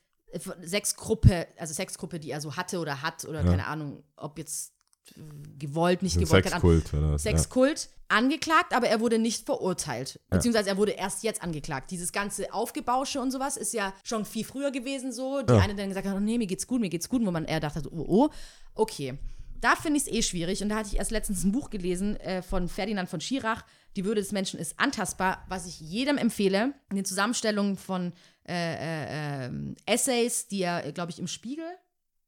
[0.63, 4.73] Sexgruppe, also Sexgruppe, die er so hatte oder hat oder keine Ahnung, ob jetzt
[5.17, 5.21] äh,
[5.59, 6.45] gewollt, nicht gewollt.
[6.49, 7.25] Sexkult oder was.
[7.25, 7.33] Ja.
[7.33, 10.21] Sexkult angeklagt, aber er wurde nicht verurteilt.
[10.29, 11.91] Beziehungsweise er wurde erst jetzt angeklagt.
[11.91, 15.43] Dieses ganze Aufgebausche und sowas ist ja schon viel früher gewesen so.
[15.43, 15.61] Die Ja.
[15.61, 17.61] eine dann gesagt hat, oh, nee, mir geht's gut, mir geht's gut, wo man eher
[17.61, 18.29] dachte, oh, oh,
[18.75, 19.19] okay.
[19.61, 20.63] Da finde ich es eh schwierig.
[20.63, 23.65] Und da hatte ich erst letztens ein Buch gelesen äh, von Ferdinand von Schirach,
[23.97, 26.75] Die Würde des Menschen ist antastbar, was ich jedem empfehle.
[26.91, 28.13] In den Zusammenstellungen von
[28.51, 31.71] äh, äh, ähm, Essays, die er, glaube ich, im Spiegel,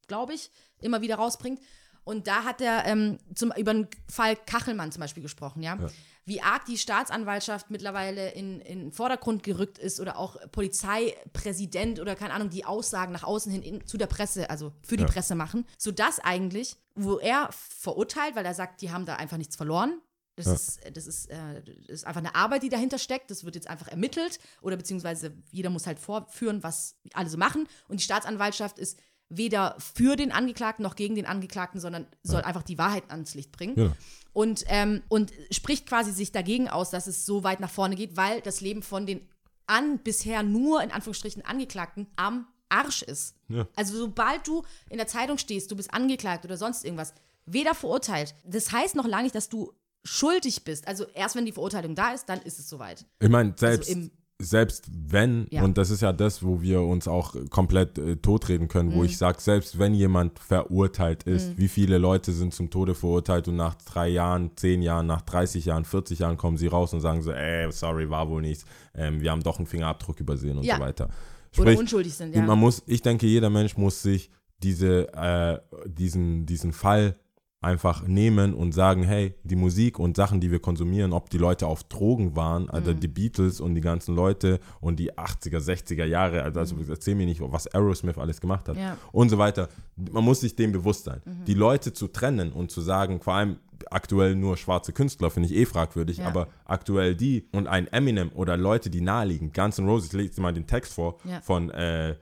[0.07, 1.59] glaube ich, immer wieder rausbringt.
[2.05, 5.77] Und da hat er ähm, zum, über den Fall Kachelmann zum Beispiel gesprochen, ja?
[6.25, 12.15] Wie arg die Staatsanwaltschaft mittlerweile in, in den Vordergrund gerückt ist oder auch Polizeipräsident oder
[12.15, 15.35] keine Ahnung, die Aussagen nach außen hin in, zu der Presse, also für die Presse
[15.35, 20.01] machen, sodass eigentlich, wo er verurteilt, weil er sagt, die haben da einfach nichts verloren.
[20.35, 23.29] Das, ist, das, ist, äh, das ist einfach eine Arbeit, die dahinter steckt.
[23.29, 27.67] Das wird jetzt einfach ermittelt oder beziehungsweise jeder muss halt vorführen, was alle so machen.
[27.87, 32.63] Und die Staatsanwaltschaft ist weder für den Angeklagten noch gegen den Angeklagten, sondern soll einfach
[32.63, 33.77] die Wahrheit ans Licht bringen.
[33.77, 33.95] Ja.
[34.31, 38.17] Und, ähm, und spricht quasi sich dagegen aus, dass es so weit nach vorne geht,
[38.17, 39.27] weil das Leben von den
[39.65, 43.35] an bisher nur in Anführungsstrichen Angeklagten am Arsch ist.
[43.47, 43.67] Ja.
[43.75, 47.13] Also sobald du in der Zeitung stehst, du bist angeklagt oder sonst irgendwas,
[47.45, 48.35] weder verurteilt.
[48.43, 49.73] Das heißt noch lange nicht, dass du
[50.03, 50.87] schuldig bist.
[50.87, 53.05] Also erst wenn die Verurteilung da ist, dann ist es soweit.
[53.19, 55.63] Ich meine, selbst, im- selbst wenn, Ja.
[55.63, 58.95] und das ist ja das, wo wir uns auch komplett äh, totreden können, Mhm.
[58.95, 63.47] wo ich sage, selbst wenn jemand verurteilt ist, wie viele Leute sind zum Tode verurteilt
[63.47, 66.99] und nach drei Jahren, zehn Jahren, nach 30 Jahren, 40 Jahren kommen sie raus und
[66.99, 70.63] sagen so, ey, sorry, war wohl nichts, ähm, wir haben doch einen Fingerabdruck übersehen und
[70.65, 70.75] Ja.
[70.75, 71.05] so weiter.
[71.05, 72.41] Oder Sprich, unschuldig sind, ja.
[72.41, 74.29] man muss, ich denke, jeder Mensch muss sich
[74.63, 77.15] diese, äh, diesen, diesen Fall
[77.63, 81.67] einfach nehmen und sagen, hey, die Musik und Sachen, die wir konsumieren, ob die Leute
[81.67, 82.99] auf Drogen waren, also Mhm.
[82.99, 87.25] die Beatles und die ganzen Leute und die 80er, 60er Jahre, also, also erzähl mir
[87.25, 88.81] nicht, was Aerosmith alles gemacht hat Mhm.
[88.81, 88.97] Ja.
[89.11, 89.69] und so weiter.
[89.95, 91.21] Man muss sich dem bewusst sein.
[91.25, 91.45] Mhm.
[91.45, 93.57] Die Leute zu trennen und zu sagen, vor allem
[93.91, 96.27] aktuell nur schwarze Künstler, finde ich eh fragwürdig, Ja.
[96.27, 100.35] aber aktuell die und ein Eminem oder Leute, die naheliegen, Guns N' Roses, ich lese
[100.35, 101.41] dir mal den Text vor Ja.
[101.41, 102.15] von äh,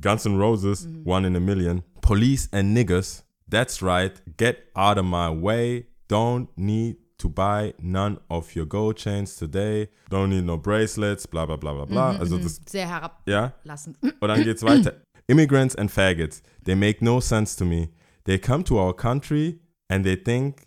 [0.00, 1.82] Guns N' Roses, One in a Million.
[2.00, 8.18] Police and niggas, that's right, get out of my way, don't need to buy none
[8.30, 12.18] of your gold chains today, don't need no bracelets, bla bla bla bla bla.
[12.18, 13.96] Also das, Sehr herablassend.
[14.02, 14.10] ja.
[14.20, 14.94] Und dann geht's weiter.
[15.28, 17.90] Immigrants and faggots, they make no sense to me.
[18.24, 20.66] They come to our country and they think,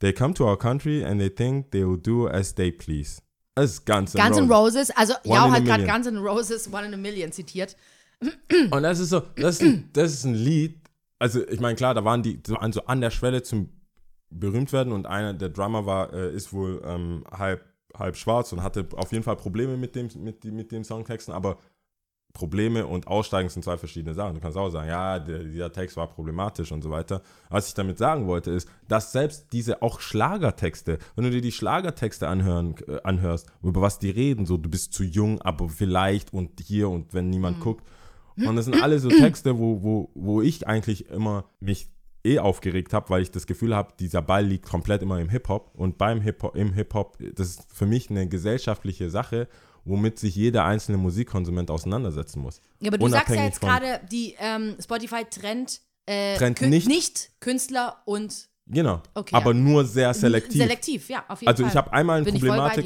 [0.00, 3.20] they come to our country and they think they will do as they please.
[3.56, 4.90] Das ist Guns N' Guns N' Roses.
[4.90, 5.86] Roses, also One ja, in a hat gerade.
[5.86, 7.76] Guns N' Roses One in a Million zitiert.
[8.70, 9.62] Und das ist so, das
[9.92, 10.80] das ist ein Lied.
[11.24, 13.70] Also, ich meine, klar, da waren die an, so an der Schwelle zum
[14.28, 17.64] berühmt werden und einer der Drummer war, äh, ist wohl ähm, halb,
[17.96, 21.56] halb schwarz und hatte auf jeden Fall Probleme mit dem, mit, mit den Songtexten, aber
[22.34, 24.34] Probleme und Aussteigen sind zwei verschiedene Sachen.
[24.34, 27.22] Du kannst auch sagen, ja, der, dieser Text war problematisch und so weiter.
[27.48, 31.52] Was ich damit sagen wollte, ist, dass selbst diese auch Schlagertexte, wenn du dir die
[31.52, 36.34] Schlagertexte anhören, äh, anhörst, über was die reden, so du bist zu jung, aber vielleicht
[36.34, 37.82] und hier und wenn niemand guckt.
[38.36, 41.88] Und das sind alle so Texte, wo, wo, wo ich eigentlich immer mich
[42.24, 45.72] eh aufgeregt habe, weil ich das Gefühl habe, dieser Ball liegt komplett immer im Hip-Hop.
[45.74, 49.46] Und beim Hip-Hop, im Hip-Hop, das ist für mich eine gesellschaftliche Sache,
[49.84, 52.60] womit sich jeder einzelne Musikkonsument auseinandersetzen muss.
[52.80, 56.68] Ja, aber du sagst ja Unabhängig jetzt gerade, die ähm, Spotify trennt, äh, Trennt Kün-
[56.70, 59.02] nicht- Künstler und Genau.
[59.12, 59.58] Okay, aber ja.
[59.58, 60.62] nur sehr selektiv.
[60.62, 61.70] Selektiv, ja, auf jeden Also Fall.
[61.70, 62.42] ich habe einmal eine ich ich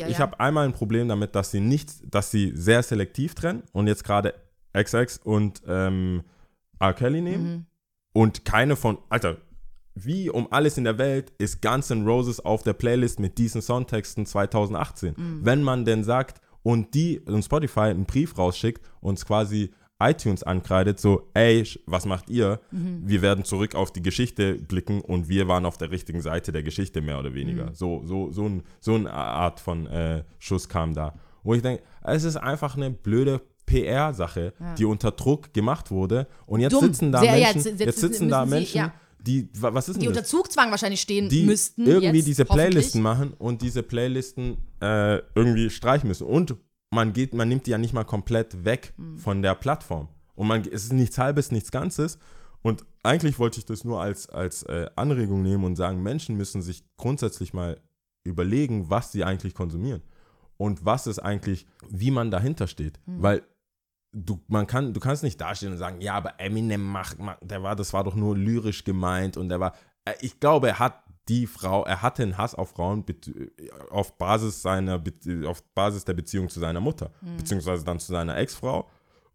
[0.09, 0.19] ja.
[0.19, 4.03] habe einmal ein Problem damit, dass sie nicht, dass sie sehr selektiv trennen und jetzt
[4.03, 4.35] gerade
[4.83, 6.23] XX und ähm,
[6.79, 6.95] R.
[6.95, 7.67] Kelly nehmen Mhm.
[8.13, 9.39] und keine von, Alter,
[9.95, 13.63] wie um alles in der Welt ist Guns N' Roses auf der Playlist mit diesen
[13.63, 15.15] Songtexten 2018.
[15.17, 15.41] Mhm.
[15.45, 20.45] Wenn man denn sagt und die und Spotify einen Brief rausschickt und es quasi iTunes
[20.45, 22.61] ankreidet, so, ey, was macht ihr?
[22.71, 23.03] Mhm.
[23.05, 26.63] Wir werden zurück auf die Geschichte blicken und wir waren auf der richtigen Seite der
[26.63, 27.71] Geschichte, mehr oder weniger.
[27.71, 27.75] Mhm.
[27.75, 31.15] So, so, so, ein, so eine Art von äh, Schuss kam da.
[31.43, 36.27] Wo ich denke, es ist einfach eine blöde PR-Sache, die unter Druck gemacht wurde.
[36.47, 36.85] Und jetzt Dumm.
[36.87, 38.93] sitzen da Sehr, ja, Menschen, jetzt- jetzt, jetzt sitzen da müssen sie- Menschen, ja.
[39.21, 40.17] die, wa- was ist denn die das?
[40.17, 41.87] unter Zugzwang wahrscheinlich stehen die müssten.
[41.87, 42.45] irgendwie jetzt, diese.
[42.45, 46.27] Playlisten machen und diese Playlisten äh, irgendwie streichen müssen.
[46.27, 46.57] Und
[46.91, 49.19] man geht, man nimmt die ja nicht mal komplett weg Mhm.
[49.19, 50.09] von der Plattform.
[50.35, 52.19] Und man, es ist nichts Halbes, nichts Ganzes.
[52.63, 56.63] Und eigentlich wollte ich das nur als, als äh, Anregung nehmen und sagen, Menschen müssen
[56.63, 57.79] sich grundsätzlich mal
[58.25, 60.03] überlegen, was sie eigentlich konsumieren.
[60.57, 62.99] Und was ist eigentlich, wie man dahinter steht.
[63.07, 63.23] Mhm.
[63.23, 63.43] Weil
[64.13, 67.63] du, man kann, du kannst nicht dastehen und sagen, ja, aber Eminem macht, macht, der
[67.63, 71.03] war, das war doch nur lyrisch gemeint und der war, äh, ich glaube, er hat
[71.29, 73.31] die Frau, er hatte einen Hass auf Frauen bet-
[73.91, 78.37] auf Basis seiner, Be- auf Basis der Beziehung zu seiner Mutter, beziehungsweise dann zu seiner
[78.39, 78.89] Ex-Frau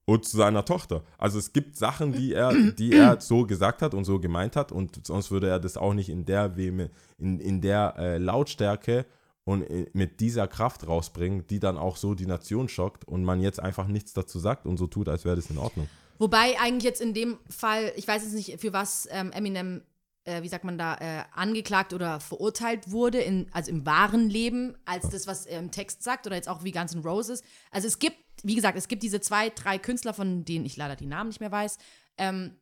[0.06, 1.04] und zu seiner Tochter.
[1.20, 4.72] Also es gibt Sachen, die er, die er so gesagt hat und so gemeint hat
[4.72, 9.06] und sonst würde er das auch nicht in der Wehme, in, in der äh, Lautstärke
[9.46, 13.42] und äh, mit dieser Kraft rausbringen, die dann auch so die Nation schockt und man
[13.42, 15.90] jetzt einfach nichts dazu sagt und so tut, als wäre das in Ordnung.
[16.20, 19.82] Wobei eigentlich jetzt in dem Fall, ich weiß jetzt nicht, für was ähm, Eminem,
[20.24, 24.78] äh, wie sagt man da, äh, angeklagt oder verurteilt wurde, in, also im wahren Leben,
[24.86, 27.44] als das, was er im Text sagt oder jetzt auch wie Guns N' Roses.
[27.72, 30.96] Also es gibt, wie gesagt, es gibt diese zwei, drei Künstler, von denen ich leider
[30.96, 31.78] die Namen nicht mehr weiß,
[32.18, 32.56] ähm,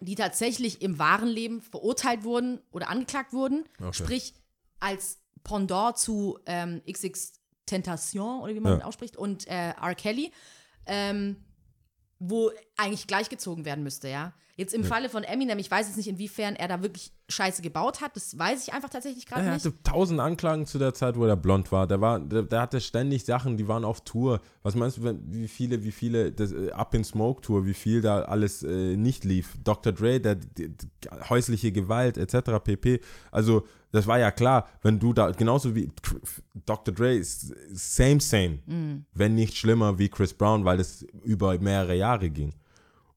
[0.00, 3.64] die tatsächlich im wahren Leben verurteilt wurden oder angeklagt wurden.
[3.78, 3.92] Okay.
[3.92, 4.34] Sprich,
[4.80, 7.32] als Pendant zu ähm, XX
[7.66, 8.84] Tentation oder wie man Ja.
[8.84, 9.94] ausspricht und äh, R.
[9.94, 10.32] Kelly.
[10.86, 11.36] Ähm,
[12.24, 14.32] wo eigentlich gleichgezogen werden müsste, ja.
[14.62, 18.00] Jetzt im Falle von Eminem, ich weiß jetzt nicht, inwiefern er da wirklich Scheiße gebaut
[18.00, 18.14] hat.
[18.14, 19.64] Das weiß ich einfach tatsächlich gerade Er nicht.
[19.64, 21.88] hatte tausend Anklagen zu der Zeit, wo er blond war.
[21.88, 24.40] Der war, der, der hatte ständig Sachen, die waren auf Tour.
[24.62, 28.02] Was meinst du, wie viele, wie viele, das äh, Up in Smoke Tour, wie viel
[28.02, 29.56] da alles äh, nicht lief?
[29.64, 29.92] Dr.
[29.92, 30.88] Dre, der, die, die,
[31.28, 32.62] häusliche Gewalt etc.
[32.62, 33.00] pp.
[33.32, 35.90] Also das war ja klar, wenn du da genauso wie
[36.64, 36.94] Dr.
[36.94, 38.60] Dre ist same same,
[39.12, 42.54] wenn nicht schlimmer wie Chris Brown, weil das über mehrere Jahre ging.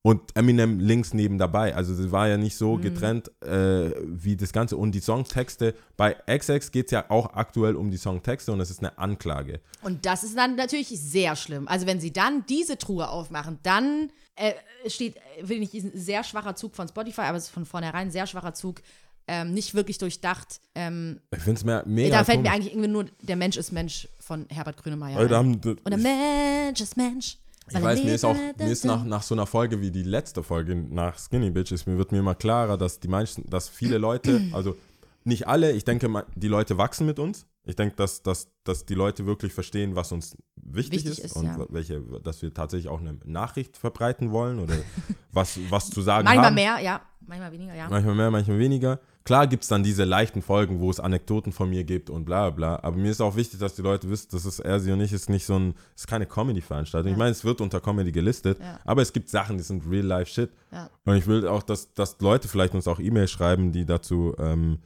[0.06, 1.74] Und Eminem links neben dabei.
[1.74, 4.78] Also es war ja nicht so getrennt äh, wie das Ganze.
[4.78, 8.70] Und die Songtexte, bei XX geht es ja auch aktuell um die Songtexte und es
[8.70, 9.62] ist eine Anklage.
[9.82, 11.68] Und das ist dann natürlich sehr schlimm.
[11.68, 14.54] Also wenn sie dann diese Truhe aufmachen, dann äh,
[14.88, 18.12] steht, will ich ein sehr schwacher Zug von Spotify, aber es ist von vornherein ein
[18.12, 18.84] sehr schwacher Zug,
[19.28, 20.60] ähm, nicht wirklich durchdacht.
[20.76, 22.56] Ähm, Ich finde es mehr, mega da fällt mir komisch.
[22.56, 25.18] eigentlich irgendwie nur Der Mensch ist Mensch von Herbert Grönemeyer.
[25.18, 25.60] Leute ein.
[25.64, 27.40] haben, Und der Mensch ist Mensch.
[27.70, 30.44] Ich weiß, mir ist auch, mir ist nach, nach so einer Folge wie die letzte
[30.44, 34.42] Folge nach Skinny Bitches, mir wird mir immer klarer, dass die meisten, dass viele Leute,
[34.54, 34.76] also
[35.24, 37.48] nicht alle, ich denke, die Leute wachsen mit uns.
[37.66, 41.36] Ich denke, dass, dass, dass die Leute wirklich verstehen, was uns wichtig, Wichtig ist, ist,
[41.36, 41.66] und ja.
[41.70, 44.76] welche, dass wir tatsächlich auch eine Nachricht verbreiten wollen oder
[45.32, 46.56] was, was zu sagen Manchmal haben.
[46.56, 47.02] mehr, ja.
[47.28, 47.88] Manchmal weniger, ja.
[47.90, 49.00] Manchmal mehr, manchmal weniger.
[49.24, 52.52] Klar gibt es dann diese leichten Folgen, wo es Anekdoten von mir gibt und bla
[52.52, 52.78] bla.
[52.84, 55.12] Aber mir ist auch wichtig, dass die Leute wissen, das ist er, sie und ich,
[55.12, 57.12] ist nicht so ein, ist keine Comedy-Veranstaltung.
[57.12, 58.80] Ich meine, es wird unter Comedy gelistet, Ja.
[58.86, 60.52] aber es gibt Sachen, die sind real-life-Shit.
[60.72, 60.92] Ja.
[61.06, 64.78] Und ich will auch, dass, dass Leute vielleicht uns auch E-Mails schreiben, die dazu, ähm,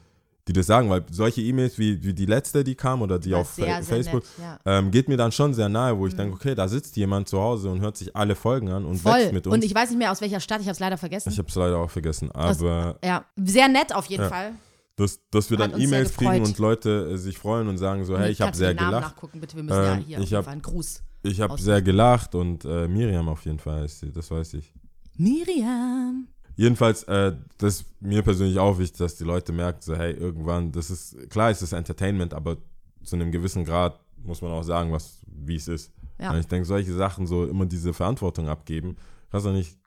[0.50, 3.42] die das sagen, weil solche E-Mails wie, wie die letzte, die kam oder die War
[3.42, 4.80] auf sehr, Fa- sehr Facebook, nett, ja.
[4.80, 6.18] ähm, geht mir dann schon sehr nahe, wo ich Mhm.
[6.18, 9.14] denke, okay, da sitzt jemand zu Hause und hört sich alle Folgen an und Voll.
[9.14, 9.54] wächst mit uns.
[9.54, 11.30] Und ich weiß nicht mehr, aus welcher Stadt, ich habe es leider vergessen.
[11.32, 14.30] ich habe es leider auch vergessen, aber ja, sehr nett auf jeden Ja.
[14.30, 14.52] Fall.
[14.96, 18.18] dass, dass wir Hat dann E-Mails kriegen und Leute äh, sich freuen und sagen so,
[18.18, 19.04] hey, ich habe sehr Namen gelacht.
[19.16, 19.56] nachgucken, bitte.
[19.56, 21.04] Wir müssen ja Ähm, hier auf ich hab- einen Gruß.
[21.24, 24.74] Ich habe sehr gelacht und äh, Miriam auf jeden Fall ist sie, das weiß ich.
[25.16, 26.28] Miriam.
[26.60, 30.74] Jedenfalls, äh, das ist mir persönlich auch wichtig, dass die Leute merken, so, hey, irgendwann,
[30.74, 32.58] das ist, klar ist es Entertainment, aber
[33.02, 35.94] zu einem gewissen Grad muss man auch sagen, was, wie es ist.
[36.20, 36.32] Ja.
[36.32, 38.98] Und ich denke, solche Sachen, so immer diese Verantwortung abgeben,
[39.32, 39.78] kannst du nicht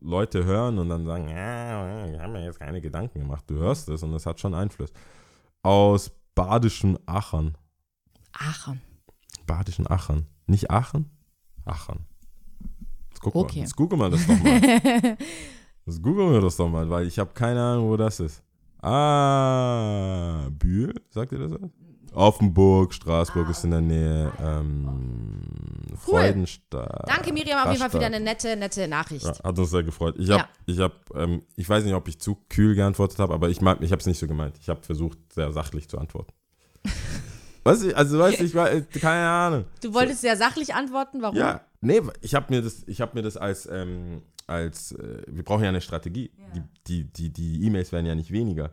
[0.00, 3.44] Leute hören und dann sagen, ja, wir haben ja jetzt keine Gedanken gemacht.
[3.46, 4.92] Du hörst es und das hat schon Einfluss.
[5.62, 7.56] Aus badischen Achern.
[8.32, 8.80] Aachen.
[9.46, 10.26] Badischen Achern.
[10.48, 11.08] Nicht Aachen?
[11.64, 12.04] Achern.
[13.10, 13.58] Jetzt guck Okay.
[13.58, 13.62] mal.
[13.62, 15.16] Jetzt gucken wir das doch mal.
[15.86, 18.42] Jetzt googeln wir das doch mal, weil ich habe keine Ahnung, wo das ist.
[18.82, 21.52] Ah, Bühl, sagt ihr das?
[21.52, 21.70] was?
[22.12, 24.32] Offenburg, Straßburg ist in der Nähe.
[24.42, 25.42] Ähm,
[25.98, 27.06] Freudenstadt.
[27.08, 29.24] Danke, Miriam, auf jeden Fall für deine nette, nette Nachricht.
[29.26, 30.14] Ja, hat uns sehr gefreut.
[30.18, 30.48] Ich habe, Ja.
[30.66, 33.82] ich habe, ähm, ich weiß nicht, ob ich zu kühl geantwortet habe, aber ich, mag-
[33.82, 34.56] ich habe es nicht so gemeint.
[34.60, 36.32] Ich habe versucht, sehr sachlich zu antworten.
[37.64, 39.64] Was ich, also weißt du, ich war, äh, keine Ahnung.
[39.82, 41.36] Du wolltest sehr sachlich antworten, warum?
[41.36, 45.42] Ja, nee, ich habe mir das, ich habe mir das als, ähm, als, äh, wir
[45.44, 46.30] brauchen ja eine Strategie.
[46.54, 48.70] Die, die, die, die E-Mails werden ja nicht weniger.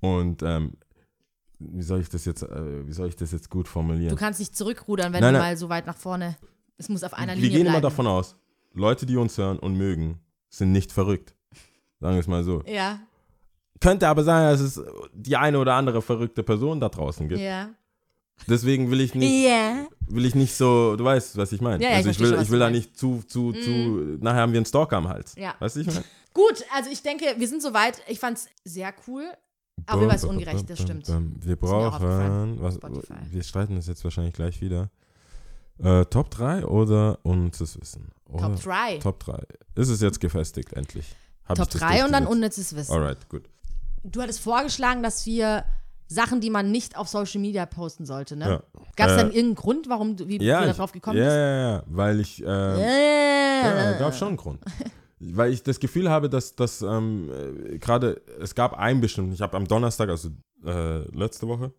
[0.00, 0.72] Und ähm,
[1.58, 4.10] wie soll ich das jetzt, äh, wie soll ich das jetzt gut formulieren?
[4.10, 5.50] Du kannst nicht zurückrudern, wenn Nein, du nein.
[5.50, 6.36] mal so weit nach vorne.
[6.76, 7.74] Es muss auf einer wir Linie gehen bleiben.
[7.76, 8.36] immer davon aus,
[8.72, 10.18] Leute, die uns hören und mögen,
[10.48, 11.34] sind nicht verrückt.
[12.00, 12.62] Sagen wir es mal so.
[12.66, 13.00] Ja,
[13.80, 14.80] Könnte aber sein, dass es
[15.12, 17.40] die eine oder andere verrückte Person da draußen gibt.
[17.40, 17.70] ja.
[18.48, 19.86] Deswegen will ich nicht, Ja.
[20.08, 21.82] will ich nicht so, du weißt, was ich meine.
[21.82, 24.40] Ja, ja, also ich ich will, schon, ich will da nicht zu, zu, zu, nachher
[24.42, 25.34] haben wir einen Stalker am Hals.
[25.36, 25.54] Ja.
[25.58, 26.04] Weißt du, ich meine?
[26.34, 28.02] Gut, also ich denke, wir sind soweit.
[28.08, 29.24] Ich fand's sehr cool.
[29.86, 31.08] Aber war es ungerecht, das stimmt.
[31.40, 32.78] Wir brauchen, was,
[33.30, 34.90] wir streiten das jetzt wahrscheinlich gleich wieder.
[35.82, 38.12] Äh, Top 3 oder unnützes Wissen?
[38.28, 38.98] Oder Top 3.
[38.98, 39.42] Top 3.
[39.74, 41.06] Ist es jetzt gefestigt, endlich?
[41.46, 42.92] Hab Top ich das 3 und dann unnützes Wissen.
[42.92, 43.48] Alright, gut.
[44.04, 45.64] Du hattest vorgeschlagen, dass wir
[46.12, 48.44] Sachen, die man nicht auf Social Media posten sollte, ne?
[48.46, 48.62] Ja.
[48.96, 51.24] Gab es Äh, dann irgendeinen Grund, warum du, wie Ja, du ich, darauf gekommen ja,
[51.24, 51.36] bist?
[51.36, 54.60] ja, ja, weil ich, äh, Ja, ja, gab schon einen Grund.
[55.20, 59.40] Weil ich das Gefühl habe, dass, dass ähm, äh, gerade, es gab einen bestimmten, ich
[59.40, 60.30] habe am Donnerstag, also
[60.64, 61.72] äh, letzte Woche,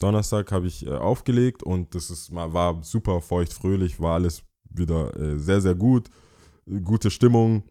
[0.00, 5.16] Donnerstag habe ich äh, aufgelegt und das ist, war super feucht, fröhlich, war alles wieder
[5.16, 6.08] äh, sehr, sehr gut,
[6.84, 7.62] gute Stimmung.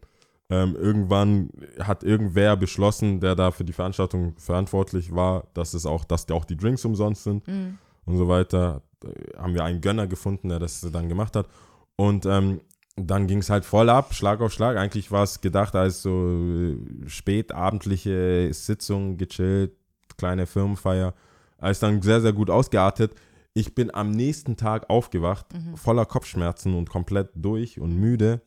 [0.50, 6.04] Ähm, irgendwann hat irgendwer beschlossen, der da für die Veranstaltung verantwortlich war, dass es auch,
[6.04, 7.76] dass auch die Drinks umsonst sind Mhm.
[8.06, 8.82] und so weiter.
[9.00, 9.08] Da
[9.42, 11.48] haben wir einen Gönner gefunden, der das dann gemacht hat.
[11.96, 12.60] Und ähm,
[12.96, 14.76] dann ging es halt voll ab, Schlag auf Schlag.
[14.76, 16.76] Eigentlich war es gedacht als so äh,
[17.06, 19.72] spätabendliche Sitzung, gechillt,
[20.16, 21.14] kleine Firmenfeier.
[21.62, 23.12] Ist dann sehr, sehr gut ausgeartet.
[23.54, 28.40] Ich bin am nächsten Tag aufgewacht, voller Kopfschmerzen und komplett durch und müde.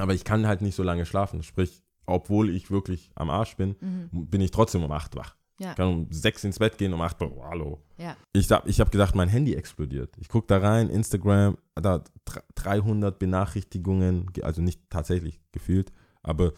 [0.00, 1.42] Aber ich kann halt nicht so lange schlafen.
[1.42, 3.76] Sprich, obwohl ich wirklich am Arsch bin,
[4.10, 5.36] bin ich trotzdem um 8 wach.
[5.60, 5.70] Ja.
[5.70, 7.82] Ich kann um 6 ins Bett gehen, um 8 Uhr, hallo.
[7.98, 8.16] Ja.
[8.32, 10.16] Ich, hab- ich habe gedacht, mein Handy explodiert.
[10.18, 15.92] Ich gucke da rein, Instagram, da dr- 300 Benachrichtigungen, ge- also nicht tatsächlich gefühlt,
[16.22, 16.52] aber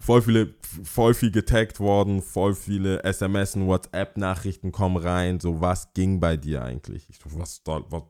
[0.00, 5.38] voll viele, voll viel getaggt worden, voll viele SMS und WhatsApp-Nachrichten kommen rein.
[5.38, 7.08] So, was ging bei dir eigentlich?
[7.10, 8.02] Ich so, was, da, was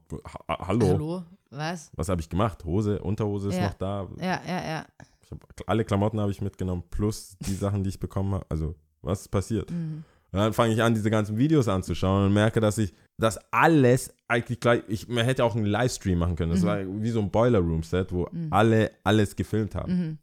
[0.49, 0.87] ha, hallo?
[0.89, 1.23] Hallo?
[1.53, 1.91] Was?
[1.95, 2.65] Was habe ich gemacht?
[2.65, 3.67] Hose, Unterhose ist Ja.
[3.67, 4.09] noch da.
[4.19, 4.87] Ja, ja, ja.
[5.31, 8.47] Hab, alle Klamotten habe ich mitgenommen, plus die Sachen, die ich bekommen habe.
[8.49, 9.71] Also, was ist passiert?
[9.71, 10.05] Mhm.
[10.33, 14.15] Und dann fange ich an, diese ganzen Videos anzuschauen und merke, dass ich das alles
[14.29, 16.53] eigentlich gleich, ich, man hätte auch einen Livestream machen können.
[16.53, 16.67] Das Mhm.
[16.67, 19.93] war wie so ein Boiler Room Set, wo alle alles gefilmt haben.
[19.95, 20.19] Mhm.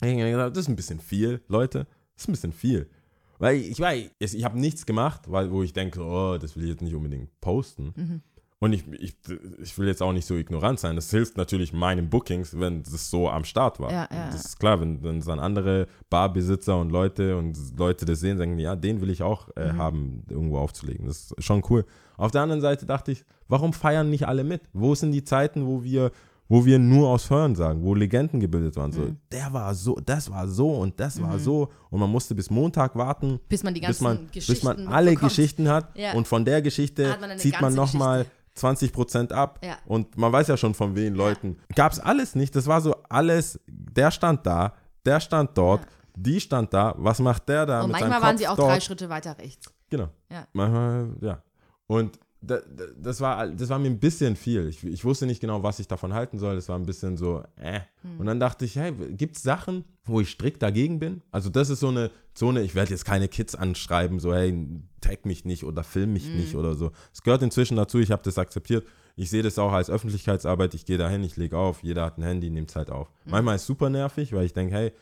[0.00, 1.86] Ich habe gedacht, das ist ein bisschen viel, Leute.
[2.14, 2.88] Das ist ein bisschen viel.
[3.40, 6.64] Weil ich, weil ich, ich habe nichts gemacht, weil, wo ich denke, oh, das will
[6.64, 8.22] ich jetzt nicht unbedingt posten.
[8.60, 8.64] Mhm.
[8.66, 9.14] Und ich, ich,
[9.62, 10.96] ich will jetzt auch nicht so ignorant sein.
[10.96, 13.90] Das hilft natürlich meinen Bookings, wenn das so am Start war.
[13.92, 18.20] Ja, ja, das ist klar, wenn, wenn dann andere Barbesitzer und Leute und Leute das
[18.20, 19.78] sehen, sagen, ja, den will ich auch äh, Mhm.
[19.78, 21.06] haben, irgendwo aufzulegen.
[21.06, 21.84] Das ist schon cool.
[22.16, 24.62] Auf der anderen Seite dachte ich, warum feiern nicht alle mit?
[24.72, 26.10] Wo sind die Zeiten, wo wir,
[26.48, 28.90] wo wir nur aus Hören sagen, wo Legenden gebildet waren?
[28.90, 29.18] So, Mhm.
[29.30, 31.68] der war so, das war so und das war so.
[31.90, 34.88] Und man musste bis Montag warten, Bis man die ganzen bis man, Geschichten bis man
[34.88, 35.30] alle mitbekommt.
[35.36, 36.14] Geschichten hat Ja.
[36.14, 38.37] und von der Geschichte man zieht man nochmal Geschichte.
[38.58, 39.76] 20% ab Ja.
[39.86, 41.58] und man weiß ja schon von wen Leuten.
[41.74, 44.74] Gab es alles nicht, das war so alles, der stand da,
[45.06, 45.82] der stand dort,
[46.16, 48.56] die stand da, was macht der da Und mit manchmal seinem waren Kopf sie auch
[48.56, 48.70] dort?
[48.70, 49.72] drei Schritte weiter rechts.
[49.90, 50.08] Genau.
[50.30, 50.46] Ja.
[50.52, 51.42] Manchmal, ja.
[51.86, 54.68] Und da, da, das, war, das war mir ein bisschen viel.
[54.68, 56.54] Ich, ich wusste nicht genau, was ich davon halten soll.
[56.54, 57.80] Das war ein bisschen so, äh.
[58.02, 58.20] Hm.
[58.20, 61.22] Und dann dachte ich, hey, gibt es Sachen, wo ich strikt dagegen bin?
[61.32, 64.66] Also das ist so eine Zone, ich werde jetzt keine Kids anschreiben, so, hey,
[65.00, 66.60] tag mich nicht oder film mich nicht Hm.
[66.60, 66.92] oder so.
[67.12, 68.86] Es gehört inzwischen dazu, ich habe das akzeptiert.
[69.16, 70.74] Ich sehe das auch als Öffentlichkeitsarbeit.
[70.74, 73.08] Ich gehe dahin, ich lege auf, jeder hat ein Handy, nimmt es halt auf.
[73.24, 73.32] Hm.
[73.32, 74.92] Manchmal ist es super nervig, weil ich denke, hey,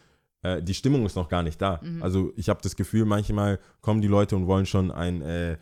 [0.42, 1.80] äh, die Stimmung ist noch gar nicht da.
[2.00, 5.58] Also ich habe das Gefühl, manchmal kommen die Leute und wollen schon ein, äh,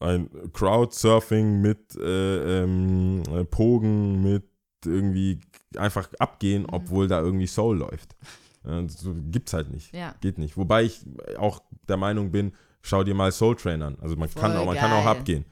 [0.00, 4.44] ein Crowdsurfing mit äh, ähm, äh, Pogen, mit
[4.84, 5.40] irgendwie
[5.76, 8.16] einfach abgehen, obwohl da irgendwie Soul läuft.
[8.64, 9.94] Äh, so gibt's halt nicht.
[9.94, 10.14] Ja.
[10.20, 10.56] Geht nicht.
[10.56, 11.04] Wobei ich
[11.38, 12.52] auch der Meinung bin,
[12.82, 13.98] schau dir mal Soul Train an.
[14.00, 15.44] Also man, kann, auch, man kann auch abgehen.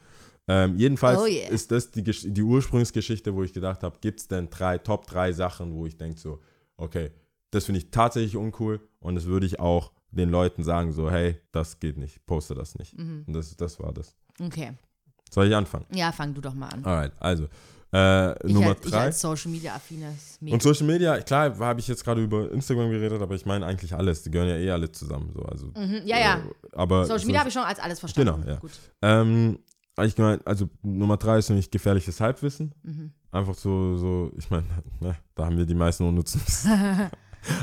[0.51, 1.49] Ähm, jedenfalls Oh yeah.
[1.51, 5.33] ist das die, die Ursprungsgeschichte, wo ich gedacht habe, gibt es denn drei, Top drei
[5.33, 6.41] Sachen, wo ich denke so,
[6.79, 7.11] okay,
[7.51, 11.39] das finde ich tatsächlich uncool und das würde ich auch den Leuten sagen, so, hey,
[11.53, 12.97] das geht nicht, poste das nicht.
[12.99, 13.25] Mhm.
[13.27, 14.17] Und das, das war das.
[14.41, 14.73] Okay.
[15.31, 15.85] Soll ich anfangen?
[15.93, 16.85] Ja, fang du doch mal an.
[16.85, 17.49] Alright, also,
[17.93, 18.99] äh, Ich, Nummer als, ich drei.
[19.05, 20.55] als Social Media affines Mädchen.
[20.55, 23.95] Und Social Media, klar, habe ich jetzt gerade über Instagram geredet, aber ich meine eigentlich
[23.95, 24.23] alles.
[24.23, 25.31] Die gehören ja eh alle zusammen.
[25.35, 25.43] So.
[25.43, 26.37] Also, Mhm, ja, ja.
[26.39, 26.43] Äh,
[26.77, 28.41] aber Social so- Media habe ich schon als alles verstanden.
[28.43, 28.59] Genau, ja.
[28.59, 28.71] Gut.
[29.03, 29.59] Ähm,
[30.03, 32.73] ich meine, also Nummer drei ist nämlich gefährliches Halbwissen.
[32.83, 33.13] Mhm.
[33.33, 34.65] Einfach so, so, ich meine,
[35.01, 36.41] ne, da haben wir die meisten unnützen.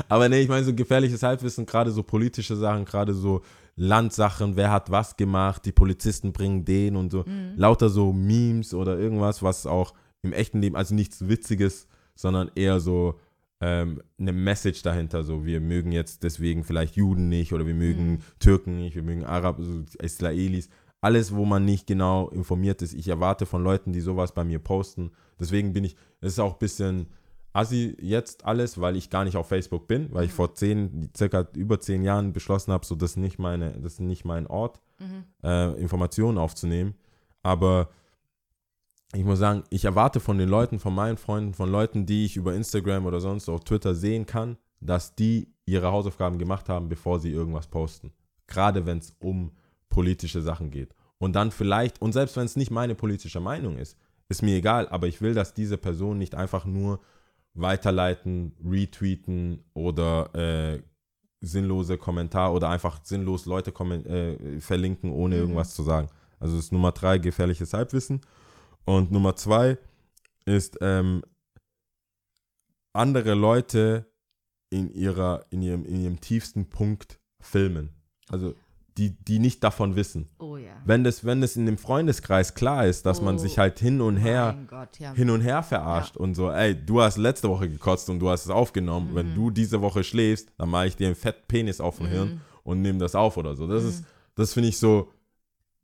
[0.08, 3.42] Aber nee, ich meine, so gefährliches Halbwissen, gerade so politische Sachen, gerade so
[3.76, 7.24] Landsachen, wer hat was gemacht, die Polizisten bringen den und so.
[7.26, 7.52] Mhm.
[7.56, 9.92] Lauter so Memes oder irgendwas, was auch
[10.22, 13.20] im echten Leben, also nichts Witziges, sondern eher so
[13.60, 15.22] ähm, eine Message dahinter.
[15.24, 18.18] So, wir mögen jetzt deswegen vielleicht Juden nicht oder wir mögen Mhm.
[18.38, 20.68] Türken nicht, wir mögen Arab, so Israelis.
[21.02, 22.94] Alles, wo man nicht genau informiert ist.
[22.94, 25.12] Ich erwarte von Leuten, die sowas bei mir posten.
[25.38, 27.06] Deswegen bin ich, es ist auch ein bisschen
[27.56, 31.48] assi jetzt alles, weil ich gar nicht auf Facebook bin, weil ich vor zehn, circa
[31.54, 34.80] über zehn Jahren beschlossen habe, so das ist nicht meine, das ist nicht mein Ort,
[35.42, 36.94] äh, Informationen aufzunehmen.
[37.42, 37.88] Aber
[39.14, 42.36] ich muss sagen, ich erwarte von den Leuten, von meinen Freunden, von Leuten, die ich
[42.36, 47.20] über Instagram oder sonst auf Twitter sehen kann, dass die ihre Hausaufgaben gemacht haben, bevor
[47.20, 48.12] sie irgendwas posten.
[48.46, 49.52] Gerade wenn es um
[49.88, 50.94] politische Sachen geht.
[51.18, 53.96] Und dann vielleicht, und selbst wenn es nicht meine politische Meinung ist,
[54.28, 57.00] ist mir egal, aber ich will, dass diese Person nicht einfach nur
[57.56, 60.82] weiterleiten, retweeten oder äh,
[61.40, 66.08] sinnlose Kommentar oder einfach sinnlos Leute äh, verlinken, ohne irgendwas zu sagen.
[66.38, 68.20] Also das ist Nummer drei, gefährliches Halbwissen.
[68.84, 69.78] Und Nummer zwei
[70.44, 71.22] ist ähm,
[72.92, 74.06] andere Leute
[74.70, 77.90] in, ihrer, in, ihrem, in ihrem tiefsten Punkt filmen.
[78.28, 78.54] Also
[78.98, 80.28] die, die nicht davon wissen.
[80.38, 80.72] Oh ja.
[80.84, 83.38] Wenn das, wenn das in dem Freundeskreis klar ist, dass man Oh.
[83.38, 85.12] sich halt hin und her Gott, ja.
[85.12, 88.44] hin und her verarscht und so, ey, du hast letzte Woche gekotzt und du hast
[88.44, 89.10] es aufgenommen.
[89.14, 92.40] Wenn du diese Woche schläfst, dann mache ich dir einen fetten Penis auf dem Hirn
[92.62, 93.66] und nehme das auf oder so.
[93.66, 94.04] Das ist,
[94.34, 95.10] das finde ich so,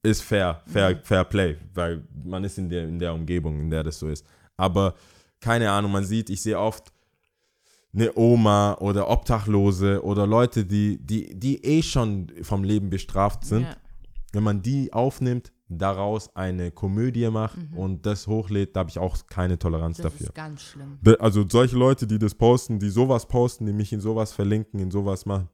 [0.03, 3.83] ist fair, fair, fair play, weil man ist in der, in der Umgebung, in der
[3.85, 4.27] das so ist.
[4.57, 4.95] Aber
[5.41, 6.93] keine Ahnung, man sieht, ich sehe oft
[7.95, 13.63] eine Oma oder Obdachlose oder Leute, die, die, die eh schon vom Leben bestraft sind
[13.63, 13.77] Ja.
[14.33, 19.27] wenn man die aufnimmt, daraus eine Komödie macht und das hochlädt, da habe ich auch
[19.27, 20.03] keine Toleranz Mhm.
[20.03, 20.27] Das dafür.
[20.29, 20.99] ist ganz schlimm.
[21.19, 24.91] Also solche Leute, die das posten, die sowas posten, die mich in sowas verlinken, in
[24.91, 25.49] sowas machen.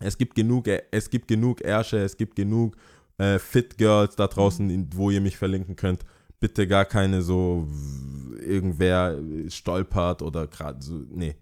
[0.00, 2.76] Es gibt genug, es gibt genug Ärsche, es gibt genug
[3.18, 6.04] äh, Fit Girls da draußen, in, wo ihr mich verlinken könnt.
[6.40, 7.66] Bitte gar keine so
[8.40, 9.16] irgendwer
[9.48, 11.34] stolpert oder gerade so, nee,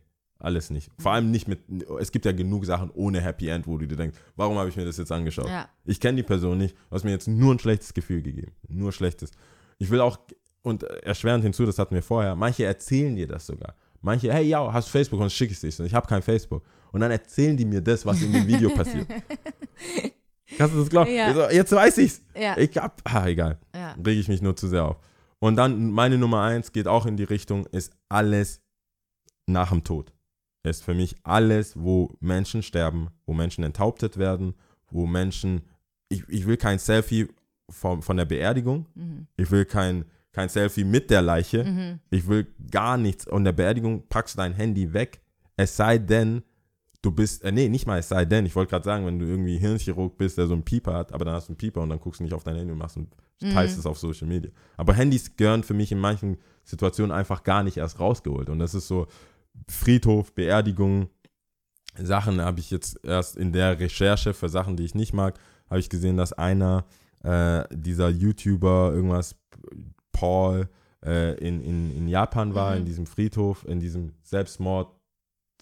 [0.44, 0.90] alles nicht.
[0.98, 1.60] Vor allem nicht mit,
[1.98, 4.76] es gibt ja genug Sachen ohne Happy End, wo du dir denkst, warum habe ich
[4.76, 5.48] mir das jetzt angeschaut?
[5.48, 5.68] Ja.
[5.84, 8.52] Ich kenne die Person nicht, du hast mir jetzt nur ein schlechtes Gefühl gegeben.
[8.68, 9.30] Nur schlechtes.
[9.78, 10.18] Ich will auch,
[10.62, 13.74] und erschwerend hinzu, das hatten wir vorher, manche erzählen dir das sogar.
[14.00, 15.84] Manche, hey, ja, hast du Facebook und schicke ich es dir.
[15.84, 16.62] Ich habe kein Facebook.
[16.92, 19.08] Und dann erzählen die mir das, was in dem Video passiert.
[20.58, 21.10] Kannst du das glauben?
[21.10, 21.50] Ja.
[21.50, 22.22] Jetzt weiß ich's.
[22.38, 22.56] Ja.
[22.58, 23.58] Ich hab, ah, egal.
[23.74, 23.92] Ja.
[23.92, 24.96] Rege ich mich nur zu sehr auf.
[25.38, 28.60] Und dann meine Nummer eins geht auch in die Richtung, ist alles
[29.46, 30.12] nach dem Tod.
[30.64, 34.54] Ist für mich alles, wo Menschen sterben, wo Menschen enthauptet werden,
[34.90, 35.60] wo Menschen,
[36.08, 37.28] ich, ich will kein Selfie
[37.68, 39.26] von, von der Beerdigung, Mhm.
[39.36, 43.26] ich will kein, kein Selfie mit der Leiche, ich will gar nichts.
[43.26, 45.20] Und der Beerdigung packst du dein Handy weg,
[45.56, 46.42] es sei denn,
[47.02, 49.26] du bist, äh, nee, nicht mal es sei denn, ich wollte gerade sagen, wenn du
[49.26, 51.90] irgendwie Hirnchirurg bist, der so einen Pieper hat, aber dann hast du einen Pieper und
[51.90, 53.08] dann guckst du nicht auf dein Handy und machst und
[53.52, 54.50] teilst es auf Social Media.
[54.78, 58.48] Aber Handys gehören für mich in manchen Situationen einfach gar nicht erst rausgeholt.
[58.48, 59.06] Und das ist so
[59.68, 61.08] Friedhof, Beerdigung,
[61.96, 65.80] Sachen habe ich jetzt erst in der Recherche für Sachen, die ich nicht mag, habe
[65.80, 66.84] ich gesehen, dass einer
[67.22, 69.36] äh, dieser YouTuber, irgendwas,
[70.12, 70.68] Paul,
[71.04, 74.92] äh, in, in, in Japan war, in diesem Friedhof, in diesem Selbstmord.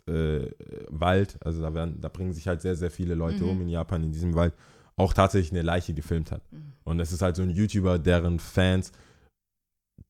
[0.06, 0.50] Äh,
[0.88, 4.02] Wald, also da, werden, da bringen sich halt sehr, sehr viele Leute um in Japan,
[4.02, 4.52] in diesem Wald,
[4.96, 6.42] auch tatsächlich eine Leiche gefilmt hat.
[6.82, 8.90] Und es ist halt so ein YouTuber, deren Fans,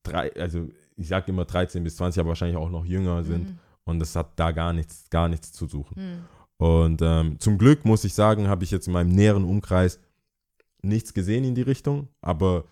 [0.01, 3.49] drei, also ich sage immer 13 bis 20, aber wahrscheinlich auch noch jünger sind.
[3.85, 6.25] Und das hat da gar nichts, gar nichts zu suchen.
[6.57, 9.99] Und ähm, zum Glück muss ich sagen, habe ich jetzt in meinem näheren Umkreis
[10.81, 12.65] nichts gesehen in die Richtung, aber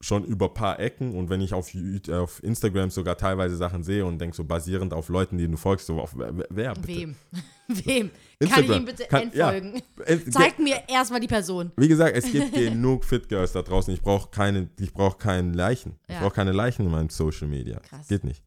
[0.00, 1.70] schon über ein paar Ecken und wenn ich auf,
[2.10, 5.86] auf Instagram sogar teilweise Sachen sehe und denke so basierend auf Leuten, denen du folgst,
[5.86, 6.88] so auf wer, wer bitte?
[6.88, 7.16] Wem?
[7.68, 8.10] Wem?
[8.10, 8.76] Kann ich Instagram.
[8.80, 9.52] ihm bitte Kann- ja.
[9.52, 9.82] entfolgen?
[10.04, 11.72] Es- Zeig mir erstmal die Person.
[11.78, 13.94] Wie gesagt, es gibt genug Fit Girls da draußen.
[13.94, 15.94] Ich brauche keine, ich brauche keinen Leichen.
[16.06, 16.20] Ich Ja.
[16.20, 17.78] brauche keine Leichen in meinem Social Media.
[17.80, 18.06] Krass.
[18.08, 18.42] Geht nicht.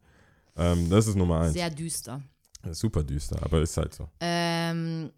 [0.58, 1.54] Ähm, das ist Nummer eins.
[1.54, 2.22] Sehr düster.
[2.72, 4.08] Super düster, aber ist halt so.
[4.20, 5.10] Ähm,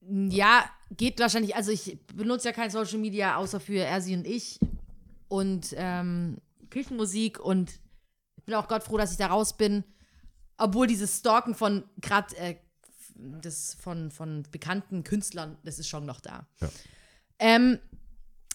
[0.00, 1.56] ja, geht wahrscheinlich.
[1.56, 4.60] Also ich benutze ja kein Social Media außer für Ersi und ich.
[5.28, 6.38] und ähm,
[6.70, 7.80] Küchenmusik und
[8.36, 9.84] ich bin auch Gott froh, dass ich da raus bin.
[10.56, 12.56] Obwohl dieses Stalken von gerade äh,
[13.16, 16.46] das von, von bekannten Künstlern, das ist schon noch da.
[16.60, 16.70] Ja.
[17.38, 17.78] Ähm,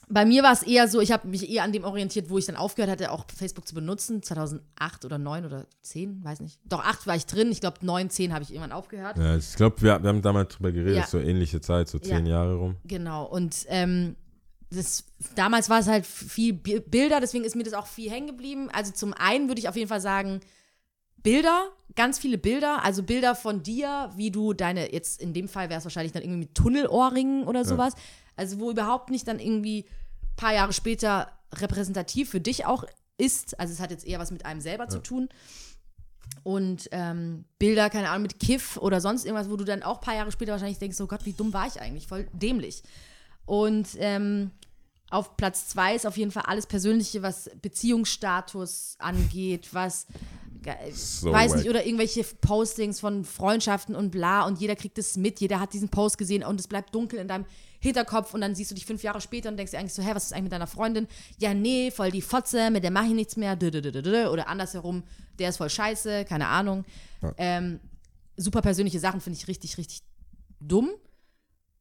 [0.09, 2.45] bei mir war es eher so, ich habe mich eher an dem orientiert, wo ich
[2.45, 4.21] dann aufgehört hatte, auch Facebook zu benutzen.
[4.21, 6.59] 2008 oder 9 oder 10, weiß nicht.
[6.65, 7.51] Doch, 8 war ich drin.
[7.51, 9.17] Ich glaube, 9, 10 habe ich irgendwann aufgehört.
[9.17, 11.07] Ja, ich glaube, wir, wir haben damals drüber geredet, Ja.
[11.07, 12.33] so ähnliche Zeit, so zehn Ja.
[12.39, 12.75] Jahre rum.
[12.85, 13.25] Genau.
[13.25, 14.15] Und ähm,
[14.69, 15.05] das,
[15.35, 18.69] damals war es halt viel Bi- Bilder, deswegen ist mir das auch viel hängen geblieben.
[18.73, 20.41] Also zum einen würde ich auf jeden Fall sagen,
[21.17, 25.69] Bilder, ganz viele Bilder, also Bilder von dir, wie du deine, jetzt in dem Fall
[25.69, 27.93] wäre es wahrscheinlich dann irgendwie mit Tunnelohrringen oder sowas,
[28.35, 32.83] also wo überhaupt nicht dann irgendwie ein paar Jahre später repräsentativ für dich auch
[33.17, 33.59] ist.
[33.59, 35.29] Also es hat jetzt eher was mit einem selber zu tun.
[36.43, 40.01] Und ähm, Bilder, keine Ahnung, mit Kiff oder sonst irgendwas, wo du dann auch ein
[40.01, 42.83] paar Jahre später wahrscheinlich denkst, oh Gott, wie dumm war ich eigentlich, voll dämlich.
[43.45, 44.51] Und ähm,
[45.09, 50.07] auf Platz zwei ist auf jeden Fall alles Persönliche, was Beziehungsstatus angeht, was
[50.65, 51.57] äh, So weiß wack.
[51.59, 55.73] nicht, oder irgendwelche Postings von Freundschaften und bla und jeder kriegt es mit, jeder hat
[55.73, 57.45] diesen Post gesehen und es bleibt dunkel in deinem
[57.83, 60.11] Hinterkopf und dann siehst du dich fünf Jahre später und denkst dir eigentlich so, hä,
[60.13, 61.07] was ist eigentlich mit deiner Freundin?
[61.37, 63.57] Ja, nee, voll die Fotze, mit der mache ich nichts mehr,
[64.31, 65.03] oder andersherum,
[65.37, 66.85] der ist voll scheiße, keine Ahnung.
[67.37, 67.81] Ähm,
[68.37, 70.01] super persönliche Sachen finde ich richtig, richtig
[70.61, 70.91] dumm.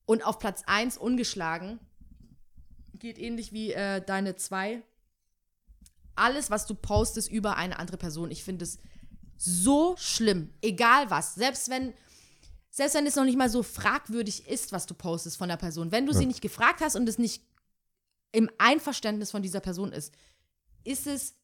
[0.04, 1.78] Und auf Platz 1 ungeschlagen
[2.98, 4.82] geht ähnlich wie äh, deine zwei.
[6.16, 8.78] Alles, was du postest über eine andere Person, ich finde es
[9.36, 10.50] so schlimm.
[10.62, 11.36] Egal was.
[11.36, 11.94] Selbst wenn,
[12.74, 15.92] selbst wenn es noch nicht mal so fragwürdig ist, was du postest von der Person.
[15.92, 17.44] Wenn du sie nicht gefragt hast und es nicht
[18.32, 20.12] im Einverständnis von dieser Person ist,
[20.82, 21.34] ist es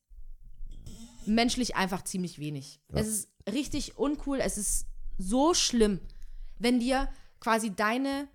[1.26, 2.80] menschlich einfach ziemlich wenig.
[2.92, 4.40] Es ist richtig uncool.
[4.40, 4.86] Es ist
[5.18, 6.00] so schlimm,
[6.58, 7.08] wenn dir
[7.40, 8.26] quasi deine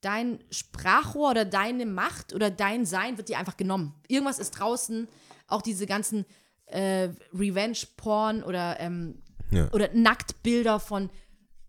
[0.00, 3.94] dein Sprachrohr oder deine Macht oder dein Sein wird dir einfach genommen.
[4.08, 5.08] Irgendwas ist draußen,
[5.48, 6.24] auch diese ganzen
[6.66, 9.20] äh, Revenge-Porn oder, ähm,
[9.50, 9.68] Ja.
[9.72, 11.10] oder Nacktbilder von.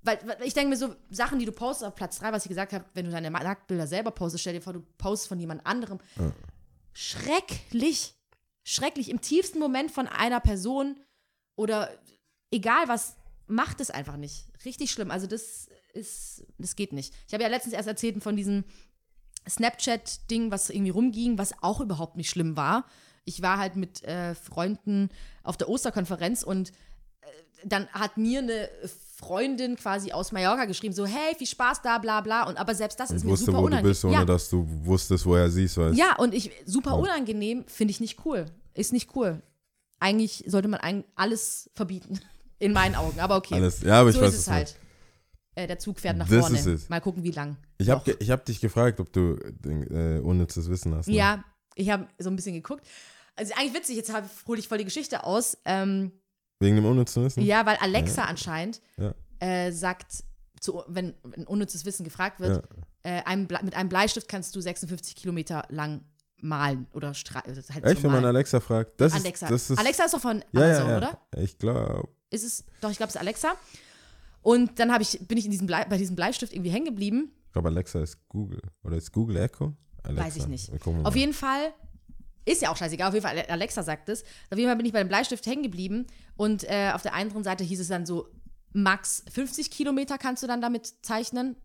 [0.07, 2.49] Weil, weil ich denke mir so, Sachen, die du postest auf Platz 3, was ich
[2.49, 5.65] gesagt habe, wenn du deine Nacktbilder selber postest, stell dir vor, du postest von jemand
[5.65, 5.99] anderem.
[6.93, 8.15] Schrecklich.
[8.63, 9.09] Schrecklich.
[9.09, 10.95] Im tiefsten Moment von einer Person
[11.57, 11.89] oder
[12.51, 13.17] egal was,
[13.47, 14.45] macht es einfach nicht.
[14.63, 15.11] Richtig schlimm.
[15.11, 17.13] Also das ist, das geht nicht.
[17.27, 18.63] Ich habe ja letztens erst erzählt von diesem
[19.49, 22.85] Snapchat-Ding, was irgendwie rumging, was auch überhaupt nicht schlimm war.
[23.25, 25.09] Ich war halt mit äh, Freunden
[25.43, 26.71] auf der Osterkonferenz und
[27.63, 28.69] dann hat mir eine
[29.15, 32.43] Freundin quasi aus Mallorca geschrieben, so, hey, viel Spaß da, bla bla.
[32.43, 34.49] Und aber selbst das ist Ich mir wusste, super wo du bist, ohne ja, dass
[34.49, 35.97] du wusstest, woher sie weißt.
[35.97, 38.45] ja, und ich, super unangenehm, finde ich nicht cool.
[38.73, 39.41] Ist nicht cool.
[39.99, 42.19] Eigentlich sollte man eigentlich alles verbieten.
[42.59, 43.55] In meinen Augen, aber okay.
[43.55, 44.75] Alles, ja, aber ich so weiß ist es halt.
[45.53, 46.59] Äh, der Zug fährt nach Das vorne.
[46.59, 46.89] ist.
[46.89, 47.57] Mal gucken, wie lang.
[47.79, 49.35] Ich habe ich hab dich gefragt, ob du
[49.65, 51.07] äh, unnützes Wissen hast.
[51.07, 51.15] Ne?
[51.15, 51.43] Ja,
[51.75, 52.85] ich habe so ein bisschen geguckt.
[53.35, 54.11] Also eigentlich witzig, jetzt
[54.47, 55.57] hole ich voll die Geschichte aus.
[55.65, 56.11] Ähm,
[56.59, 57.43] Wegen dem unnützen Wissen?
[57.43, 59.13] ja, weil Alexa anscheinend Ja.
[59.39, 60.23] äh, sagt,
[60.59, 62.67] zu, wenn, wenn unnützes Wissen gefragt wird,
[63.03, 66.01] äh, einem mit einem Bleistift kannst du 56 Kilometer lang
[66.41, 67.55] malen oder streichen.
[67.73, 68.25] Halt Echt, wenn man.
[68.25, 68.99] Alexa fragt?
[68.99, 69.47] Das Alexa.
[69.47, 70.97] Ist, das ist, Alexa ist doch von ja, Amazon, ja, ja.
[70.97, 71.21] oder?
[71.37, 72.09] Ich glaube.
[72.29, 73.53] Ist es, doch, ich glaube, es ist Alexa.
[74.41, 77.31] Und dann ich, bin ich in diesem Blei, bei diesem Bleistift irgendwie hängen geblieben.
[77.47, 78.61] Ich glaube, Alexa ist Google.
[78.83, 79.73] Oder ist Google Echo?
[80.03, 80.25] Alexa.
[80.25, 80.71] Weiß ich nicht.
[81.03, 81.73] Auf jeden Fall,
[82.47, 84.23] ist ja auch scheißegal, auf jeden Fall, Alexa sagt es.
[84.49, 87.43] Auf jeden Fall bin ich bei dem Bleistift hängen geblieben und äh, auf der anderen
[87.43, 88.29] Seite hieß es dann so,
[88.73, 91.55] max 50 Kilometer kannst du dann damit zeichnen.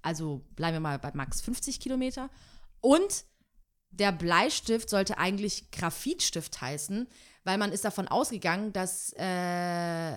[0.00, 2.30] Also bleiben wir mal bei max 50 Kilometer.
[2.80, 3.24] Und
[3.90, 7.08] der Bleistift sollte eigentlich Graphitstift heißen,
[7.44, 10.16] weil man ist davon ausgegangen, dass äh,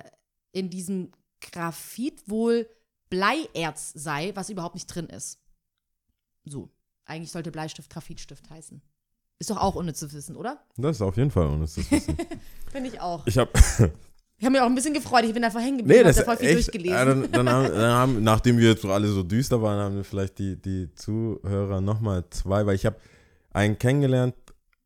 [0.51, 1.11] in diesem
[1.41, 2.69] Graphit wohl
[3.09, 5.39] Bleierz sei, was überhaupt nicht drin ist.
[6.45, 6.71] So.
[7.07, 8.81] Eigentlich sollte Bleistift Graphitstift heißen.
[9.39, 10.59] Ist doch auch unnütz zu wissen, oder?
[10.77, 12.15] Das ist auf jeden Fall unnützes Wissen.
[12.71, 13.25] Finde ich auch.
[13.27, 13.51] Ich habe
[14.37, 15.23] Ich habe mich auch ein bisschen gefreut.
[15.23, 16.01] Ich bin einfach hängen geblieben.
[16.01, 16.97] Nee, hab das da ist voll viel echt, durchgelesen.
[16.97, 20.03] Ja, dann, dann, haben, dann haben, nachdem wir jetzt alle so düster waren, haben wir
[20.03, 22.97] vielleicht die, die Zuhörer nochmal zwei, weil ich habe
[23.53, 24.35] einen kennengelernt,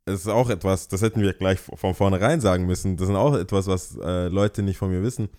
[0.05, 3.35] das ist auch etwas, das hätten wir gleich von vornherein sagen müssen, das ist auch
[3.35, 5.29] etwas, was äh, Leute nicht von mir wissen.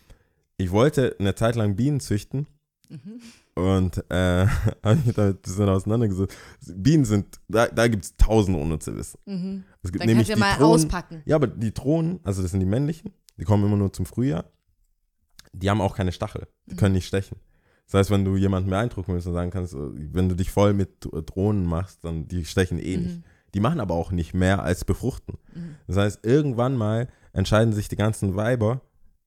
[0.57, 2.47] Ich wollte eine Zeit lang Bienen züchten
[2.89, 3.21] Mhm.
[3.61, 4.47] Und äh,
[4.83, 6.35] habe mich damit ein bisschen auseinandergesetzt.
[6.75, 9.19] Bienen sind, da, da gibt es tausend unnütze Wissen.
[9.27, 9.65] Mhm.
[9.83, 11.23] Es gibt Dann nämlich kannst du ja mal Drohnen- auspacken.
[11.27, 14.45] ja, aber die Drohnen, also das sind die männlichen, die kommen immer nur zum Frühjahr.
[15.53, 16.47] Die haben auch keine Stachel.
[16.67, 17.37] Die können nicht stechen.
[17.87, 19.79] Das heißt, wenn du jemanden beeindrucken willst und sagen kannst, äh,
[20.13, 23.21] wenn du dich voll mit äh, Drohnen machst, dann die stechen eh nicht.
[23.55, 25.37] Die machen aber auch nicht mehr als befruchten.
[25.89, 28.81] Das heißt, irgendwann mal entscheiden sich die ganzen Weiber,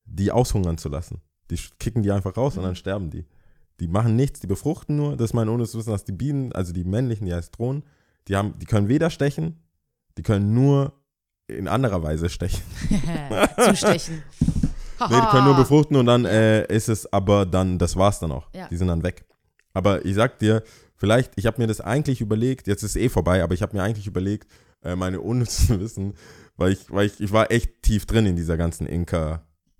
[0.05, 1.19] die aushungern zu lassen.
[1.51, 3.25] Die kicken die einfach raus und dann sterben die.
[3.83, 5.17] Die machen nichts, die befruchten nur.
[5.17, 7.83] Das ist mein ohne zu wissen, dass die Bienen, also die männlichen, die heißt Drohnen,
[8.29, 9.59] die, haben, die können weder stechen,
[10.17, 10.93] Die können nur
[11.47, 12.63] in anderer Weise stechen.
[13.57, 14.23] Zustechen.
[15.09, 18.31] Nee, die können nur befruchten und dann äh, ist es aber dann, das war's dann
[18.31, 18.47] auch.
[18.55, 18.69] Ja.
[18.69, 19.25] Die sind dann weg.
[19.73, 20.63] Aber ich sag dir,
[20.95, 23.75] vielleicht, ich habe mir das eigentlich überlegt, jetzt ist es eh vorbei, aber ich habe
[23.75, 24.49] mir eigentlich überlegt,
[24.81, 26.13] äh, meine unnützen Wissen,
[26.55, 28.87] weil ich, weil ich, ich war echt tief drin in dieser ganzen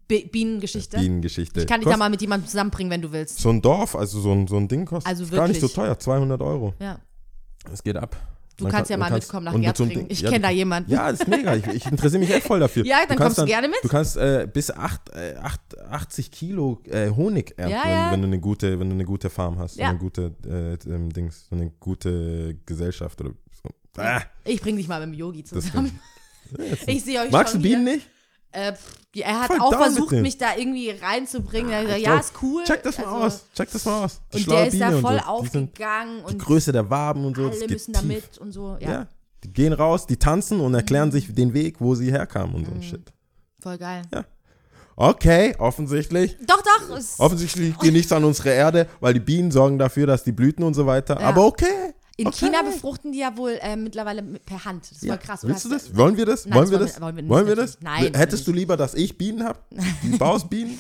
[0.07, 0.97] Bienengeschichte.
[0.97, 1.61] Inka-Bienengeschichte.
[1.61, 3.39] Ich kann dich da mal mit jemandem zusammenbringen, wenn du willst.
[3.39, 5.97] So ein Dorf, also so ein, so ein Ding kostet Also gar nicht so teuer,
[5.97, 6.73] 200 Euro.
[6.79, 6.99] Ja.
[7.71, 8.15] Es geht ab.
[8.55, 10.05] Du kannst kann- ja mal kannst- mitkommen nach Gärtringen.
[10.09, 10.91] Ich ja, kenne du- da jemanden.
[10.91, 11.55] Ja, ist mega.
[11.55, 12.85] Ich, ich interessiere mich echt voll dafür.
[12.85, 13.77] Ja, dann kannst kommst du gerne mit.
[13.81, 15.59] Du kannst äh, bis acht, äh, acht,
[15.89, 18.11] 80 Kilo äh, Honig ernten, Ja, wenn, ja.
[18.11, 19.85] wenn du eine gute, wenn du eine gute Farm hast, Ja.
[19.85, 23.31] so eine gute äh, ähm, Dings, eine gute Gesellschaft oder
[23.63, 23.69] so.
[23.99, 25.99] Ah, Ich bring dich mal mit dem Yogi zusammen.
[26.85, 27.95] Ich sehe euch Magst du Bienen hier.
[27.95, 28.09] nicht?
[28.53, 28.73] Äh,
[29.15, 31.71] er hat Voll auch versucht, mich da irgendwie reinzubringen.
[31.71, 32.63] Er hat gesagt, ja, ist cool.
[32.65, 33.41] Check das mal Also, aus.
[33.55, 34.21] Check das mal aus.
[34.33, 35.41] Die Und der ist da Biene und voll so.
[35.43, 37.47] Die sind aufgegangen die und Größe der Waben und so.
[37.49, 38.07] alle müssen da tief.
[38.09, 38.77] mit und so.
[38.79, 39.07] Ja, Ja.
[39.43, 42.71] Die gehen raus, die tanzen und erklären sich den Weg, wo sie herkamen und so
[42.71, 42.77] Mhm.
[42.77, 43.11] ein Shit.
[43.61, 44.03] voll geil.
[44.95, 46.37] Okay, offensichtlich.
[46.45, 46.97] Doch, doch.
[47.17, 50.63] Offensichtlich liegt dir nichts an unserer Erde, weil die Bienen sorgen dafür, dass die Blüten
[50.63, 51.19] und so weiter.
[51.19, 51.27] Ja.
[51.27, 51.93] Aber okay.
[52.15, 52.45] In okay.
[52.45, 54.83] China befruchten die ja wohl äh, mittlerweile mit- per Hand.
[54.83, 55.15] Das ist Ja.
[55.15, 55.39] voll krass.
[55.43, 55.95] Willst du das?
[55.95, 56.45] Wollen wir das?
[56.45, 57.01] Nein, wollen wir das?
[57.01, 57.77] wollen wir Wollen wir das?
[57.81, 59.59] Nein, Hättest du lieber, dass ich Bienen habe?
[60.03, 60.77] Die Bausbienen?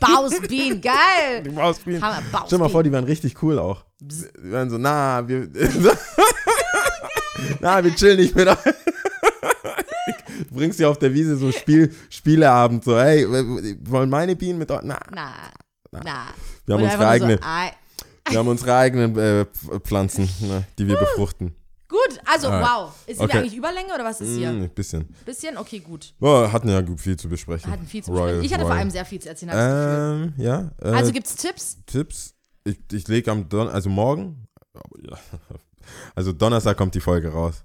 [0.00, 1.42] Bausbienen, geil.
[1.44, 2.02] Die Bausbienen.
[2.02, 2.84] Hammer, Stell dir mal vor, Bausbienen.
[2.84, 3.84] die wären richtig cool auch.
[4.00, 5.48] Die wären so, na, wir.
[7.60, 8.56] na, wir chillen nicht mit euch.
[10.48, 13.26] Du bringst sie auf der Wiese so Spiel, Spieleabend, so, hey,
[13.84, 14.80] wollen meine Bienen mit euch?
[14.82, 15.32] Na, Na,
[15.92, 16.26] na.
[16.66, 17.44] wir haben unsere eigenen, So,
[18.28, 19.46] wir haben unsere eigenen äh,
[19.84, 21.54] Pflanzen, ne, die wir befruchten.
[21.88, 22.68] gut, also Alright.
[22.70, 22.94] wow.
[23.06, 23.38] Ist hier Okay.
[23.38, 24.50] eigentlich Überlänge oder was ist hier?
[24.52, 25.08] Mm, ein bisschen.
[25.26, 25.56] Bisschen?
[25.58, 26.14] Okay, gut.
[26.20, 27.68] Oh, hatten ja viel zu besprechen.
[27.68, 28.44] Wir hatten viel zu Royal, besprechen.
[28.46, 28.80] Ich hatte vor Royal.
[28.80, 29.52] allem sehr viel zu erzählen.
[29.52, 30.32] hab ich das Gefühl.
[30.38, 30.44] Ähm,
[30.82, 30.90] ja.
[30.90, 31.78] Äh, Also gibt's Tipps?
[31.86, 32.34] Tipps.
[32.64, 34.46] Ich, ich lege am Don also morgen,
[35.02, 35.18] ja.
[36.14, 37.64] also Donnerstag kommt die Folge raus.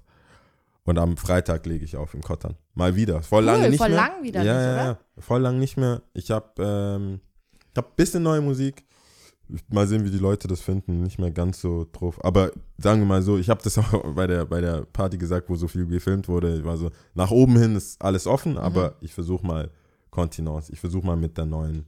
[0.84, 2.56] Und am Freitag lege ich auf im Kottern.
[2.74, 3.22] Mal wieder.
[3.22, 3.98] Voll lange nicht voll mehr.
[3.98, 4.84] lang wieder ja, nicht, ja, oder?
[4.84, 5.22] Ja.
[5.22, 6.00] Voll lang nicht mehr.
[6.14, 7.20] Ich habe ähm,
[7.72, 8.84] ich hab ein bisschen neue Musik.
[9.70, 11.02] Mal sehen, wie die Leute das finden.
[11.02, 12.22] Nicht mehr ganz so drauf.
[12.24, 15.48] Aber sagen wir mal so, ich habe das auch bei der, bei der Party gesagt,
[15.48, 16.56] wo so viel gefilmt wurde.
[16.58, 18.58] Ich war so, nach oben hin ist alles offen, Mhm.
[18.58, 19.70] aber ich versuche mal
[20.10, 20.70] Kontinence.
[20.70, 21.86] Ich versuche mal mit der neuen,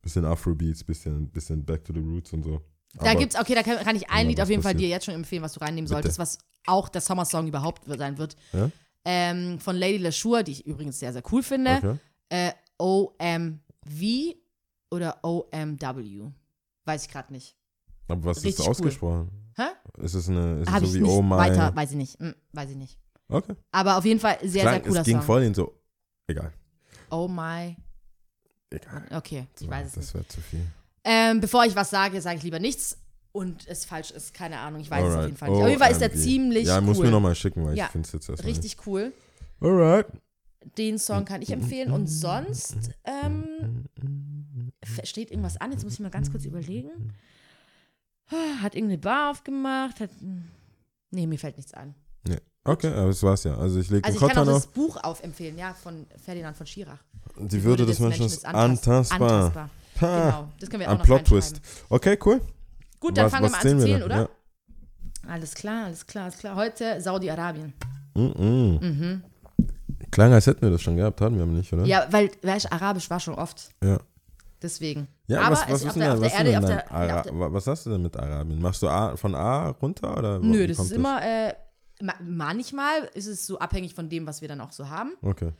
[0.00, 2.60] bisschen Afrobeats, bisschen, bisschen Back to the Roots und so.
[2.94, 4.88] Da Aber- gibt's, okay, da kann, kann ich ein Lied auf jeden Fall passiert.
[4.90, 5.94] dir jetzt schon empfehlen, was du reinnehmen Bitte.
[5.94, 8.36] solltest, was auch der Sommersong überhaupt sein wird.
[8.52, 8.70] Ja?
[9.04, 11.72] Ähm, von Lady LaSure, die ich übrigens sehr, sehr cool finde.
[11.76, 11.96] Okay.
[12.28, 14.34] Äh, OMV
[14.90, 16.30] oder OMW.
[16.84, 17.56] Weiß ich gerade nicht.
[18.08, 18.70] Aber was Richtig ist cool.
[18.70, 19.30] ausgesprochen?
[19.56, 19.62] Hä?
[20.02, 21.36] Ist es eine, ist es so wie Oh My?
[21.36, 22.18] weiter, weiß ich nicht.
[22.18, 22.98] Hm, weiß ich nicht.
[23.28, 23.54] Okay.
[23.70, 25.26] Aber auf jeden Fall sehr, Klang, sehr cooler es ging Song.
[25.26, 25.72] voll in so,
[26.26, 26.52] egal.
[27.10, 27.76] Oh my.
[28.70, 29.04] Egal.
[29.10, 30.08] Okay, ich weiß es nicht.
[30.08, 30.66] Das wäre zu viel.
[31.04, 32.96] Ähm, bevor ich was sage, sage ich lieber nichts
[33.32, 34.32] und es falsch ist.
[34.34, 35.26] Keine Ahnung, ich weiß es auf Alright.
[35.26, 35.60] jeden Fall nicht.
[35.62, 37.06] Auf jeden Fall ist er ziemlich Ja, muss cool.
[37.06, 39.06] mir nochmal schicken, weil Ja, ich finde es jetzt erstmal Richtig cool.
[39.06, 39.16] nicht.
[39.60, 40.06] Alright.
[40.78, 41.90] Den Song kann ich empfehlen.
[41.92, 43.84] Und sonst ähm,
[45.04, 45.72] steht irgendwas an.
[45.72, 47.12] Jetzt muss ich mal ganz kurz überlegen.
[48.62, 50.00] Hat irgendeine Bar aufgemacht?
[50.00, 50.10] Hat,
[51.10, 51.94] nee, mir fällt nichts an.
[52.26, 52.38] Nee.
[52.64, 53.56] Okay, aber das war's ja.
[53.56, 54.66] Also ich lege Also den ich kann auch das.
[54.68, 57.02] Buch aufempfehlen, ja, von Ferdinand von Schirach.
[57.36, 59.30] Die Würde des Menschen ist antastbar.
[59.46, 59.70] antastbar.
[60.00, 60.24] Ha.
[60.30, 61.60] Genau, das können wir auch Ein noch Plot-Twist.
[61.88, 62.40] Okay, cool.
[63.00, 64.16] Gut, dann Was- fangen wir was mal an zu wir zählen, oder?
[64.16, 64.28] Ja.
[65.28, 66.56] Alles klar, alles klar, alles klar.
[66.56, 67.72] Heute Saudi-Arabien.
[68.14, 69.22] Mm Mhm.
[70.10, 71.84] Klang, als hätten wir das schon gehabt, hatten wir aber nicht, oder?
[71.84, 73.70] Ja, weil weißt, Arabisch war schon oft.
[73.82, 73.98] Ja.
[74.62, 75.08] Deswegen.
[75.26, 77.86] Ja, Aber was, was, auf der, auf der Erde, auf der, ja, Ara was hast
[77.86, 78.60] du denn mit Arabien?
[78.62, 81.54] Machst du A, von A runter oder Nö, das ist immer, äh,
[82.00, 85.14] ma- manchmal ist es so abhängig von dem, was wir dann auch so haben.
[85.22, 85.50] Okay.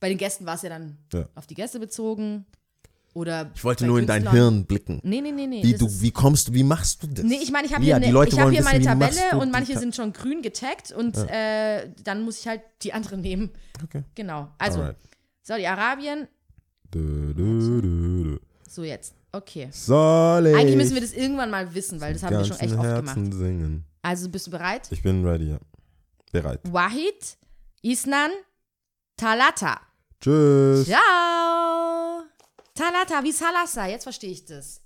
[0.00, 1.26] Bei den Gästen war es ja dann Ja.
[1.34, 2.44] auf die Gäste bezogen.
[3.14, 4.28] Oder Ich wollte nur in dein.
[4.28, 5.00] Hirn blicken.
[5.04, 5.62] Nee, nee, nee, nee.
[5.62, 7.24] Wie du, wie kommst du, wie machst du das?
[7.24, 9.52] Nee, ich meine, ich habe hier, Leute ich hab hier meine wissen, machst Tabelle und
[9.52, 13.50] manche sind schon grün getaggt und äh, dann muss ich halt die anderen nehmen.
[13.84, 14.02] Okay.
[14.16, 14.48] Genau.
[14.58, 14.90] Also.
[15.42, 16.26] Saudi-Arabien.
[18.74, 19.14] So jetzt.
[19.32, 19.68] Okay.
[19.72, 22.74] Soll ich Eigentlich müssen wir das irgendwann mal wissen, weil das haben wir schon echt
[22.74, 23.38] oft Herzen gemacht.
[23.38, 23.84] singen?
[24.02, 24.86] Also, bist du bereit?
[24.90, 25.58] Ich bin ready, ja.
[26.30, 26.60] Bereit.
[26.64, 27.36] Wahid,
[27.82, 28.30] Isnan,
[29.16, 29.80] Talata.
[30.20, 30.86] Tschüss.
[30.86, 32.22] Ciao.
[32.74, 34.83] Talata, wie Salasa, jetzt verstehe ich das.